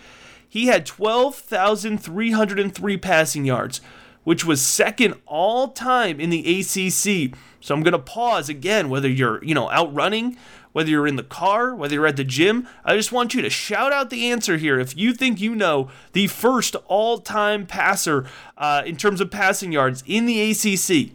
He 0.48 0.66
had 0.66 0.86
12,303 0.86 2.96
passing 2.98 3.44
yards, 3.44 3.80
which 4.22 4.44
was 4.44 4.62
second 4.62 5.16
all 5.26 5.66
time 5.68 6.20
in 6.20 6.30
the 6.30 6.60
ACC. 6.60 7.36
So 7.60 7.74
I'm 7.74 7.82
going 7.82 7.90
to 7.90 7.98
pause 7.98 8.48
again, 8.48 8.88
whether 8.88 9.08
you're, 9.08 9.42
you 9.42 9.52
know, 9.52 9.68
out 9.70 9.92
running, 9.92 10.36
whether 10.74 10.90
you're 10.90 11.06
in 11.06 11.16
the 11.16 11.22
car, 11.22 11.74
whether 11.74 11.94
you're 11.94 12.06
at 12.06 12.16
the 12.16 12.24
gym. 12.24 12.68
I 12.84 12.96
just 12.96 13.12
want 13.12 13.32
you 13.32 13.40
to 13.42 13.48
shout 13.48 13.92
out 13.92 14.10
the 14.10 14.28
answer 14.30 14.56
here 14.56 14.80
if 14.80 14.96
you 14.96 15.14
think 15.14 15.40
you 15.40 15.54
know 15.54 15.88
the 16.12 16.26
first 16.26 16.74
all 16.86 17.18
time 17.18 17.64
passer 17.64 18.26
uh, 18.58 18.82
in 18.84 18.96
terms 18.96 19.20
of 19.20 19.30
passing 19.30 19.70
yards 19.70 20.02
in 20.04 20.26
the 20.26 20.50
ACC. 20.50 21.12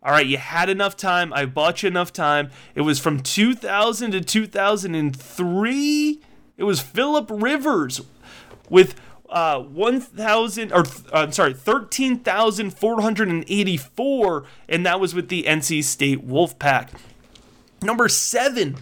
All 0.00 0.12
right, 0.12 0.26
you 0.26 0.38
had 0.38 0.70
enough 0.70 0.96
time. 0.96 1.32
I 1.32 1.44
bought 1.44 1.82
you 1.82 1.88
enough 1.88 2.12
time. 2.12 2.50
It 2.76 2.82
was 2.82 3.00
from 3.00 3.18
2000 3.20 4.12
to 4.12 4.20
2003. 4.20 6.20
It 6.56 6.62
was 6.62 6.80
Philip 6.80 7.28
Rivers 7.32 8.00
with 8.70 8.94
uh, 9.28 9.60
1,000 9.60 10.72
or 10.72 10.80
uh, 10.80 10.84
I'm 11.12 11.32
sorry, 11.32 11.52
13,484, 11.52 14.44
and 14.68 14.86
that 14.86 15.00
was 15.00 15.16
with 15.16 15.30
the 15.30 15.42
NC 15.42 15.82
State 15.82 16.24
Wolfpack. 16.24 16.90
Number 17.82 18.08
seven, 18.08 18.76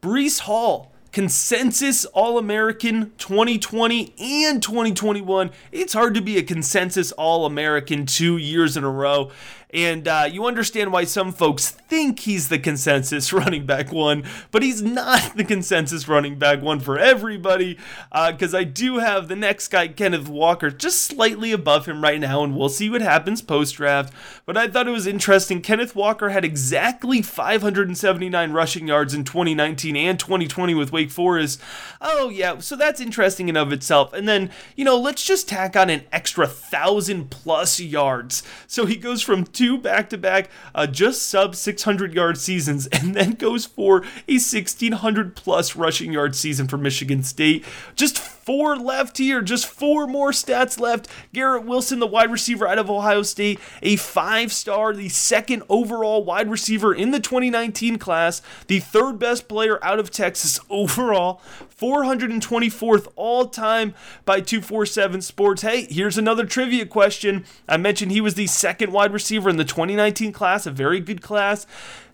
Breece 0.00 0.40
Hall 0.40 0.92
consensus 1.16 2.04
All 2.04 2.36
American 2.36 3.10
2020 3.16 4.12
and 4.18 4.62
2021. 4.62 5.50
It's 5.72 5.94
hard 5.94 6.14
to 6.14 6.20
be 6.20 6.36
a 6.36 6.42
consensus 6.42 7.10
All 7.12 7.46
American 7.46 8.04
two 8.04 8.36
years 8.36 8.76
in 8.76 8.84
a 8.84 8.90
row. 8.90 9.30
And 9.70 10.06
uh, 10.06 10.28
you 10.30 10.46
understand 10.46 10.92
why 10.92 11.04
some 11.04 11.32
folks 11.32 11.70
think 11.70 12.20
he's 12.20 12.48
the 12.48 12.58
consensus 12.58 13.32
running 13.32 13.66
back 13.66 13.92
one, 13.92 14.24
but 14.50 14.62
he's 14.62 14.80
not 14.80 15.36
the 15.36 15.44
consensus 15.44 16.06
running 16.06 16.38
back 16.38 16.62
one 16.62 16.78
for 16.78 16.98
everybody. 16.98 17.76
Because 18.12 18.54
uh, 18.54 18.58
I 18.58 18.64
do 18.64 18.98
have 18.98 19.28
the 19.28 19.36
next 19.36 19.68
guy, 19.68 19.88
Kenneth 19.88 20.28
Walker, 20.28 20.70
just 20.70 21.02
slightly 21.02 21.50
above 21.50 21.86
him 21.86 22.00
right 22.00 22.20
now, 22.20 22.44
and 22.44 22.56
we'll 22.56 22.68
see 22.68 22.88
what 22.88 23.02
happens 23.02 23.42
post 23.42 23.76
draft. 23.76 24.12
But 24.44 24.56
I 24.56 24.68
thought 24.68 24.86
it 24.86 24.92
was 24.92 25.06
interesting. 25.06 25.60
Kenneth 25.60 25.96
Walker 25.96 26.28
had 26.28 26.44
exactly 26.44 27.20
579 27.20 28.52
rushing 28.52 28.86
yards 28.86 29.14
in 29.14 29.24
2019 29.24 29.96
and 29.96 30.18
2020 30.18 30.74
with 30.74 30.92
Wake 30.92 31.10
Forest. 31.10 31.60
Oh, 32.00 32.28
yeah, 32.28 32.58
so 32.60 32.76
that's 32.76 33.00
interesting 33.00 33.48
in 33.48 33.56
of 33.56 33.72
itself. 33.72 34.12
And 34.12 34.28
then, 34.28 34.50
you 34.76 34.84
know, 34.84 34.98
let's 34.98 35.24
just 35.24 35.48
tack 35.48 35.74
on 35.74 35.90
an 35.90 36.04
extra 36.12 36.46
thousand 36.46 37.30
plus 37.30 37.80
yards. 37.80 38.44
So 38.68 38.86
he 38.86 38.96
goes 38.96 39.22
from 39.22 39.44
two 39.44 39.65
back 39.74 40.08
to 40.10 40.18
back, 40.18 40.50
uh, 40.74 40.86
just 40.86 41.22
sub 41.22 41.56
600 41.56 42.14
yard 42.14 42.38
seasons, 42.38 42.86
and 42.92 43.14
then 43.14 43.32
goes 43.32 43.66
for 43.66 43.98
a 44.28 44.34
1600 44.38 45.34
plus 45.34 45.74
rushing 45.74 46.12
yard 46.12 46.36
season 46.36 46.68
for 46.68 46.78
Michigan 46.78 47.22
State. 47.22 47.64
Just 47.94 48.18
four 48.46 48.76
left 48.76 49.18
here, 49.18 49.42
just 49.42 49.66
four 49.66 50.06
more 50.06 50.30
stats 50.30 50.78
left. 50.78 51.08
Garrett 51.34 51.64
Wilson, 51.64 51.98
the 51.98 52.06
wide 52.06 52.30
receiver 52.30 52.66
out 52.66 52.78
of 52.78 52.88
Ohio 52.88 53.22
State, 53.22 53.58
a 53.82 53.96
five 53.96 54.52
star, 54.52 54.94
the 54.94 55.08
second 55.08 55.64
overall 55.68 56.24
wide 56.24 56.48
receiver 56.48 56.94
in 56.94 57.10
the 57.10 57.18
2019 57.18 57.98
class, 57.98 58.40
the 58.68 58.78
third 58.78 59.18
best 59.18 59.48
player 59.48 59.84
out 59.84 59.98
of 59.98 60.12
Texas 60.12 60.60
overall, 60.70 61.42
424th 61.76 63.08
all 63.16 63.46
time 63.46 63.94
by 64.24 64.40
247 64.40 65.22
Sports. 65.22 65.62
Hey, 65.62 65.86
here's 65.90 66.16
another 66.16 66.46
trivia 66.46 66.86
question. 66.86 67.44
I 67.68 67.76
mentioned 67.76 68.12
he 68.12 68.20
was 68.20 68.34
the 68.34 68.46
second 68.46 68.92
wide 68.92 69.12
receiver 69.12 69.50
in 69.50 69.56
the 69.56 69.64
2019 69.64 70.32
class, 70.32 70.66
a 70.66 70.70
very 70.70 71.00
good 71.00 71.20
class. 71.20 71.66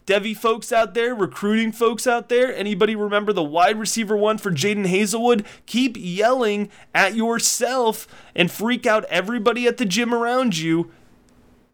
Devy 0.06 0.36
folks 0.36 0.72
out 0.72 0.94
there, 0.94 1.14
recruiting 1.14 1.70
folks 1.70 2.06
out 2.06 2.28
there, 2.28 2.54
anybody 2.54 2.96
remember 2.96 3.32
the 3.32 3.42
wide 3.42 3.78
receiver 3.78 4.16
one 4.16 4.36
for 4.36 4.50
Jadon 4.50 4.86
Haselwood? 4.86 5.44
Keep 5.66 5.96
yelling 5.98 6.70
at 6.94 7.14
yourself 7.14 8.08
and 8.34 8.50
freak 8.50 8.84
out 8.84 9.04
everybody 9.04 9.66
at 9.66 9.76
the 9.76 9.84
gym 9.84 10.12
around 10.12 10.58
you. 10.58 10.90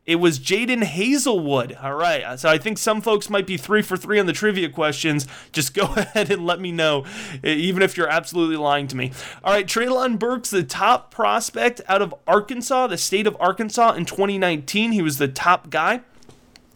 It 0.04 0.16
was 0.16 0.38
Jadon 0.38 0.84
Haselwood. 0.84 1.82
All 1.84 1.94
right. 1.94 2.38
So 2.40 2.48
I 2.48 2.56
think 2.56 2.78
some 2.78 3.02
folks 3.02 3.28
might 3.28 3.46
be 3.46 3.58
three 3.58 3.82
for 3.82 3.94
three 3.94 4.18
on 4.18 4.24
the 4.24 4.32
trivia 4.32 4.70
questions. 4.70 5.26
Just 5.52 5.74
go 5.74 5.82
ahead 5.82 6.30
and 6.30 6.46
let 6.46 6.60
me 6.60 6.72
know, 6.72 7.04
even 7.42 7.82
if 7.82 7.96
you're 7.96 8.08
absolutely 8.08 8.56
lying 8.56 8.86
to 8.88 8.96
me. 8.96 9.12
All 9.44 9.52
right. 9.52 9.66
Treylon 9.66 10.18
Burks, 10.18 10.48
the 10.48 10.62
top 10.62 11.10
prospect 11.10 11.82
out 11.88 12.00
of 12.00 12.14
Arkansas, 12.26 12.86
the 12.86 12.96
state 12.96 13.26
of 13.26 13.36
Arkansas 13.38 13.92
in 13.92 14.06
2019. 14.06 14.92
He 14.92 15.02
was 15.02 15.18
the 15.18 15.28
top 15.28 15.68
guy. 15.68 16.00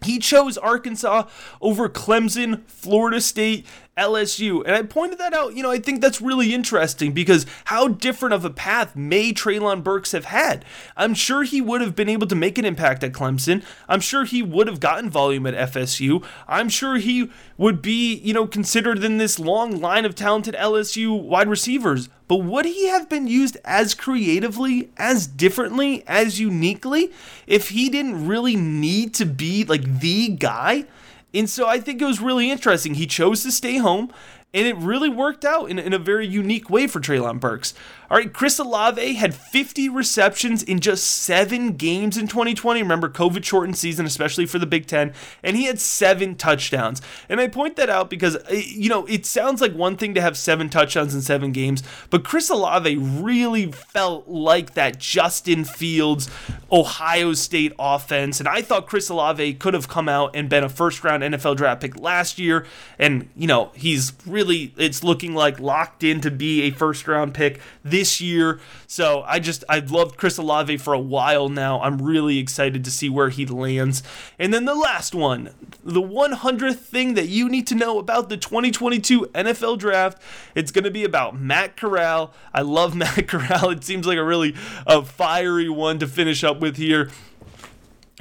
He 0.04 0.18
chose 0.18 0.58
Arkansas 0.58 1.28
over 1.60 1.88
Clemson, 1.88 2.62
Florida 2.66 3.20
State, 3.20 3.66
LSU. 3.96 4.64
And 4.64 4.74
I 4.74 4.82
pointed 4.82 5.18
that 5.18 5.34
out. 5.34 5.54
You 5.54 5.62
know, 5.62 5.70
I 5.70 5.78
think 5.78 6.00
that's 6.00 6.20
really 6.20 6.54
interesting 6.54 7.12
because 7.12 7.44
how 7.66 7.88
different 7.88 8.34
of 8.34 8.44
a 8.44 8.50
path 8.50 8.96
may 8.96 9.32
Treylon 9.32 9.82
Burks 9.82 10.12
have 10.12 10.26
had? 10.26 10.64
I'm 10.96 11.14
sure 11.14 11.42
he 11.42 11.60
would 11.60 11.80
have 11.80 11.94
been 11.94 12.08
able 12.08 12.26
to 12.28 12.34
make 12.34 12.58
an 12.58 12.64
impact 12.64 13.04
at 13.04 13.12
Clemson. 13.12 13.62
I'm 13.88 14.00
sure 14.00 14.24
he 14.24 14.42
would 14.42 14.66
have 14.66 14.80
gotten 14.80 15.10
volume 15.10 15.46
at 15.46 15.72
FSU. 15.72 16.24
I'm 16.48 16.68
sure 16.68 16.96
he 16.96 17.30
would 17.58 17.82
be, 17.82 18.14
you 18.14 18.32
know, 18.32 18.46
considered 18.46 19.04
in 19.04 19.18
this 19.18 19.38
long 19.38 19.80
line 19.80 20.04
of 20.04 20.14
talented 20.14 20.54
LSU 20.54 21.20
wide 21.20 21.48
receivers. 21.48 22.08
But 22.32 22.44
would 22.44 22.64
he 22.64 22.86
have 22.86 23.10
been 23.10 23.26
used 23.26 23.58
as 23.62 23.92
creatively, 23.92 24.88
as 24.96 25.26
differently, 25.26 26.02
as 26.06 26.40
uniquely 26.40 27.12
if 27.46 27.68
he 27.68 27.90
didn't 27.90 28.26
really 28.26 28.56
need 28.56 29.12
to 29.16 29.26
be 29.26 29.64
like 29.64 30.00
the 30.00 30.28
guy? 30.28 30.86
And 31.34 31.50
so 31.50 31.68
I 31.68 31.78
think 31.78 32.00
it 32.00 32.06
was 32.06 32.22
really 32.22 32.50
interesting. 32.50 32.94
He 32.94 33.06
chose 33.06 33.42
to 33.42 33.52
stay 33.52 33.76
home, 33.76 34.10
and 34.54 34.66
it 34.66 34.76
really 34.76 35.10
worked 35.10 35.44
out 35.44 35.66
in, 35.66 35.78
in 35.78 35.92
a 35.92 35.98
very 35.98 36.26
unique 36.26 36.70
way 36.70 36.86
for 36.86 37.00
Treylon 37.00 37.38
Burks. 37.38 37.74
All 38.12 38.18
right, 38.18 38.30
Chris 38.30 38.58
Olave 38.58 39.14
had 39.14 39.34
50 39.34 39.88
receptions 39.88 40.62
in 40.62 40.80
just 40.80 41.06
seven 41.06 41.78
games 41.78 42.18
in 42.18 42.28
2020. 42.28 42.82
Remember, 42.82 43.08
COVID 43.08 43.42
shortened 43.42 43.78
season, 43.78 44.04
especially 44.04 44.44
for 44.44 44.58
the 44.58 44.66
Big 44.66 44.86
Ten, 44.86 45.14
and 45.42 45.56
he 45.56 45.64
had 45.64 45.80
seven 45.80 46.34
touchdowns. 46.34 47.00
And 47.30 47.40
I 47.40 47.48
point 47.48 47.76
that 47.76 47.88
out 47.88 48.10
because, 48.10 48.36
uh, 48.36 48.50
you 48.50 48.90
know, 48.90 49.06
it 49.06 49.24
sounds 49.24 49.62
like 49.62 49.72
one 49.72 49.96
thing 49.96 50.12
to 50.12 50.20
have 50.20 50.36
seven 50.36 50.68
touchdowns 50.68 51.14
in 51.14 51.22
seven 51.22 51.52
games, 51.52 51.82
but 52.10 52.22
Chris 52.22 52.50
Olave 52.50 52.94
really 52.98 53.72
felt 53.72 54.28
like 54.28 54.74
that 54.74 54.98
Justin 54.98 55.64
Fields, 55.64 56.28
Ohio 56.70 57.32
State 57.32 57.72
offense. 57.78 58.40
And 58.40 58.46
I 58.46 58.60
thought 58.60 58.86
Chris 58.86 59.08
Olave 59.08 59.54
could 59.54 59.72
have 59.72 59.88
come 59.88 60.10
out 60.10 60.36
and 60.36 60.50
been 60.50 60.64
a 60.64 60.68
first 60.68 61.02
round 61.02 61.22
NFL 61.22 61.56
draft 61.56 61.80
pick 61.80 61.98
last 61.98 62.38
year. 62.38 62.66
And, 62.98 63.30
you 63.34 63.46
know, 63.46 63.70
he's 63.74 64.12
really, 64.26 64.74
it's 64.76 65.02
looking 65.02 65.32
like 65.32 65.58
locked 65.58 66.04
in 66.04 66.20
to 66.20 66.30
be 66.30 66.64
a 66.64 66.72
first 66.72 67.08
round 67.08 67.32
pick 67.32 67.58
this 67.82 68.01
this 68.02 68.20
year. 68.20 68.58
So 68.88 69.22
I 69.28 69.38
just 69.38 69.62
I've 69.68 69.92
loved 69.92 70.16
Chris 70.16 70.36
Olave 70.36 70.76
for 70.78 70.92
a 70.92 70.98
while 70.98 71.48
now. 71.48 71.80
I'm 71.80 72.02
really 72.02 72.38
excited 72.38 72.84
to 72.84 72.90
see 72.90 73.08
where 73.08 73.28
he 73.28 73.46
lands. 73.46 74.02
And 74.40 74.52
then 74.52 74.64
the 74.64 74.74
last 74.74 75.14
one, 75.14 75.50
the 75.84 76.02
100th 76.02 76.78
thing 76.78 77.14
that 77.14 77.28
you 77.28 77.48
need 77.48 77.64
to 77.68 77.76
know 77.76 78.00
about 78.00 78.28
the 78.28 78.36
2022 78.36 79.26
NFL 79.26 79.78
Draft. 79.78 80.20
It's 80.56 80.72
going 80.72 80.82
to 80.82 80.90
be 80.90 81.04
about 81.04 81.38
Matt 81.38 81.76
Corral. 81.76 82.34
I 82.52 82.62
love 82.62 82.92
Matt 83.02 83.28
Corral. 83.28 83.70
It 83.70 83.84
seems 83.84 84.04
like 84.04 84.18
a 84.18 84.24
really 84.24 84.56
a 84.84 85.04
fiery 85.04 85.68
one 85.68 86.00
to 86.00 86.08
finish 86.08 86.42
up 86.42 86.58
with 86.58 86.76
here. 86.76 87.08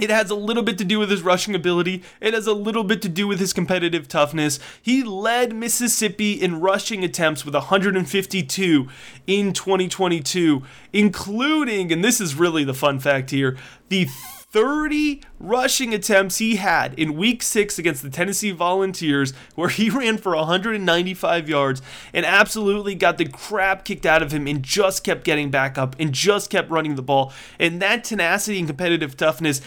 It 0.01 0.09
has 0.09 0.31
a 0.31 0.35
little 0.35 0.63
bit 0.63 0.79
to 0.79 0.83
do 0.83 0.97
with 0.97 1.11
his 1.11 1.21
rushing 1.21 1.53
ability. 1.53 2.01
It 2.19 2.33
has 2.33 2.47
a 2.47 2.53
little 2.53 2.83
bit 2.83 3.03
to 3.03 3.09
do 3.09 3.27
with 3.27 3.39
his 3.39 3.53
competitive 3.53 4.07
toughness. 4.07 4.59
He 4.81 5.03
led 5.03 5.55
Mississippi 5.55 6.33
in 6.33 6.59
rushing 6.59 7.03
attempts 7.03 7.45
with 7.45 7.53
152 7.53 8.87
in 9.27 9.53
2022, 9.53 10.63
including, 10.91 11.91
and 11.91 12.03
this 12.03 12.19
is 12.19 12.33
really 12.33 12.63
the 12.63 12.73
fun 12.73 12.99
fact 12.99 13.29
here, 13.29 13.55
the 13.89 14.07
30 14.51 15.21
rushing 15.39 15.93
attempts 15.93 16.39
he 16.39 16.57
had 16.57 16.93
in 16.99 17.15
week 17.15 17.41
six 17.41 17.79
against 17.79 18.01
the 18.03 18.09
Tennessee 18.09 18.51
Volunteers, 18.51 19.31
where 19.55 19.69
he 19.69 19.89
ran 19.89 20.17
for 20.17 20.35
195 20.35 21.47
yards 21.47 21.81
and 22.13 22.25
absolutely 22.25 22.93
got 22.93 23.17
the 23.17 23.25
crap 23.25 23.85
kicked 23.85 24.05
out 24.05 24.21
of 24.21 24.31
him 24.33 24.47
and 24.47 24.61
just 24.61 25.03
kept 25.03 25.23
getting 25.23 25.49
back 25.49 25.77
up 25.77 25.95
and 25.97 26.11
just 26.13 26.49
kept 26.49 26.69
running 26.69 26.95
the 26.95 27.01
ball. 27.01 27.31
And 27.59 27.81
that 27.81 28.03
tenacity 28.03 28.59
and 28.59 28.67
competitive 28.67 29.15
toughness 29.15 29.61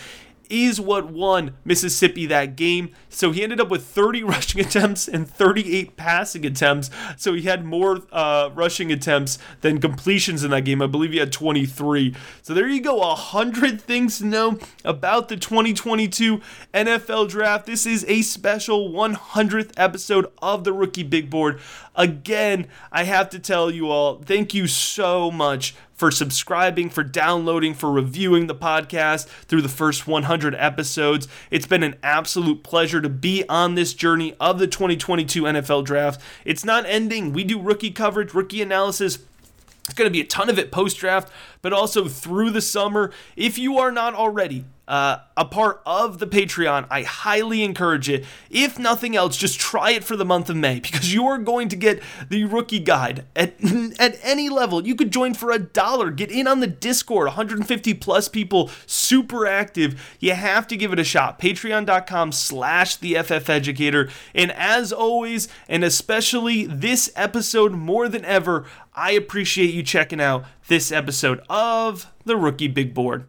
is 0.50 0.80
what 0.80 1.10
won 1.10 1.54
Mississippi 1.64 2.26
that 2.26 2.56
game. 2.56 2.90
So 3.08 3.30
he 3.30 3.42
ended 3.42 3.60
up 3.60 3.68
with 3.68 3.84
30 3.84 4.22
rushing 4.24 4.60
attempts 4.60 5.08
and 5.08 5.28
38 5.28 5.96
passing 5.96 6.44
attempts. 6.46 6.90
So 7.16 7.34
he 7.34 7.42
had 7.42 7.64
more 7.64 8.00
uh, 8.12 8.50
rushing 8.54 8.92
attempts 8.92 9.38
than 9.60 9.80
completions 9.80 10.44
in 10.44 10.50
that 10.50 10.64
game. 10.64 10.82
I 10.82 10.86
believe 10.86 11.12
he 11.12 11.18
had 11.18 11.32
23. 11.32 12.14
So 12.42 12.54
there 12.54 12.68
you 12.68 12.80
go. 12.80 13.02
Hundred 13.14 13.80
things 13.80 14.18
to 14.18 14.26
know 14.26 14.58
about 14.84 15.28
the 15.28 15.36
2022 15.36 16.40
NFL 16.72 17.28
Draft. 17.28 17.66
This 17.66 17.86
is 17.86 18.04
a 18.08 18.22
special 18.22 18.90
100th 18.90 19.72
episode 19.76 20.26
of 20.40 20.64
the 20.64 20.72
Rookie 20.72 21.02
Big 21.02 21.30
Board. 21.30 21.60
Again, 21.96 22.66
I 22.90 23.04
have 23.04 23.30
to 23.30 23.38
tell 23.38 23.70
you 23.70 23.88
all, 23.90 24.20
thank 24.22 24.52
you 24.52 24.66
so 24.66 25.30
much 25.30 25.74
for 25.94 26.10
subscribing, 26.10 26.90
for 26.90 27.04
downloading, 27.04 27.72
for 27.72 27.90
reviewing 27.90 28.48
the 28.48 28.54
podcast 28.54 29.26
through 29.26 29.62
the 29.62 29.68
first 29.68 30.06
100 30.06 30.54
episodes. 30.56 31.28
It's 31.50 31.66
been 31.66 31.84
an 31.84 31.96
absolute 32.02 32.64
pleasure 32.64 33.00
to 33.00 33.08
be 33.08 33.44
on 33.48 33.76
this 33.76 33.94
journey 33.94 34.34
of 34.40 34.58
the 34.58 34.66
2022 34.66 35.44
NFL 35.44 35.84
Draft. 35.84 36.20
It's 36.44 36.64
not 36.64 36.84
ending. 36.86 37.32
We 37.32 37.44
do 37.44 37.60
rookie 37.60 37.92
coverage, 37.92 38.34
rookie 38.34 38.60
analysis. 38.60 39.20
It's 39.84 39.94
going 39.94 40.08
to 40.08 40.12
be 40.12 40.20
a 40.20 40.24
ton 40.24 40.48
of 40.48 40.58
it 40.58 40.72
post 40.72 40.98
draft, 40.98 41.30
but 41.64 41.72
also 41.72 42.06
through 42.06 42.50
the 42.50 42.60
summer. 42.60 43.10
If 43.36 43.56
you 43.56 43.78
are 43.78 43.90
not 43.90 44.14
already 44.14 44.66
uh, 44.86 45.16
a 45.34 45.46
part 45.46 45.80
of 45.86 46.18
the 46.18 46.26
Patreon, 46.26 46.86
I 46.90 47.02
highly 47.02 47.64
encourage 47.64 48.10
it. 48.10 48.26
If 48.50 48.78
nothing 48.78 49.16
else, 49.16 49.38
just 49.38 49.58
try 49.58 49.92
it 49.92 50.04
for 50.04 50.14
the 50.14 50.26
month 50.26 50.50
of 50.50 50.56
May 50.56 50.80
because 50.82 51.14
you 51.14 51.24
are 51.26 51.38
going 51.38 51.70
to 51.70 51.76
get 51.76 52.02
the 52.28 52.44
rookie 52.44 52.80
guide 52.80 53.24
at 53.34 53.54
at 53.98 54.18
any 54.22 54.50
level. 54.50 54.86
You 54.86 54.94
could 54.94 55.10
join 55.10 55.32
for 55.32 55.50
a 55.50 55.58
dollar, 55.58 56.10
get 56.10 56.30
in 56.30 56.46
on 56.46 56.60
the 56.60 56.66
Discord, 56.66 57.28
150 57.28 57.94
plus 57.94 58.28
people, 58.28 58.70
super 58.84 59.46
active. 59.46 60.16
You 60.20 60.34
have 60.34 60.66
to 60.66 60.76
give 60.76 60.92
it 60.92 60.98
a 60.98 61.04
shot. 61.04 61.38
Patreon.com 61.38 62.32
slash 62.32 62.96
the 62.96 63.14
FF 63.14 63.48
Educator. 63.48 64.10
And 64.34 64.52
as 64.52 64.92
always, 64.92 65.48
and 65.66 65.82
especially 65.82 66.66
this 66.66 67.10
episode 67.16 67.72
more 67.72 68.06
than 68.10 68.26
ever, 68.26 68.66
I 68.94 69.12
appreciate 69.12 69.72
you 69.74 69.82
checking 69.82 70.20
out 70.20 70.44
this 70.66 70.90
episode 70.90 71.40
of 71.50 72.10
the 72.24 72.36
Rookie 72.36 72.68
Big 72.68 72.94
Board. 72.94 73.28